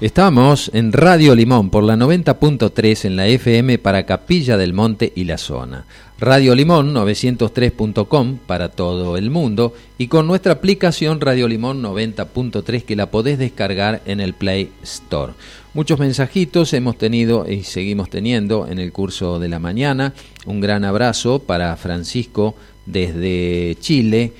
Estamos 0.00 0.70
en 0.74 0.92
Radio 0.92 1.34
Limón 1.34 1.70
por 1.70 1.82
la 1.82 1.96
90.3 1.96 3.04
en 3.04 3.16
la 3.16 3.26
FM 3.26 3.78
para 3.78 4.06
Capilla 4.06 4.56
del 4.56 4.72
Monte 4.72 5.12
y 5.16 5.24
la 5.24 5.38
zona. 5.38 5.86
Radio 6.20 6.54
Limón 6.54 6.94
903.com 6.94 8.38
para 8.46 8.68
todo 8.68 9.16
el 9.16 9.28
mundo 9.30 9.74
y 9.98 10.06
con 10.06 10.28
nuestra 10.28 10.52
aplicación 10.52 11.20
Radio 11.20 11.48
Limón 11.48 11.82
90.3 11.82 12.84
que 12.84 12.94
la 12.94 13.10
podés 13.10 13.40
descargar 13.40 14.00
en 14.06 14.20
el 14.20 14.34
Play 14.34 14.70
Store. 14.84 15.32
Muchos 15.74 15.98
mensajitos 15.98 16.72
hemos 16.74 16.96
tenido 16.96 17.50
y 17.50 17.64
seguimos 17.64 18.08
teniendo 18.08 18.68
en 18.68 18.78
el 18.78 18.92
curso 18.92 19.40
de 19.40 19.48
la 19.48 19.58
mañana. 19.58 20.14
Un 20.46 20.60
gran 20.60 20.84
abrazo 20.84 21.40
para 21.40 21.74
Francisco 21.74 22.54
desde 22.86 23.76
Chile 23.80 24.32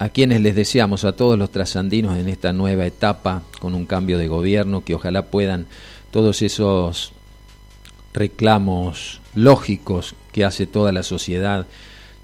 a 0.00 0.08
quienes 0.08 0.40
les 0.40 0.56
deseamos 0.56 1.04
a 1.04 1.12
todos 1.12 1.38
los 1.38 1.50
trasandinos 1.50 2.16
en 2.16 2.30
esta 2.30 2.54
nueva 2.54 2.86
etapa 2.86 3.42
con 3.60 3.74
un 3.74 3.84
cambio 3.84 4.16
de 4.16 4.28
gobierno 4.28 4.82
que 4.82 4.94
ojalá 4.94 5.26
puedan 5.26 5.66
todos 6.10 6.40
esos 6.40 7.12
reclamos 8.14 9.20
lógicos 9.34 10.14
que 10.32 10.46
hace 10.46 10.66
toda 10.66 10.90
la 10.90 11.02
sociedad 11.02 11.66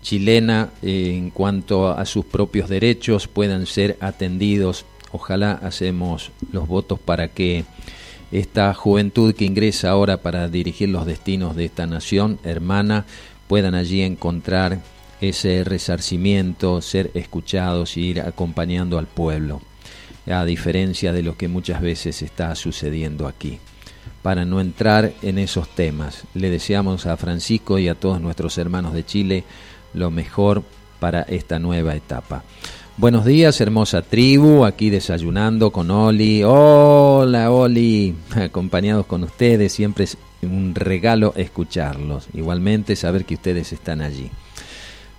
chilena 0.01 0.71
en 0.81 1.29
cuanto 1.29 1.91
a 1.91 2.07
sus 2.07 2.25
propios 2.25 2.71
derechos 2.71 3.29
puedan 3.29 3.67
ser 3.67 3.99
atendidos. 4.01 4.87
Ojalá 5.13 5.53
hacemos 5.53 6.31
los 6.53 6.67
votos 6.67 6.99
para 6.99 7.29
que 7.29 7.67
esta 8.33 8.73
juventud 8.73 9.35
que 9.35 9.45
ingresa 9.45 9.91
ahora 9.91 10.23
para 10.23 10.49
dirigir 10.49 10.89
los 10.89 11.05
destinos 11.05 11.55
de 11.55 11.67
esta 11.67 11.87
nación 11.87 12.39
hermana 12.43 13.05
puedan 13.49 13.75
allí 13.75 14.01
encontrar 14.01 14.81
ese 15.21 15.65
resarcimiento, 15.65 16.81
ser 16.83 17.11
escuchados 17.15 17.97
y 17.97 18.03
ir 18.03 18.21
acompañando 18.21 18.99
al 18.99 19.07
pueblo, 19.07 19.61
a 20.27 20.45
diferencia 20.45 21.13
de 21.13 21.23
lo 21.23 21.37
que 21.37 21.49
muchas 21.49 21.81
veces 21.81 22.23
está 22.23 22.55
sucediendo 22.55 23.27
aquí. 23.27 23.59
Para 24.23 24.45
no 24.45 24.61
entrar 24.61 25.13
en 25.23 25.39
esos 25.39 25.69
temas, 25.69 26.25
le 26.35 26.51
deseamos 26.51 27.07
a 27.07 27.17
Francisco 27.17 27.79
y 27.79 27.89
a 27.89 27.95
todos 27.95 28.21
nuestros 28.21 28.59
hermanos 28.59 28.93
de 28.93 29.05
Chile 29.05 29.45
lo 29.95 30.11
mejor 30.11 30.65
para 30.99 31.23
esta 31.23 31.59
nueva 31.59 31.95
etapa. 31.95 32.43
Buenos 32.99 33.27
días, 33.27 33.61
hermosa 33.61 34.03
tribu, 34.03 34.65
aquí 34.65 34.89
desayunando 34.89 35.71
con 35.71 35.91
Oli. 35.91 36.43
Hola, 36.45 37.51
Oli, 37.51 38.15
acompañados 38.35 39.07
con 39.07 39.23
ustedes, 39.23 39.73
siempre 39.73 40.05
es 40.05 40.17
un 40.43 40.75
regalo 40.75 41.35
escucharlos. 41.37 42.29
Igualmente 42.33 42.97
saber 42.97 43.27
que 43.27 43.35
ustedes 43.35 43.73
están 43.73 44.01
allí. 44.01 44.31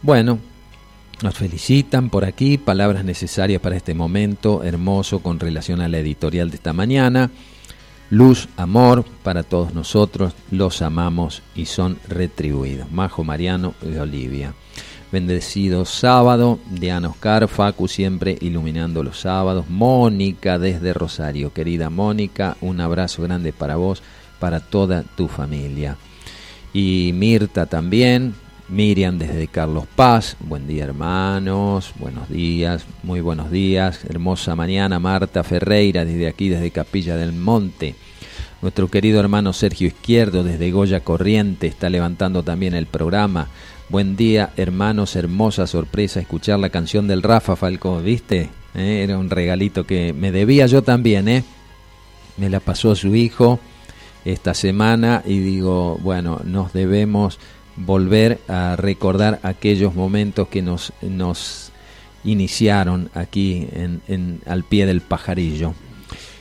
Bueno, 0.07 0.39
nos 1.21 1.35
felicitan 1.35 2.09
por 2.09 2.23
aquí, 2.23 2.57
palabras 2.57 3.03
necesarias 3.03 3.59
para 3.59 3.75
este 3.75 3.93
momento 3.93 4.63
hermoso 4.63 5.19
con 5.19 5.37
relación 5.37 5.81
a 5.81 5.89
la 5.89 5.97
editorial 5.97 6.49
de 6.49 6.55
esta 6.55 6.71
mañana. 6.71 7.29
Luz, 8.09 8.47
amor 8.55 9.03
para 9.21 9.43
todos 9.43 9.73
nosotros, 9.73 10.31
los 10.49 10.81
amamos 10.81 11.43
y 11.55 11.65
son 11.65 11.99
retribuidos. 12.07 12.89
Majo 12.89 13.25
Mariano 13.25 13.73
de 13.81 13.99
Olivia. 13.99 14.53
Bendecido 15.11 15.83
sábado, 15.83 16.57
Diana 16.71 17.09
Oscar, 17.09 17.49
Facu 17.49 17.89
siempre 17.89 18.37
iluminando 18.39 19.03
los 19.03 19.19
sábados. 19.19 19.69
Mónica 19.69 20.57
desde 20.57 20.93
Rosario, 20.93 21.51
querida 21.51 21.89
Mónica, 21.89 22.55
un 22.61 22.79
abrazo 22.79 23.23
grande 23.23 23.51
para 23.51 23.75
vos, 23.75 24.01
para 24.39 24.61
toda 24.61 25.03
tu 25.03 25.27
familia. 25.27 25.97
Y 26.71 27.11
Mirta 27.13 27.65
también, 27.65 28.35
Miriam 28.69 29.17
desde 29.17 29.47
Carlos 29.47 29.85
Paz, 29.95 30.35
buen 30.41 30.67
día 30.67 30.83
hermanos, 30.83 31.93
buenos 31.99 32.27
días, 32.29 32.85
muy 33.01 33.21
buenos 33.21 33.49
días, 33.49 34.03
hermosa 34.03 34.55
mañana, 34.55 34.99
Marta 34.99 35.43
Ferreira 35.45 36.03
desde 36.03 36.27
aquí, 36.27 36.49
desde 36.49 36.71
Capilla 36.71 37.15
del 37.15 37.31
Monte. 37.31 37.95
Nuestro 38.61 38.89
querido 38.89 39.21
hermano 39.21 39.53
Sergio 39.53 39.87
Izquierdo 39.87 40.43
desde 40.43 40.71
Goya 40.71 40.99
Corriente 40.99 41.67
está 41.67 41.89
levantando 41.89 42.43
también 42.43 42.73
el 42.73 42.87
programa. 42.87 43.47
Buen 43.87 44.17
día 44.17 44.51
hermanos, 44.57 45.15
hermosa 45.15 45.65
sorpresa 45.65 46.19
escuchar 46.19 46.59
la 46.59 46.69
canción 46.69 47.07
del 47.07 47.23
Rafa 47.23 47.55
Falcón, 47.55 48.03
¿viste? 48.03 48.49
Eh, 48.75 49.01
era 49.03 49.17
un 49.17 49.29
regalito 49.29 49.85
que 49.85 50.11
me 50.11 50.33
debía 50.33 50.65
yo 50.65 50.81
también, 50.81 51.29
¿eh? 51.29 51.45
Me 52.35 52.49
la 52.49 52.59
pasó 52.59 52.95
su 52.95 53.15
hijo 53.15 53.61
esta 54.25 54.53
semana 54.53 55.23
y 55.25 55.39
digo, 55.39 55.97
bueno, 56.01 56.41
nos 56.43 56.73
debemos 56.73 57.39
volver 57.77 58.39
a 58.47 58.75
recordar 58.75 59.39
aquellos 59.43 59.95
momentos 59.95 60.47
que 60.47 60.61
nos, 60.61 60.91
nos 61.01 61.71
iniciaron 62.23 63.09
aquí 63.13 63.67
en, 63.71 64.41
al 64.45 64.63
pie 64.63 64.85
del 64.85 65.01
pajarillo. 65.01 65.73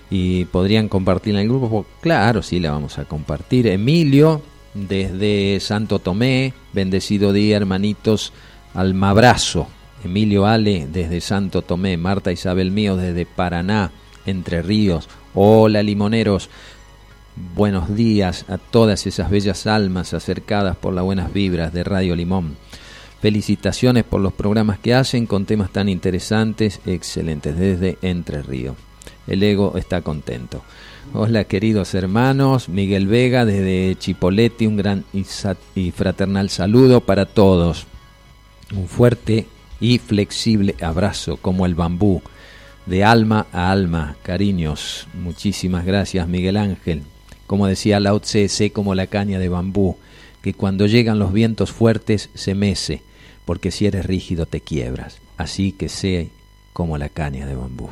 Y 0.09 0.45
podrían 0.47 0.89
compartirla 0.89 1.41
en 1.41 1.47
el 1.47 1.53
grupo, 1.53 1.85
claro, 2.01 2.43
sí 2.43 2.61
la 2.61 2.71
vamos 2.71 2.99
a 2.99 3.05
compartir. 3.05 3.67
Emilio, 3.67 4.41
desde 4.75 5.59
Santo 5.61 5.99
Tomé, 5.99 6.55
bendecido 6.73 7.33
día, 7.33 7.57
hermanitos, 7.57 8.33
Almabrazo. 8.75 9.69
Emilio 10.05 10.47
Ale, 10.47 10.87
desde 10.93 11.21
Santo 11.21 11.63
Tomé. 11.63 11.97
Marta 11.97 12.31
Isabel 12.31 12.71
Mío, 12.71 12.97
desde 12.97 13.27
Paraná, 13.27 13.91
Entre 14.27 14.63
Ríos. 14.63 15.09
Hola, 15.35 15.83
limoneros. 15.83 16.51
Buenos 17.37 17.95
días 17.95 18.47
a 18.49 18.57
todas 18.57 19.07
esas 19.07 19.29
bellas 19.29 19.67
almas 19.67 20.15
acercadas 20.15 20.75
por 20.75 20.95
las 20.95 21.05
buenas 21.05 21.35
vibras 21.35 21.71
de 21.71 21.85
Radio 21.85 22.17
Limón. 22.17 22.57
Felicitaciones 23.21 24.05
por 24.05 24.23
los 24.23 24.33
programas 24.33 24.79
que 24.79 24.95
hacen 24.95 25.27
con 25.27 25.45
temas 25.45 25.71
tan 25.71 25.91
interesantes, 25.91 26.81
excelentes, 26.87 27.59
desde 27.59 27.99
Entre 28.01 28.41
Ríos. 28.41 28.77
El 29.27 29.43
ego 29.43 29.77
está 29.77 30.01
contento. 30.01 30.63
Hola 31.13 31.45
queridos 31.45 31.95
hermanos, 31.95 32.71
Miguel 32.71 33.07
Vega 33.07 33.45
desde 33.45 33.97
Chipoleti, 33.99 34.67
un 34.67 34.79
gran 34.79 35.05
y 35.75 35.91
fraternal 35.91 36.49
saludo 36.49 37.03
para 37.03 37.27
todos. 37.27 37.87
Un 38.75 38.89
fuerte 38.89 39.47
y 39.79 39.99
flexible 39.99 40.75
abrazo 40.81 41.37
como 41.37 41.67
el 41.67 41.75
bambú, 41.75 42.23
de 42.87 43.05
alma 43.05 43.47
a 43.53 43.71
alma, 43.71 44.17
cariños. 44.23 45.07
Muchísimas 45.13 45.85
gracias 45.85 46.27
Miguel 46.27 46.57
Ángel. 46.57 47.03
Como 47.47 47.67
decía 47.67 48.01
Lao 48.01 48.21
Tse, 48.21 48.49
sé 48.49 48.71
como 48.71 48.95
la 48.95 49.07
caña 49.07 49.39
de 49.39 49.49
bambú, 49.49 49.97
que 50.43 50.55
cuando 50.55 50.87
llegan 50.87 51.19
los 51.19 51.33
vientos 51.33 51.73
fuertes 51.73 52.31
se 52.35 52.55
mece, 52.55 53.03
porque 53.45 53.71
si 53.71 53.87
eres 53.87 54.07
rígido 54.07 54.47
te 54.47 54.61
quiebras. 54.61 55.19
Así 55.37 55.73
que 55.73 55.89
sé 55.89 56.31
como 56.73 56.99
la 56.99 57.09
caña 57.09 57.47
de 57.47 57.55
bambú. 57.55 57.91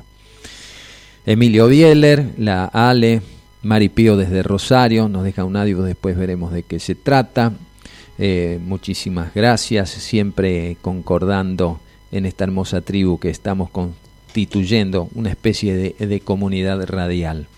Emilio 1.26 1.68
Bieler, 1.68 2.32
la 2.36 2.66
Ale, 2.66 3.22
Maripío 3.62 4.16
desde 4.16 4.42
Rosario, 4.42 5.08
nos 5.08 5.24
deja 5.24 5.44
un 5.44 5.56
audio, 5.56 5.82
después 5.82 6.16
veremos 6.16 6.52
de 6.52 6.64
qué 6.64 6.78
se 6.78 6.94
trata. 6.94 7.52
Eh, 8.18 8.58
muchísimas 8.62 9.34
gracias, 9.34 9.90
siempre 9.90 10.76
concordando 10.82 11.80
en 12.12 12.26
esta 12.26 12.44
hermosa 12.44 12.82
tribu 12.82 13.18
que 13.18 13.30
estamos 13.30 13.70
constituyendo, 13.70 15.08
una 15.14 15.30
especie 15.30 15.94
de 15.98 16.20
comunidad 16.20 16.84
radial. 16.86 17.48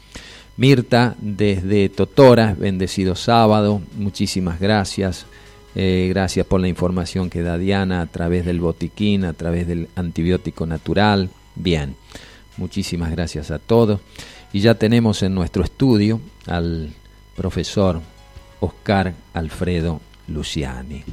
Mirta 0.57 1.15
desde 1.21 1.91
Totora, 1.91 2.57
bendecido 2.59 3.15
sábado, 3.15 3.83
muchísimas 3.97 4.59
gracias. 4.59 5.27
Eh, 5.75 6.07
gracias 6.09 6.47
por 6.47 6.63
la 6.63 6.69
información 6.69 7.29
que 7.29 7.43
da 7.43 7.59
Diana 7.59 8.01
a 8.01 8.07
través 8.07 8.47
del 8.47 8.61
botiquín, 8.61 9.27
a 9.27 9.35
través 9.35 9.69
del 9.69 9.89
antibiótico 9.97 10.65
natural. 10.65 11.29
Bien, 11.55 11.95
muchísimas 12.57 13.11
gracias 13.11 13.51
a 13.51 13.59
todos. 13.59 14.01
Y 14.55 14.61
ya 14.61 14.77
tenemos 14.77 15.23
en 15.23 15.35
nuestro 15.35 15.63
estudio 15.63 16.23
al 16.47 16.89
profesor 17.37 18.01
Oscar 18.61 19.13
Alfredo 19.35 20.01
Luciani. 20.29 21.05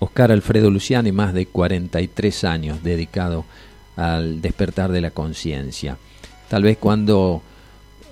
Oscar 0.00 0.32
Alfredo 0.32 0.68
Luciani, 0.68 1.12
más 1.12 1.32
de 1.32 1.46
43 1.46 2.42
años 2.42 2.82
dedicado 2.82 3.44
al 3.94 4.40
despertar 4.40 4.90
de 4.90 5.00
la 5.00 5.12
conciencia. 5.12 5.96
Tal 6.48 6.64
vez 6.64 6.76
cuando 6.78 7.40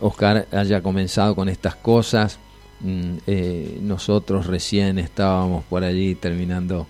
Oscar 0.01 0.47
haya 0.53 0.83
comenzado 0.83 1.35
con 1.35 1.49
estas 1.49 1.75
cosas. 1.77 2.39
Mm, 2.81 3.17
eh, 3.27 3.79
nosotros 3.83 4.47
recién 4.47 4.99
estábamos 4.99 5.65
por 5.65 5.85
allí 5.85 6.15
terminando, 6.15 6.87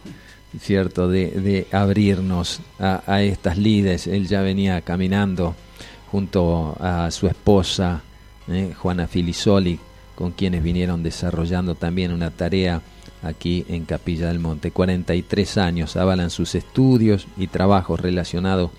cierto, 0.58 1.08
de, 1.08 1.66
abrirnos 1.72 2.60
a, 2.78 3.22
estas 3.22 3.58
lides. 3.58 4.06
Él 4.06 4.26
ya 4.26 4.42
venía 4.42 4.80
caminando 4.82 5.54
junto 6.10 6.76
a 6.80 7.10
su 7.10 7.26
esposa, 7.26 8.02
eh, 8.48 8.72
Juana 8.76 9.06
Filisoli, 9.06 9.78
con 10.14 10.32
quienes 10.32 10.62
vinieron 10.62 11.02
desarrollando 11.02 11.74
también 11.74 12.12
una 12.12 12.30
tarea 12.30 12.82
aquí 13.22 13.64
en 13.68 13.84
Capilla 13.84 14.28
del 14.28 14.38
Monte. 14.38 14.70
43 14.70 15.58
años 15.58 15.96
avalan 15.96 16.30
sus 16.30 16.54
estudios 16.54 17.26
y 17.36 17.46
trabajos 17.46 18.00
relacionados 18.00 18.70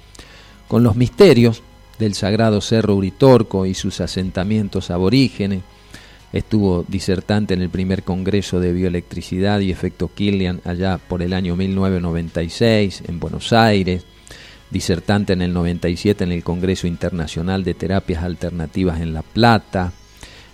con 0.68 0.84
los 0.84 0.96
misterios 0.96 1.64
del 2.02 2.16
sagrado 2.16 2.62
Cerro 2.62 2.96
Uritorco 2.96 3.66
y 3.68 3.76
sus 3.76 4.02
asentamientos 4.02 4.90
aborígenes. 4.90 5.62
Estuvo 6.34 6.84
disertante 6.88 7.54
en 7.54 7.62
el 7.62 7.70
primer 7.70 8.04
Congreso 8.04 8.60
de 8.60 8.74
Bioelectricidad 8.74 9.60
y 9.60 9.72
Efecto 9.72 10.10
Killian 10.14 10.62
allá 10.66 10.98
por 10.98 11.22
el 11.22 11.32
año 11.32 11.56
1996 11.56 13.04
en 13.08 13.20
Buenos 13.20 13.54
Aires. 13.54 14.06
disertante 14.72 15.34
en 15.34 15.42
el 15.42 15.54
97 15.54 16.24
en 16.24 16.32
el 16.32 16.44
Congreso 16.44 16.88
Internacional 16.88 17.66
de 17.66 17.74
Terapias 17.74 18.24
Alternativas 18.24 19.02
en 19.02 19.14
La 19.14 19.22
Plata, 19.22 19.92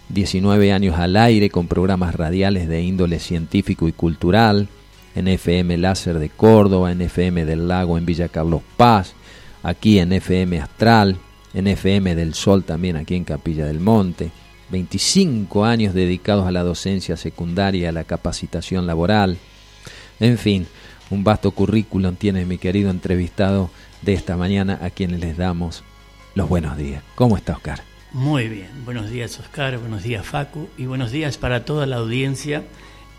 19 0.09 0.73
años 0.73 0.97
al 0.97 1.15
aire 1.15 1.51
con 1.51 1.67
programas 1.67 2.15
radiales 2.15 2.67
de 2.67 2.81
índole 2.81 3.19
científico 3.19 3.87
y 3.87 3.91
cultural, 3.91 4.69
en 5.15 5.27
FM 5.27 5.77
Láser 5.77 6.17
de 6.17 6.29
Córdoba, 6.29 6.91
en 6.91 7.01
FM 7.01 7.45
del 7.45 7.67
Lago 7.67 7.97
en 7.97 8.07
Villa 8.07 8.27
Carlos 8.27 8.63
Paz, 8.75 9.13
aquí 9.61 9.99
en 9.99 10.13
FM 10.13 10.61
Astral, 10.61 11.19
en 11.53 11.67
FM 11.67 12.15
del 12.15 12.33
Sol 12.33 12.63
también 12.63 12.97
aquí 12.97 13.15
en 13.15 13.23
Capilla 13.23 13.65
del 13.65 13.79
Monte, 13.79 14.31
25 14.69 15.65
años 15.65 15.93
dedicados 15.93 16.45
a 16.45 16.51
la 16.51 16.63
docencia 16.63 17.17
secundaria, 17.17 17.89
a 17.89 17.93
la 17.93 18.03
capacitación 18.03 18.85
laboral, 18.85 19.37
en 20.19 20.37
fin, 20.37 20.67
un 21.09 21.23
vasto 21.23 21.51
currículum 21.51 22.15
tiene 22.15 22.45
mi 22.45 22.57
querido 22.57 22.89
entrevistado 22.89 23.69
de 24.01 24.13
esta 24.13 24.35
mañana 24.35 24.79
a 24.81 24.89
quienes 24.89 25.19
les 25.19 25.37
damos 25.37 25.83
los 26.35 26.49
buenos 26.49 26.77
días. 26.77 27.03
¿Cómo 27.15 27.37
está 27.37 27.53
Oscar? 27.53 27.81
Muy 28.13 28.47
bien, 28.47 28.69
buenos 28.85 29.09
días 29.09 29.39
Oscar, 29.39 29.77
buenos 29.77 30.03
días 30.03 30.25
Facu. 30.25 30.69
Y 30.77 30.85
buenos 30.85 31.11
días 31.11 31.37
para 31.37 31.65
toda 31.65 31.85
la 31.85 31.97
audiencia, 31.97 32.63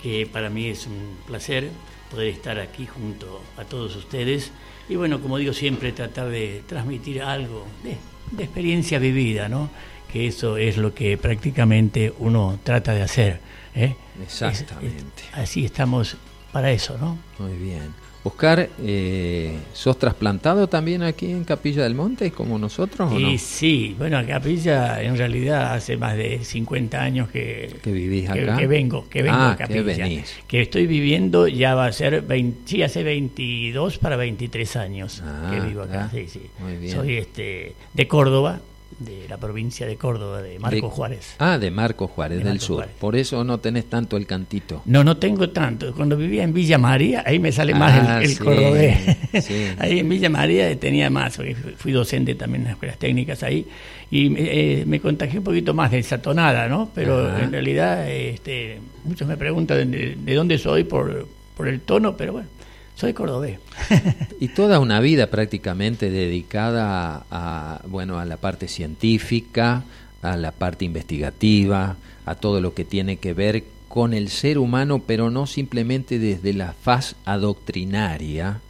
que 0.02 0.26
para 0.26 0.50
mí 0.50 0.66
es 0.66 0.86
un 0.86 1.16
placer 1.26 1.70
poder 2.10 2.28
estar 2.28 2.58
aquí 2.58 2.86
junto 2.86 3.42
a 3.56 3.64
todos 3.64 3.94
ustedes. 3.96 4.50
Y 4.88 4.96
bueno, 4.96 5.20
como 5.20 5.38
digo 5.38 5.52
siempre, 5.52 5.92
tratar 5.92 6.30
de 6.30 6.62
transmitir 6.66 7.22
algo 7.22 7.66
de, 7.84 7.96
experiencia 8.38 8.98
vivida, 8.98 9.48
¿no? 9.48 9.70
Que 10.12 10.26
eso 10.26 10.56
es 10.56 10.76
lo 10.76 10.94
que 10.94 11.16
prácticamente 11.18 12.12
uno 12.18 12.58
trata 12.62 12.94
de 12.94 13.02
hacer. 13.02 13.40
¿eh? 13.74 13.94
Exactamente. 14.22 15.24
así 15.32 15.64
estamos 15.64 16.16
para 16.52 16.70
eso, 16.70 16.96
¿no? 16.98 17.18
Muy 17.38 17.56
bien. 17.56 18.07
Oscar, 18.24 18.68
eh, 18.82 19.58
¿sos 19.72 19.98
trasplantado 19.98 20.68
también 20.68 21.02
aquí 21.02 21.30
en 21.30 21.44
Capilla 21.44 21.84
del 21.84 21.94
Monte 21.94 22.30
como 22.32 22.58
nosotros? 22.58 23.12
¿o 23.12 23.18
no? 23.18 23.38
sí, 23.38 23.94
bueno, 23.96 24.20
Capilla 24.26 25.00
en 25.02 25.16
realidad 25.16 25.74
hace 25.74 25.96
más 25.96 26.16
de 26.16 26.44
50 26.44 27.00
años 27.00 27.28
que, 27.28 27.76
¿Que 27.82 27.92
vivís 27.92 28.28
acá. 28.28 28.56
Que, 28.56 28.66
vengo, 28.66 29.08
que 29.08 29.22
vengo 29.22 29.36
ah, 29.38 29.52
a 29.52 29.56
Capilla. 29.56 29.94
Que, 29.94 30.24
que, 30.46 30.60
estoy 30.60 30.86
viviendo 30.86 31.46
ya 31.46 31.74
va 31.74 31.86
a 31.86 31.92
ser, 31.92 32.22
20, 32.22 32.60
sí, 32.64 32.82
hace 32.82 33.02
22 33.02 33.98
para 33.98 34.16
23 34.16 34.76
años 34.76 35.22
que 35.50 35.56
ah, 35.56 35.64
vivo 35.66 35.82
acá. 35.82 36.10
Sí, 36.12 36.26
sí. 36.28 36.42
Muy 36.58 36.76
bien. 36.76 36.94
Soy 36.94 37.16
este, 37.16 37.74
de 37.94 38.08
Córdoba, 38.08 38.60
de 38.98 39.28
la 39.28 39.36
provincia 39.36 39.86
de 39.86 39.96
Córdoba, 39.96 40.42
de 40.42 40.58
Marco 40.58 40.90
Juárez. 40.90 41.36
Ah, 41.38 41.58
de 41.58 41.70
Marco 41.70 42.08
Juárez, 42.08 42.42
del 42.42 42.60
sur. 42.60 42.86
Por 42.98 43.16
eso 43.16 43.44
no 43.44 43.58
tenés 43.58 43.86
tanto 43.86 44.16
el 44.16 44.26
cantito. 44.26 44.82
No, 44.86 45.04
no 45.04 45.16
tengo 45.16 45.50
tanto. 45.50 45.94
Cuando 45.94 46.16
vivía 46.16 46.42
en 46.42 46.52
Villa 46.52 46.78
María, 46.78 47.22
ahí 47.24 47.38
me 47.38 47.52
sale 47.52 47.74
más 47.74 47.98
el, 47.98 48.06
ah, 48.06 48.22
el 48.22 48.38
cordobés. 48.38 48.98
ahí 49.78 50.00
en 50.00 50.08
Villa 50.08 50.28
María 50.28 50.78
tenía 50.78 51.10
más, 51.10 51.38
fui 51.76 51.92
docente 51.92 52.34
también 52.34 52.62
en 52.62 52.64
las 52.64 52.72
escuelas 52.74 52.98
técnicas 52.98 53.42
ahí, 53.42 53.66
y 54.10 54.34
eh, 54.36 54.84
me 54.86 55.00
contagié 55.00 55.38
un 55.38 55.44
poquito 55.44 55.74
más 55.74 55.90
de 55.90 55.98
esa 55.98 56.20
tonada, 56.20 56.68
¿no? 56.68 56.90
Pero 56.94 57.38
en 57.38 57.52
realidad 57.52 58.10
este, 58.10 58.80
muchos 59.04 59.28
me 59.28 59.36
preguntan 59.36 59.90
de, 59.90 60.16
de 60.16 60.34
dónde 60.34 60.58
soy 60.58 60.84
por, 60.84 61.28
por 61.56 61.68
el 61.68 61.80
tono, 61.80 62.16
pero 62.16 62.32
bueno 62.32 62.57
soy 62.98 63.12
cordobés. 63.12 63.60
y 64.40 64.48
toda 64.48 64.80
una 64.80 64.98
vida 64.98 65.28
prácticamente 65.28 66.10
dedicada 66.10 67.24
a, 67.30 67.80
bueno, 67.86 68.18
a 68.18 68.24
la 68.24 68.38
parte 68.38 68.66
científica, 68.66 69.84
a 70.20 70.36
la 70.36 70.50
parte 70.50 70.84
investigativa, 70.84 71.96
a 72.26 72.34
todo 72.34 72.60
lo 72.60 72.74
que 72.74 72.84
tiene 72.84 73.18
que 73.18 73.34
ver 73.34 73.62
con 73.88 74.14
el 74.14 74.28
ser 74.30 74.58
humano, 74.58 75.00
pero 75.06 75.30
no 75.30 75.46
simplemente 75.46 76.18
desde 76.18 76.52
la 76.52 76.72
faz 76.72 77.14
adoctrinaria, 77.24 78.60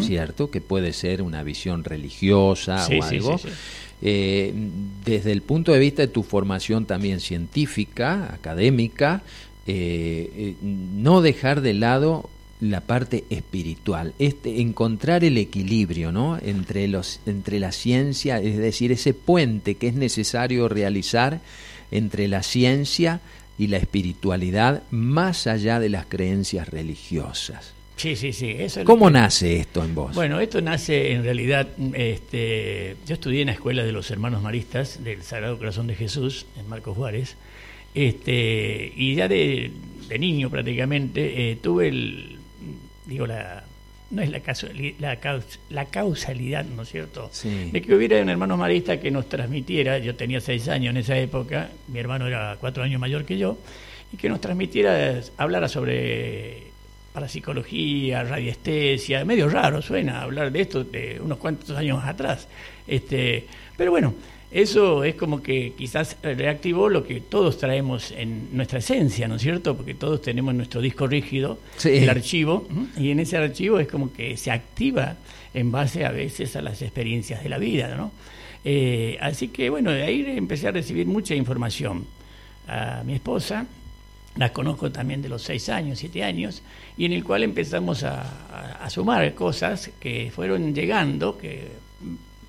¿cierto? 0.00 0.50
Que 0.50 0.60
puede 0.60 0.92
ser 0.92 1.22
una 1.22 1.42
visión 1.42 1.82
religiosa 1.82 2.86
o 2.86 3.02
algo. 3.02 3.40
Eh, 4.02 4.52
desde 5.04 5.32
el 5.32 5.40
punto 5.40 5.72
de 5.72 5.78
vista 5.78 6.02
de 6.02 6.08
tu 6.08 6.22
formación 6.22 6.84
también 6.84 7.20
científica, 7.20 8.34
académica, 8.34 9.22
eh, 9.66 10.30
eh, 10.36 10.54
no 10.62 11.22
dejar 11.22 11.62
de 11.62 11.74
lado 11.74 12.28
la 12.60 12.80
parte 12.80 13.24
espiritual, 13.30 14.14
este 14.18 14.60
encontrar 14.60 15.22
el 15.24 15.38
equilibrio, 15.38 16.10
¿no? 16.10 16.38
entre 16.42 16.88
los 16.88 17.20
entre 17.26 17.60
la 17.60 17.72
ciencia, 17.72 18.40
es 18.40 18.58
decir, 18.58 18.90
ese 18.90 19.14
puente 19.14 19.76
que 19.76 19.88
es 19.88 19.94
necesario 19.94 20.68
realizar 20.68 21.40
entre 21.90 22.28
la 22.28 22.42
ciencia 22.42 23.20
y 23.58 23.68
la 23.68 23.76
espiritualidad 23.76 24.82
más 24.90 25.46
allá 25.46 25.80
de 25.80 25.88
las 25.88 26.06
creencias 26.06 26.68
religiosas. 26.68 27.74
Sí, 27.96 28.14
sí, 28.14 28.32
sí. 28.32 28.54
Eso 28.56 28.84
¿Cómo 28.84 29.10
nace 29.10 29.56
esto 29.56 29.84
en 29.84 29.94
vos? 29.94 30.14
Bueno, 30.14 30.38
esto 30.38 30.60
nace 30.60 31.12
en 31.12 31.24
realidad, 31.24 31.66
este, 31.94 32.96
yo 33.04 33.14
estudié 33.14 33.40
en 33.40 33.48
la 33.48 33.54
escuela 33.54 33.82
de 33.82 33.90
los 33.90 34.08
hermanos 34.12 34.40
maristas 34.40 35.02
del 35.02 35.22
Sagrado 35.24 35.58
Corazón 35.58 35.88
de 35.88 35.96
Jesús, 35.96 36.46
en 36.56 36.68
Marcos 36.68 36.96
Juárez, 36.96 37.36
este, 37.94 38.92
y 38.94 39.16
ya 39.16 39.26
de, 39.26 39.72
niño 40.16 40.48
prácticamente 40.48 41.50
eh, 41.50 41.56
tuve 41.56 41.88
el, 41.88 42.37
digo, 43.08 43.26
la, 43.26 43.64
no 44.10 44.22
es 44.22 44.30
la, 44.30 44.40
la, 44.98 45.42
la 45.70 45.84
causalidad, 45.86 46.64
¿no 46.64 46.82
es 46.82 46.88
cierto? 46.90 47.30
De 47.72 47.82
que 47.82 47.94
hubiera 47.94 48.20
un 48.22 48.28
hermano 48.28 48.56
marista 48.56 49.00
que 49.00 49.10
nos 49.10 49.28
transmitiera, 49.28 49.98
yo 49.98 50.14
tenía 50.14 50.40
seis 50.40 50.68
años 50.68 50.90
en 50.90 50.98
esa 50.98 51.18
época, 51.18 51.70
mi 51.88 51.98
hermano 51.98 52.26
era 52.26 52.56
cuatro 52.60 52.82
años 52.82 53.00
mayor 53.00 53.24
que 53.24 53.38
yo, 53.38 53.58
y 54.12 54.16
que 54.16 54.28
nos 54.28 54.40
transmitiera, 54.40 55.20
hablara 55.36 55.68
sobre 55.68 56.68
parapsicología, 57.12 58.22
radiestesia, 58.22 59.24
medio 59.24 59.48
raro 59.48 59.82
suena 59.82 60.22
hablar 60.22 60.52
de 60.52 60.60
esto 60.60 60.84
de 60.84 61.18
unos 61.20 61.38
cuantos 61.38 61.70
años 61.76 62.02
atrás. 62.04 62.46
Este, 62.86 63.46
pero 63.76 63.90
bueno, 63.90 64.14
eso 64.50 65.04
es 65.04 65.14
como 65.14 65.42
que 65.42 65.74
quizás 65.76 66.16
reactivó 66.22 66.88
lo 66.88 67.04
que 67.04 67.20
todos 67.20 67.58
traemos 67.58 68.12
en 68.12 68.56
nuestra 68.56 68.78
esencia, 68.78 69.28
¿no 69.28 69.36
es 69.36 69.42
cierto? 69.42 69.76
Porque 69.76 69.92
todos 69.92 70.22
tenemos 70.22 70.54
nuestro 70.54 70.80
disco 70.80 71.06
rígido, 71.06 71.58
el 71.84 72.08
archivo, 72.08 72.66
y 72.96 73.10
en 73.10 73.20
ese 73.20 73.36
archivo 73.36 73.78
es 73.78 73.88
como 73.88 74.10
que 74.12 74.38
se 74.38 74.50
activa 74.50 75.16
en 75.52 75.70
base 75.70 76.06
a 76.06 76.12
veces 76.12 76.56
a 76.56 76.62
las 76.62 76.80
experiencias 76.80 77.42
de 77.42 77.48
la 77.50 77.58
vida, 77.58 77.94
¿no? 77.94 78.10
Eh, 78.64 79.18
así 79.20 79.48
que 79.48 79.68
bueno, 79.68 79.90
de 79.90 80.02
ahí 80.02 80.24
empecé 80.26 80.68
a 80.68 80.72
recibir 80.72 81.06
mucha 81.06 81.34
información. 81.34 82.06
A 82.66 83.02
mi 83.04 83.14
esposa, 83.14 83.66
la 84.36 84.52
conozco 84.52 84.90
también 84.90 85.22
de 85.22 85.28
los 85.28 85.42
seis 85.42 85.68
años, 85.68 85.98
siete 85.98 86.22
años, 86.22 86.62
y 86.96 87.04
en 87.04 87.12
el 87.12 87.24
cual 87.24 87.42
empezamos 87.42 88.02
a, 88.02 88.82
a 88.82 88.90
sumar 88.90 89.34
cosas 89.34 89.90
que 90.00 90.30
fueron 90.34 90.74
llegando, 90.74 91.36
que 91.38 91.68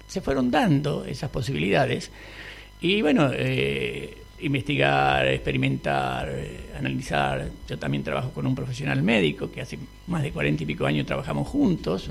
se 0.10 0.22
fueron 0.22 0.52
dando 0.52 1.06
esas 1.06 1.30
posibilidades. 1.30 2.12
Y 2.82 3.02
bueno, 3.02 3.30
eh, 3.32 4.18
investigar, 4.42 5.28
experimentar, 5.28 6.30
eh, 6.30 6.72
analizar. 6.78 7.50
Yo 7.68 7.78
también 7.78 8.04
trabajo 8.04 8.32
con 8.32 8.48
un 8.48 8.56
profesional 8.56 9.04
médico 9.04 9.52
que 9.52 9.62
hace 9.62 9.78
más 10.08 10.24
de 10.24 10.32
cuarenta 10.32 10.64
y 10.64 10.66
pico 10.66 10.86
años 10.86 11.06
trabajamos 11.06 11.48
juntos. 11.48 12.10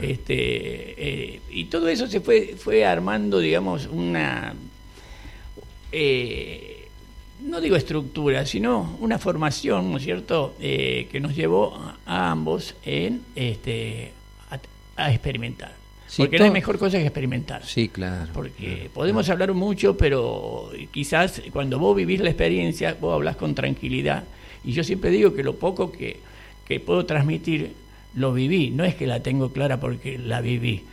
Este, 0.00 1.34
eh, 1.36 1.40
y 1.50 1.66
todo 1.66 1.88
eso 1.88 2.08
se 2.08 2.20
fue, 2.20 2.56
fue 2.58 2.84
armando, 2.84 3.38
digamos, 3.38 3.86
una... 3.86 4.52
no 7.42 7.60
digo 7.60 7.76
estructura, 7.76 8.44
sino 8.44 8.96
una 9.00 9.18
formación, 9.20 9.92
¿no 9.92 9.98
es 9.98 10.02
cierto?, 10.02 10.56
que 10.58 11.18
nos 11.20 11.36
llevó 11.36 11.76
a, 12.06 12.30
ambos 12.30 12.74
en 12.84 13.22
este, 13.36 14.12
a 14.96 15.12
experimentar 15.12 15.85
porque 16.16 16.38
no 16.38 16.44
hay 16.44 16.50
mejor 16.50 16.78
cosa 16.78 16.98
que 16.98 17.04
experimentar. 17.04 17.64
Sí, 17.64 17.88
claro. 17.88 18.30
Porque 18.32 18.90
podemos 18.92 19.28
hablar 19.28 19.52
mucho, 19.52 19.96
pero 19.96 20.70
quizás 20.92 21.42
cuando 21.52 21.78
vos 21.78 21.96
vivís 21.96 22.20
la 22.20 22.30
experiencia, 22.30 22.96
vos 23.00 23.14
hablas 23.14 23.36
con 23.36 23.54
tranquilidad. 23.54 24.24
Y 24.64 24.72
yo 24.72 24.84
siempre 24.84 25.10
digo 25.10 25.34
que 25.34 25.42
lo 25.42 25.56
poco 25.56 25.92
que, 25.92 26.20
puedo 26.84 27.06
transmitir, 27.06 27.72
lo 28.14 28.32
viví. 28.32 28.70
No 28.70 28.84
es 28.84 28.94
que 28.94 29.06
la 29.06 29.20
tengo 29.20 29.52
clara 29.52 29.78
porque 29.78 30.18
la 30.18 30.40
viví. 30.40 30.84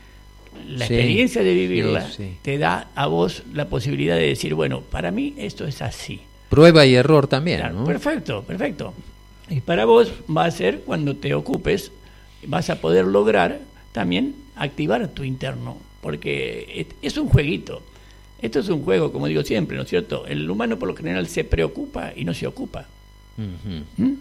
La 0.67 0.85
experiencia 0.85 1.41
de 1.43 1.53
vivirla 1.53 2.07
te 2.43 2.57
da 2.59 2.89
a 2.93 3.07
vos 3.07 3.43
la 3.53 3.65
posibilidad 3.65 4.15
de 4.15 4.27
decir, 4.27 4.53
bueno, 4.53 4.81
para 4.81 5.09
mí 5.09 5.33
esto 5.37 5.65
es 5.65 5.81
así. 5.81 6.21
Prueba 6.49 6.85
y 6.85 6.93
error 6.93 7.27
también. 7.27 7.61
Perfecto, 7.85 8.43
perfecto. 8.43 8.93
Y 9.49 9.61
para 9.61 9.85
vos 9.85 10.11
va 10.35 10.45
a 10.45 10.51
ser 10.51 10.81
cuando 10.81 11.15
te 11.15 11.33
ocupes, 11.33 11.91
vas 12.45 12.69
a 12.69 12.79
poder 12.79 13.05
lograr 13.05 13.59
también 13.91 14.42
activar 14.55 15.07
tu 15.09 15.23
interno, 15.23 15.77
porque 16.01 16.87
es 17.01 17.17
un 17.17 17.29
jueguito. 17.29 17.81
Esto 18.41 18.59
es 18.59 18.69
un 18.69 18.83
juego, 18.83 19.11
como 19.11 19.27
digo 19.27 19.43
siempre, 19.43 19.77
¿no 19.77 19.83
es 19.83 19.89
cierto? 19.89 20.25
El 20.27 20.49
humano 20.49 20.77
por 20.77 20.89
lo 20.89 20.95
general 20.95 21.27
se 21.27 21.43
preocupa 21.43 22.11
y 22.15 22.25
no 22.25 22.33
se 22.33 22.45
ocupa. 22.45 22.87
¿Mm? 23.37 24.13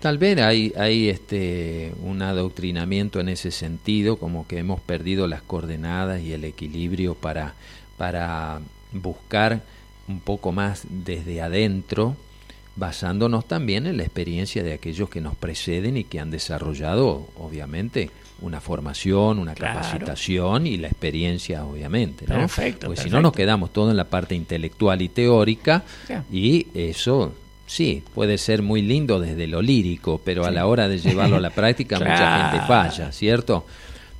Tal 0.00 0.18
vez 0.18 0.38
hay, 0.38 0.72
hay 0.76 1.08
este, 1.08 1.92
un 2.02 2.22
adoctrinamiento 2.22 3.18
en 3.18 3.28
ese 3.28 3.50
sentido, 3.50 4.18
como 4.18 4.46
que 4.46 4.58
hemos 4.58 4.80
perdido 4.80 5.26
las 5.26 5.42
coordenadas 5.42 6.22
y 6.22 6.32
el 6.32 6.44
equilibrio 6.44 7.14
para, 7.14 7.54
para 7.96 8.60
buscar 8.92 9.62
un 10.06 10.20
poco 10.20 10.52
más 10.52 10.86
desde 10.88 11.40
adentro 11.40 12.16
basándonos 12.76 13.48
también 13.48 13.86
en 13.86 13.96
la 13.96 14.04
experiencia 14.04 14.62
de 14.62 14.74
aquellos 14.74 15.08
que 15.08 15.20
nos 15.20 15.34
preceden 15.34 15.96
y 15.96 16.04
que 16.04 16.20
han 16.20 16.30
desarrollado, 16.30 17.26
obviamente, 17.36 18.10
una 18.42 18.60
formación, 18.60 19.38
una 19.38 19.54
capacitación 19.54 20.66
y 20.66 20.76
la 20.76 20.88
experiencia, 20.88 21.64
obviamente. 21.64 22.26
¿no? 22.26 22.34
Perfecto. 22.34 22.88
Porque 22.88 23.02
si 23.02 23.10
no 23.10 23.22
nos 23.22 23.32
quedamos 23.32 23.72
todo 23.72 23.90
en 23.90 23.96
la 23.96 24.04
parte 24.04 24.34
intelectual 24.34 25.00
y 25.00 25.08
teórica 25.08 25.84
y 26.30 26.66
eso 26.74 27.32
sí, 27.66 28.02
puede 28.14 28.38
ser 28.38 28.62
muy 28.62 28.82
lindo 28.82 29.18
desde 29.18 29.46
lo 29.46 29.62
lírico, 29.62 30.20
pero 30.24 30.44
a 30.44 30.50
la 30.50 30.66
hora 30.66 30.88
de 30.88 30.98
llevarlo 30.98 31.36
a 31.36 31.40
la 31.40 31.50
práctica 31.50 31.98
mucha 31.98 32.50
gente 32.50 32.66
falla, 32.66 33.12
¿cierto? 33.12 33.66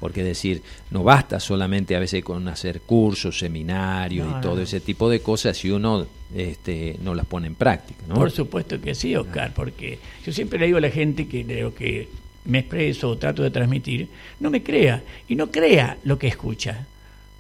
Porque 0.01 0.23
decir, 0.23 0.63
no 0.91 1.03
basta 1.05 1.41
solamente 1.41 1.97
a 1.97 1.99
veces 1.99 2.23
con 2.23 2.47
hacer 2.49 2.83
cursos, 2.83 3.39
seminarios 3.39 4.29
y 4.31 4.41
todo 4.43 4.61
ese 4.61 4.81
tipo 4.81 5.09
de 5.09 5.21
cosas 5.21 5.57
si 5.57 5.71
uno 5.71 6.07
este, 6.35 6.99
no 7.03 7.15
las 7.15 7.25
pone 7.25 7.47
en 7.47 7.55
práctica. 7.55 8.03
¿no? 8.07 8.15
Por 8.15 8.31
supuesto 8.31 8.81
que 8.81 8.95
sí, 8.95 9.17
Oscar, 9.17 9.53
porque 9.55 9.99
yo 10.25 10.33
siempre 10.33 10.59
le 10.59 10.67
digo 10.67 10.79
a 10.79 10.83
la 10.83 10.91
gente 10.91 11.27
que 11.27 11.45
lo 11.45 11.75
que 11.75 12.09
me 12.47 12.61
expreso 12.61 13.11
o 13.11 13.19
trato 13.19 13.43
de 13.43 13.51
transmitir, 13.51 14.09
no 14.41 14.51
me 14.51 14.63
crea 14.63 15.03
y 15.29 15.35
no 15.35 15.51
crea 15.51 15.99
lo 16.05 16.19
que 16.19 16.29
escucha. 16.29 16.87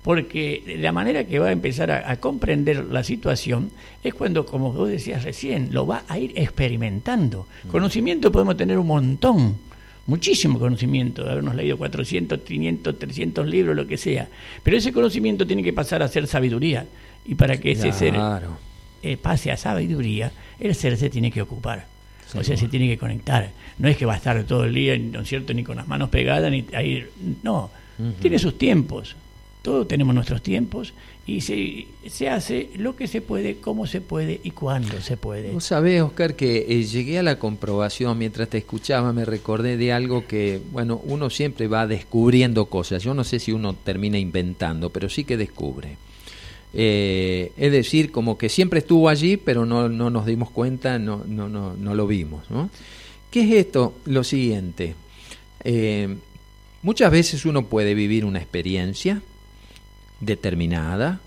Porque 0.02 0.76
la 0.78 0.92
manera 0.92 1.24
que 1.24 1.40
va 1.40 1.48
a 1.48 1.52
empezar 1.52 1.90
a, 1.90 2.08
a 2.08 2.16
comprender 2.20 2.84
la 2.84 3.02
situación 3.02 3.72
es 4.04 4.14
cuando, 4.14 4.46
como 4.46 4.72
vos 4.72 4.88
decías 4.88 5.24
recién, 5.24 5.70
lo 5.72 5.84
va 5.86 6.04
a 6.06 6.18
ir 6.18 6.32
experimentando. 6.36 7.46
Conocimiento 7.68 8.30
podemos 8.30 8.56
tener 8.56 8.78
un 8.78 8.86
montón, 8.86 9.56
muchísimo 10.06 10.58
conocimiento, 10.58 11.28
habernos 11.28 11.54
leído 11.54 11.76
400, 11.76 12.40
500, 12.40 12.98
300 12.98 13.46
libros, 13.46 13.76
lo 13.76 13.86
que 13.86 13.96
sea. 13.96 14.28
Pero 14.62 14.76
ese 14.76 14.92
conocimiento 14.92 15.46
tiene 15.46 15.62
que 15.62 15.72
pasar 15.72 16.02
a 16.02 16.08
ser 16.08 16.26
sabiduría. 16.26 16.86
Y 17.24 17.34
para 17.34 17.58
que 17.58 17.72
ese 17.72 17.92
ser 17.92 18.14
eh, 19.02 19.16
pase 19.16 19.50
a 19.50 19.56
sabiduría, 19.56 20.32
el 20.58 20.74
ser 20.74 20.96
se 20.96 21.10
tiene 21.10 21.30
que 21.30 21.42
ocupar. 21.42 21.86
o 22.34 22.44
sea, 22.44 22.56
se 22.56 22.68
tiene 22.68 22.86
que 22.88 22.98
conectar. 22.98 23.50
No 23.78 23.88
es 23.88 23.96
que 23.96 24.06
va 24.06 24.14
a 24.14 24.16
estar 24.16 24.42
todo 24.44 24.64
el 24.64 24.74
día, 24.74 24.96
¿no 24.98 25.20
es 25.20 25.28
cierto?, 25.28 25.52
ni 25.52 25.62
con 25.62 25.76
las 25.76 25.86
manos 25.86 26.08
pegadas, 26.08 26.50
ni 26.50 26.64
ahí. 26.72 27.06
No, 27.42 27.70
tiene 28.20 28.38
sus 28.38 28.56
tiempos. 28.56 29.16
Todos 29.62 29.88
tenemos 29.88 30.14
nuestros 30.14 30.42
tiempos 30.42 30.94
y 31.26 31.40
se, 31.40 31.88
se 32.08 32.28
hace 32.28 32.70
lo 32.76 32.94
que 32.94 33.08
se 33.08 33.20
puede, 33.20 33.56
cómo 33.56 33.86
se 33.88 34.00
puede 34.00 34.40
y 34.44 34.52
cuándo 34.52 35.00
se 35.00 35.16
puede. 35.16 35.50
Vos 35.50 35.64
sabés, 35.64 36.00
Oscar, 36.02 36.36
que 36.36 36.66
eh, 36.68 36.84
llegué 36.84 37.18
a 37.18 37.24
la 37.24 37.40
comprobación 37.40 38.16
mientras 38.16 38.48
te 38.48 38.58
escuchaba, 38.58 39.12
me 39.12 39.24
recordé 39.24 39.76
de 39.76 39.92
algo 39.92 40.24
que, 40.26 40.60
bueno, 40.70 41.00
uno 41.04 41.28
siempre 41.28 41.66
va 41.66 41.88
descubriendo 41.88 42.66
cosas. 42.66 43.02
Yo 43.02 43.12
no 43.12 43.24
sé 43.24 43.40
si 43.40 43.50
uno 43.50 43.74
termina 43.74 44.18
inventando, 44.18 44.90
pero 44.90 45.08
sí 45.08 45.24
que 45.24 45.36
descubre. 45.36 45.96
Eh, 46.72 47.50
es 47.56 47.72
decir, 47.72 48.12
como 48.12 48.38
que 48.38 48.48
siempre 48.48 48.78
estuvo 48.78 49.08
allí, 49.08 49.36
pero 49.36 49.66
no, 49.66 49.88
no 49.88 50.10
nos 50.10 50.26
dimos 50.26 50.50
cuenta, 50.50 50.98
no, 51.00 51.24
no, 51.26 51.48
no, 51.48 51.74
no 51.74 51.94
lo 51.96 52.06
vimos. 52.06 52.48
¿no? 52.50 52.70
¿Qué 53.36 53.42
es 53.42 53.66
esto? 53.66 53.92
Lo 54.06 54.24
siguiente. 54.24 54.94
Eh, 55.62 56.16
muchas 56.80 57.10
veces 57.10 57.44
uno 57.44 57.66
puede 57.66 57.92
vivir 57.92 58.24
una 58.24 58.38
experiencia 58.38 59.20
determinada 60.20 61.20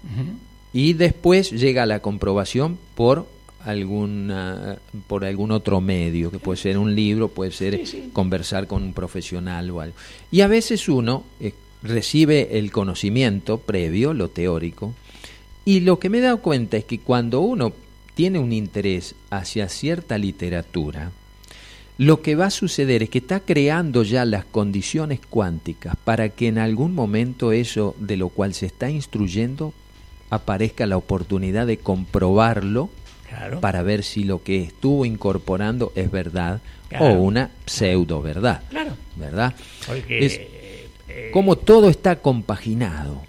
y 0.74 0.94
después 0.94 1.52
llega 1.52 1.84
a 1.84 1.86
la 1.86 2.00
comprobación 2.00 2.80
por 2.96 3.28
alguna 3.64 4.80
por 5.06 5.24
algún 5.24 5.52
otro 5.52 5.82
medio 5.82 6.32
que 6.32 6.40
puede 6.40 6.58
ser 6.58 6.80
un 6.80 6.96
libro 6.96 7.28
puede 7.28 7.52
ser 7.52 7.80
conversar 8.12 8.66
con 8.66 8.82
un 8.82 8.94
profesional 8.94 9.70
o 9.70 9.80
algo 9.80 9.96
y 10.32 10.42
a 10.42 10.48
veces 10.48 10.90
uno 10.90 11.26
eh, 11.40 11.54
recibe 11.84 12.58
el 12.58 12.72
conocimiento 12.72 13.60
previo 13.60 14.16
lo 14.16 14.30
teórico 14.30 14.96
y 15.64 15.82
lo 15.82 16.00
que 16.00 16.10
me 16.10 16.18
he 16.18 16.22
dado 16.22 16.42
cuenta 16.42 16.78
es 16.78 16.86
que 16.86 17.02
cuando 17.02 17.42
uno 17.42 17.72
tiene 18.16 18.40
un 18.40 18.52
interés 18.52 19.14
hacia 19.30 19.70
cierta 19.70 20.18
literatura 20.18 21.12
lo 22.00 22.22
que 22.22 22.36
va 22.36 22.46
a 22.46 22.50
suceder 22.50 23.04
es 23.04 23.10
que 23.10 23.18
está 23.18 23.42
creando 23.42 24.04
ya 24.04 24.24
las 24.24 24.46
condiciones 24.46 25.20
cuánticas 25.30 25.98
para 26.06 26.30
que 26.30 26.48
en 26.48 26.58
algún 26.58 26.96
momento 26.96 27.52
eso 27.52 27.94
de 28.00 28.16
lo 28.16 28.30
cual 28.30 28.54
se 28.54 28.68
está 28.68 28.90
instruyendo 28.90 29.74
aparezca 30.30 30.86
la 30.86 30.96
oportunidad 30.96 31.68
de 31.68 31.78
comprobarlo 31.78 32.90
para 33.60 33.84
ver 33.84 34.06
si 34.06 34.24
lo 34.24 34.44
que 34.44 34.64
estuvo 34.64 35.04
incorporando 35.04 35.92
es 35.94 36.10
verdad 36.10 36.62
o 36.98 37.10
una 37.10 37.52
pseudo 37.66 38.22
verdad. 38.22 38.64
Claro. 38.70 38.94
¿Verdad? 39.18 39.54
es 40.08 40.40
eh, 40.40 41.30
como 41.34 41.58
todo 41.58 41.90
está 41.90 42.16
compaginado. 42.22 43.24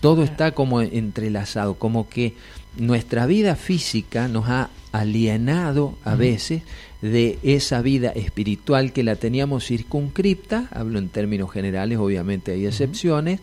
Todo 0.00 0.22
está 0.22 0.52
como 0.52 0.80
entrelazado, 0.80 1.74
como 1.74 2.08
que 2.08 2.34
nuestra 2.76 3.26
vida 3.26 3.56
física 3.56 4.28
nos 4.28 4.48
ha 4.48 4.70
alienado 4.92 5.98
a 6.04 6.14
veces 6.14 6.62
de 7.02 7.38
esa 7.42 7.80
vida 7.82 8.10
espiritual 8.10 8.92
que 8.92 9.04
la 9.04 9.16
teníamos 9.16 9.66
circunscripta, 9.66 10.68
hablo 10.72 10.98
en 10.98 11.08
términos 11.08 11.50
generales, 11.50 11.98
obviamente 11.98 12.52
hay 12.52 12.66
excepciones, 12.66 13.40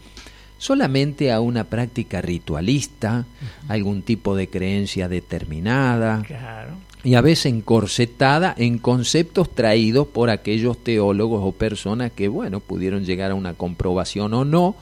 solamente 0.57 1.31
a 1.31 1.39
una 1.39 1.65
práctica 1.65 2.21
ritualista, 2.21 3.25
algún 3.67 4.01
tipo 4.01 4.35
de 4.35 4.47
creencia 4.47 5.07
determinada, 5.07 6.23
y 7.03 7.15
a 7.15 7.21
veces 7.21 7.47
encorsetada 7.47 8.53
en 8.57 8.77
conceptos 8.79 9.53
traídos 9.53 10.07
por 10.07 10.29
aquellos 10.29 10.77
teólogos 10.83 11.41
o 11.43 11.51
personas 11.51 12.11
que, 12.11 12.27
bueno, 12.27 12.59
pudieron 12.59 13.05
llegar 13.05 13.31
a 13.31 13.35
una 13.35 13.53
comprobación 13.53 14.33
o 14.33 14.43
no, 14.43 14.75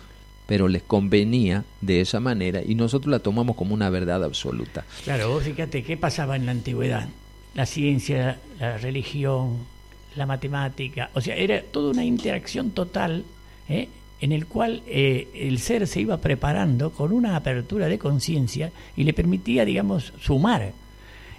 pero 0.47 0.67
les 0.67 0.83
convenía 0.83 1.63
de 1.81 2.01
esa 2.01 2.19
manera 2.19 2.61
y 2.65 2.75
nosotros 2.75 3.11
la 3.11 3.19
tomamos 3.19 3.55
como 3.55 3.73
una 3.73 3.89
verdad 3.89 4.23
absoluta. 4.23 4.85
Claro, 5.03 5.29
vos 5.29 5.43
fíjate 5.43 5.83
qué 5.83 5.95
pasaba 5.97 6.35
en 6.35 6.45
la 6.45 6.51
antigüedad 6.51 7.09
la 7.53 7.65
ciencia, 7.65 8.39
la 8.59 8.77
religión, 8.77 9.57
la 10.15 10.25
matemática, 10.25 11.09
o 11.13 11.21
sea, 11.21 11.35
era 11.35 11.61
toda 11.61 11.91
una 11.91 12.05
interacción 12.05 12.71
total 12.71 13.23
¿eh? 13.69 13.89
en 14.21 14.31
el 14.31 14.45
cual 14.45 14.81
eh, 14.87 15.27
el 15.33 15.59
ser 15.59 15.87
se 15.87 16.01
iba 16.01 16.17
preparando 16.17 16.91
con 16.91 17.11
una 17.11 17.35
apertura 17.35 17.87
de 17.87 17.99
conciencia 17.99 18.71
y 18.95 19.03
le 19.03 19.13
permitía, 19.13 19.65
digamos, 19.65 20.13
sumar. 20.21 20.71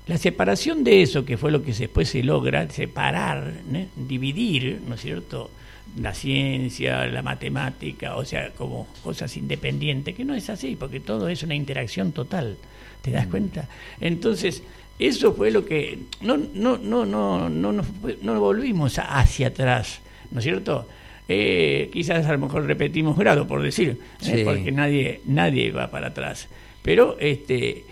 La 0.07 0.19
separación 0.19 0.85
de 0.85 1.01
eso, 1.01 1.25
que 1.25 1.39
fue 1.39 1.51
lo 1.51 1.63
que 1.63 1.73
después 1.73 2.11
se 2.11 2.23
logra, 2.23 2.69
separar, 2.69 3.55
dividir, 3.97 4.83
¿no 4.87 4.97
es 4.97 5.01
cierto?, 5.01 5.51
la 5.99 6.13
ciencia, 6.13 7.07
la 7.07 7.23
matemática, 7.23 8.17
o 8.17 8.25
sea, 8.25 8.51
como 8.51 8.87
cosas 9.03 9.37
independientes, 9.37 10.15
que 10.15 10.25
no 10.25 10.35
es 10.35 10.51
así, 10.51 10.77
porque 10.77 11.01
todo 11.01 11.29
es 11.29 11.43
una 11.43 11.55
interacción 11.55 12.13
total, 12.13 12.57
¿te 13.01 13.13
das 13.13 13.27
mm. 13.27 13.31
cuenta? 13.31 13.69
Entonces, 14.01 14.63
eso 14.99 15.35
fue 15.35 15.51
lo 15.51 15.65
que 15.65 15.99
no 16.21 16.37
no 16.37 16.79
no 16.79 17.05
no 17.05 17.49
no 17.49 17.73
no, 17.73 17.85
no 18.23 18.41
volvimos 18.41 18.99
hacia 18.99 19.49
atrás 19.49 20.01
no 20.31 20.39
es 20.39 20.45
cierto 20.45 20.87
eh, 21.29 21.91
quizás 21.93 22.27
a 22.27 22.33
lo 22.33 22.39
mejor 22.39 22.67
repetimos 22.67 23.17
grado 23.17 23.47
por 23.47 23.63
decir 23.63 23.99
¿eh? 24.27 24.43
porque 24.45 24.71
nadie 24.73 25.21
nadie 25.25 25.71
va 25.71 25.91
para 25.91 26.09
atrás 26.09 26.49
pero 26.83 27.17
este 27.19 27.85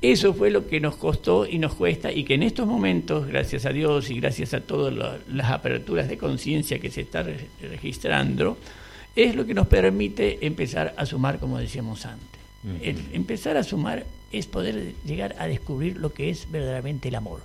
eso 0.00 0.32
fue 0.32 0.50
lo 0.50 0.68
que 0.68 0.78
nos 0.78 0.96
costó 0.96 1.44
y 1.44 1.58
nos 1.58 1.74
cuesta 1.74 2.12
y 2.12 2.22
que 2.22 2.34
en 2.34 2.44
estos 2.44 2.68
momentos, 2.68 3.26
gracias 3.26 3.66
a 3.66 3.70
Dios 3.70 4.10
y 4.10 4.20
gracias 4.20 4.54
a 4.54 4.60
todas 4.60 4.94
las 5.28 5.50
aperturas 5.50 6.08
de 6.08 6.16
conciencia 6.16 6.78
que 6.78 6.88
se 6.88 7.00
está 7.00 7.26
registrando, 7.60 8.58
es 9.16 9.34
lo 9.34 9.44
que 9.44 9.54
nos 9.54 9.66
permite 9.66 10.46
empezar 10.46 10.94
a 10.96 11.04
sumar, 11.04 11.40
como 11.40 11.58
decíamos 11.58 12.06
antes. 12.06 12.40
empezar 13.12 13.56
a 13.56 13.64
sumar 13.64 14.06
es 14.32 14.46
poder 14.46 14.94
llegar 15.04 15.36
a 15.38 15.46
descubrir 15.46 15.96
lo 15.96 16.12
que 16.12 16.30
es 16.30 16.50
verdaderamente 16.50 17.08
el 17.08 17.14
amor. 17.14 17.40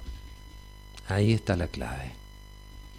Ahí 1.07 1.33
está 1.33 1.55
la 1.55 1.67
clave. 1.67 2.11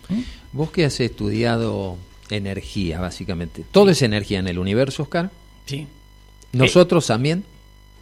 ¿Mm? 0.09 0.21
Vos 0.53 0.71
que 0.71 0.85
has 0.85 1.01
estudiado 1.01 1.97
energía, 2.31 3.01
básicamente. 3.01 3.65
¿Todo 3.71 3.91
es 3.91 4.03
energía 4.03 4.39
en 4.39 4.49
el 4.49 4.59
universo, 4.59 5.05
Oscar? 5.05 5.31
Sí. 5.67 5.87
¿Nosotros 6.53 7.07
también? 7.07 7.45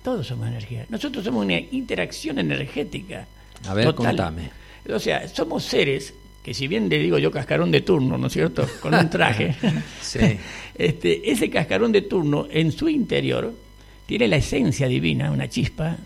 Todos 0.02 0.26
somos 0.26 0.48
energía. 0.48 0.87
Nosotros 0.88 1.24
somos 1.24 1.44
una 1.44 1.59
interacción 1.59 2.38
energética. 2.38 3.26
A 3.66 3.74
ver, 3.74 3.94
contame. 3.94 4.50
O 4.92 4.98
sea, 4.98 5.28
somos 5.28 5.64
seres 5.64 6.14
que 6.42 6.54
si 6.54 6.66
bien 6.66 6.88
le 6.88 6.98
digo 6.98 7.18
yo 7.18 7.30
cascarón 7.30 7.70
de 7.70 7.83
turno, 7.83 8.18
¿no 8.18 8.26
es 8.26 8.33
cierto? 8.33 8.66
Con 8.80 8.94
un 8.94 9.09
traje. 9.09 9.54
sí. 10.02 10.18
este, 10.74 11.30
ese 11.30 11.48
cascarón 11.48 11.92
de 11.92 12.02
turno 12.02 12.48
en 12.50 12.72
su 12.72 12.88
interior 12.88 13.54
tiene 14.12 14.29
la 14.29 14.37
esencia 14.37 14.88
divina, 14.88 15.31
una 15.31 15.48
chispa, 15.48 15.96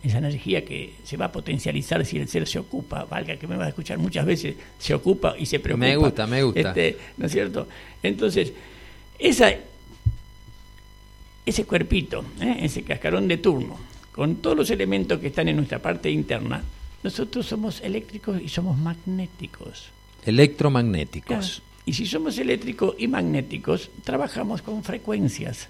esa 0.00 0.18
energía 0.18 0.64
que 0.64 0.94
se 1.02 1.16
va 1.16 1.24
a 1.24 1.32
potencializar 1.32 2.06
si 2.06 2.16
el 2.16 2.28
ser 2.28 2.46
se 2.46 2.60
ocupa, 2.60 3.02
valga 3.06 3.34
que 3.34 3.48
me 3.48 3.56
va 3.56 3.64
a 3.64 3.68
escuchar 3.70 3.98
muchas 3.98 4.24
veces, 4.24 4.54
se 4.78 4.94
ocupa 4.94 5.34
y 5.36 5.46
se 5.46 5.58
preocupa. 5.58 5.84
Me 5.84 5.96
gusta, 5.96 6.26
me 6.28 6.44
gusta. 6.44 6.60
Este, 6.60 6.96
¿No 7.16 7.26
es 7.26 7.32
cierto? 7.32 7.66
Entonces, 8.04 8.52
esa, 9.18 9.52
ese 11.44 11.64
cuerpito, 11.64 12.24
¿eh? 12.40 12.58
ese 12.60 12.84
cascarón 12.84 13.26
de 13.26 13.38
turno, 13.38 13.76
con 14.12 14.36
todos 14.36 14.56
los 14.56 14.70
elementos 14.70 15.18
que 15.18 15.26
están 15.26 15.48
en 15.48 15.56
nuestra 15.56 15.80
parte 15.80 16.08
interna, 16.08 16.62
nosotros 17.02 17.46
somos 17.46 17.80
eléctricos 17.80 18.40
y 18.40 18.48
somos 18.48 18.78
magnéticos. 18.78 19.88
Electromagnéticos. 20.24 21.62
Y 21.84 21.94
si 21.94 22.06
somos 22.06 22.38
eléctricos 22.38 22.94
y 22.96 23.08
magnéticos, 23.08 23.90
trabajamos 24.04 24.62
con 24.62 24.84
frecuencias. 24.84 25.68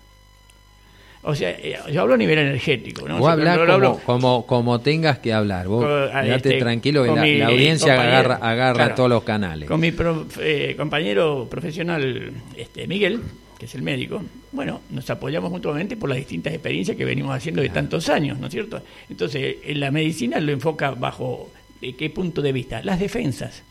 O 1.29 1.35
sea, 1.35 1.51
eh, 1.51 1.77
yo 1.93 2.03
hablo 2.03 2.15
a 2.15 2.17
nivel 2.17 2.39
energético. 2.39 3.09
¿no? 3.09 3.19
Vos 3.19 3.29
hablás 3.29 3.57
Yo 3.59 3.67
como, 3.67 3.99
como, 4.01 4.47
como 4.47 4.81
tengas 4.81 5.19
que 5.19 5.33
hablar. 5.33 5.67
Vos 5.67 5.85
Con- 5.85 6.09
quedate 6.23 6.35
este, 6.51 6.59
tranquilo 6.59 7.03
que 7.03 7.11
la, 7.11 7.23
mi, 7.23 7.39
la 7.39 7.51
eh, 7.51 7.53
audiencia 7.53 7.95
compañero, 7.97 8.17
agarra, 8.19 8.35
agarra 8.37 8.75
claro, 8.75 8.95
todos 8.95 9.11
los 9.11 9.25
canales. 9.25 9.69
Con 9.69 9.81
mi 9.81 9.91
pro- 9.91 10.27
eh, 10.41 10.75
compañero 10.77 11.49
profesional, 11.51 12.33
este, 12.57 12.87
Miguel, 12.87 13.21
que 13.59 13.67
es 13.67 13.75
el 13.75 13.83
médico, 13.83 14.23
bueno, 14.53 14.83
nos 14.91 15.11
apoyamos 15.11 15.51
mutuamente 15.51 15.97
por 15.97 16.09
las 16.11 16.19
distintas 16.19 16.53
experiencias 16.53 16.97
que 16.97 17.05
venimos 17.05 17.35
haciendo 17.35 17.61
de 17.61 17.71
tantos 17.71 18.09
años, 18.09 18.39
¿no 18.39 18.47
es 18.47 18.53
cierto? 18.53 18.81
Entonces, 19.11 19.57
en 19.65 19.81
la 19.81 19.91
medicina 19.91 20.39
lo 20.39 20.53
enfoca 20.53 20.93
bajo 20.93 21.51
¿de 21.81 21.95
qué 21.97 22.09
punto 22.09 22.41
de 22.41 22.53
vista? 22.53 22.83
Las 22.85 23.01
defensas. 23.01 23.65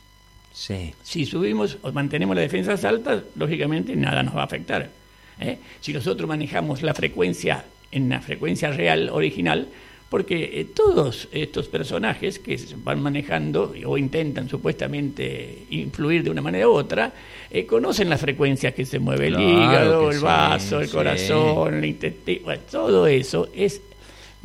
Sí. 0.51 0.93
Si 1.03 1.25
subimos 1.25 1.77
o 1.83 1.91
mantenemos 1.93 2.35
las 2.35 2.43
defensas 2.43 2.83
altas, 2.83 3.23
lógicamente 3.35 3.95
nada 3.95 4.23
nos 4.23 4.35
va 4.35 4.41
a 4.41 4.45
afectar. 4.45 4.89
¿Eh? 5.39 5.57
Si 5.81 5.93
nosotros 5.93 6.27
manejamos 6.27 6.81
la 6.83 6.93
frecuencia 6.93 7.65
en 7.91 8.09
la 8.09 8.21
frecuencia 8.21 8.71
real, 8.71 9.09
original, 9.09 9.67
porque 10.09 10.59
eh, 10.59 10.65
todos 10.65 11.27
estos 11.31 11.67
personajes 11.67 12.39
que 12.39 12.57
se 12.57 12.75
van 12.77 13.01
manejando 13.01 13.73
o 13.85 13.97
intentan 13.97 14.47
supuestamente 14.47 15.65
influir 15.71 16.23
de 16.23 16.29
una 16.29 16.41
manera 16.41 16.67
u 16.67 16.73
otra, 16.73 17.11
eh, 17.49 17.65
conocen 17.65 18.09
las 18.09 18.21
frecuencias 18.21 18.73
que 18.73 18.85
se 18.85 18.99
mueve 18.99 19.27
el 19.27 19.39
hígado, 19.39 20.11
el 20.11 20.17
sí, 20.17 20.23
vaso, 20.23 20.79
el 20.79 20.87
sí. 20.87 20.93
corazón, 20.93 21.73
el 21.75 21.85
intestino, 21.85 22.45
bueno, 22.45 22.61
todo 22.69 23.07
eso 23.07 23.49
es 23.55 23.81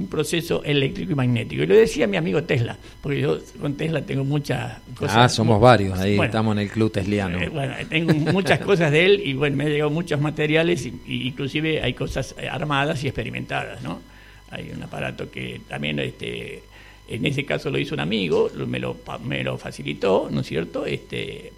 un 0.00 0.06
proceso 0.08 0.64
eléctrico 0.64 1.12
y 1.12 1.14
magnético. 1.14 1.62
Y 1.62 1.66
lo 1.66 1.74
decía 1.74 2.06
mi 2.06 2.16
amigo 2.16 2.42
Tesla, 2.42 2.76
porque 3.02 3.20
yo 3.20 3.38
con 3.60 3.74
Tesla 3.74 4.00
tengo 4.02 4.24
muchas 4.24 4.78
cosas. 4.96 5.16
Ah, 5.16 5.28
somos 5.28 5.60
varios, 5.60 5.98
ahí 5.98 6.16
Bueno, 6.16 6.30
estamos 6.30 6.52
en 6.56 6.62
el 6.62 6.70
club 6.70 6.90
tesliano. 6.90 7.38
eh, 7.38 7.48
bueno, 7.48 7.74
tengo 7.88 8.14
muchas 8.32 8.60
cosas 8.60 8.90
de 8.90 9.04
él 9.04 9.22
y 9.24 9.34
bueno, 9.34 9.56
me 9.56 9.64
han 9.64 9.70
llegado 9.70 9.90
muchos 9.90 10.20
materiales 10.20 10.86
y, 10.86 11.00
y 11.06 11.28
inclusive 11.28 11.82
hay 11.82 11.92
cosas 11.94 12.34
eh, 12.38 12.48
armadas 12.48 13.04
y 13.04 13.08
experimentadas, 13.08 13.82
¿no? 13.82 14.00
Hay 14.50 14.70
un 14.74 14.82
aparato 14.82 15.30
que 15.30 15.60
también, 15.68 15.98
este, 16.00 16.62
en 17.08 17.26
ese 17.26 17.44
caso 17.44 17.70
lo 17.70 17.78
hizo 17.78 17.94
un 17.94 18.00
amigo, 18.00 18.50
me 18.66 18.78
lo, 18.78 18.96
me 19.24 19.44
lo 19.44 19.58
facilitó, 19.58 20.28
¿no 20.30 20.40
es 20.40 20.46
cierto? 20.46 20.86
Este, 20.86 21.52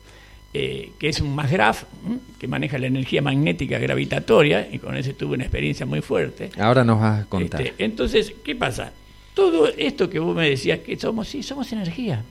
eh, 0.54 0.92
que 0.98 1.08
es 1.08 1.20
un 1.20 1.34
MASGRAPH, 1.34 1.84
¿m? 2.06 2.18
que 2.38 2.46
maneja 2.46 2.78
la 2.78 2.86
energía 2.86 3.22
magnética 3.22 3.78
gravitatoria 3.78 4.68
y 4.70 4.78
con 4.78 4.96
ese 4.96 5.14
tuve 5.14 5.34
una 5.34 5.44
experiencia 5.44 5.86
muy 5.86 6.02
fuerte. 6.02 6.50
Ahora 6.58 6.84
nos 6.84 7.00
vas 7.00 7.22
a 7.22 7.24
contar. 7.26 7.62
Este, 7.62 7.84
entonces, 7.84 8.34
¿qué 8.44 8.54
pasa? 8.54 8.92
Todo 9.34 9.68
esto 9.68 10.10
que 10.10 10.18
vos 10.18 10.36
me 10.36 10.50
decías 10.50 10.80
que 10.80 10.98
somos, 10.98 11.28
sí, 11.28 11.42
somos 11.42 11.72
energía. 11.72 12.22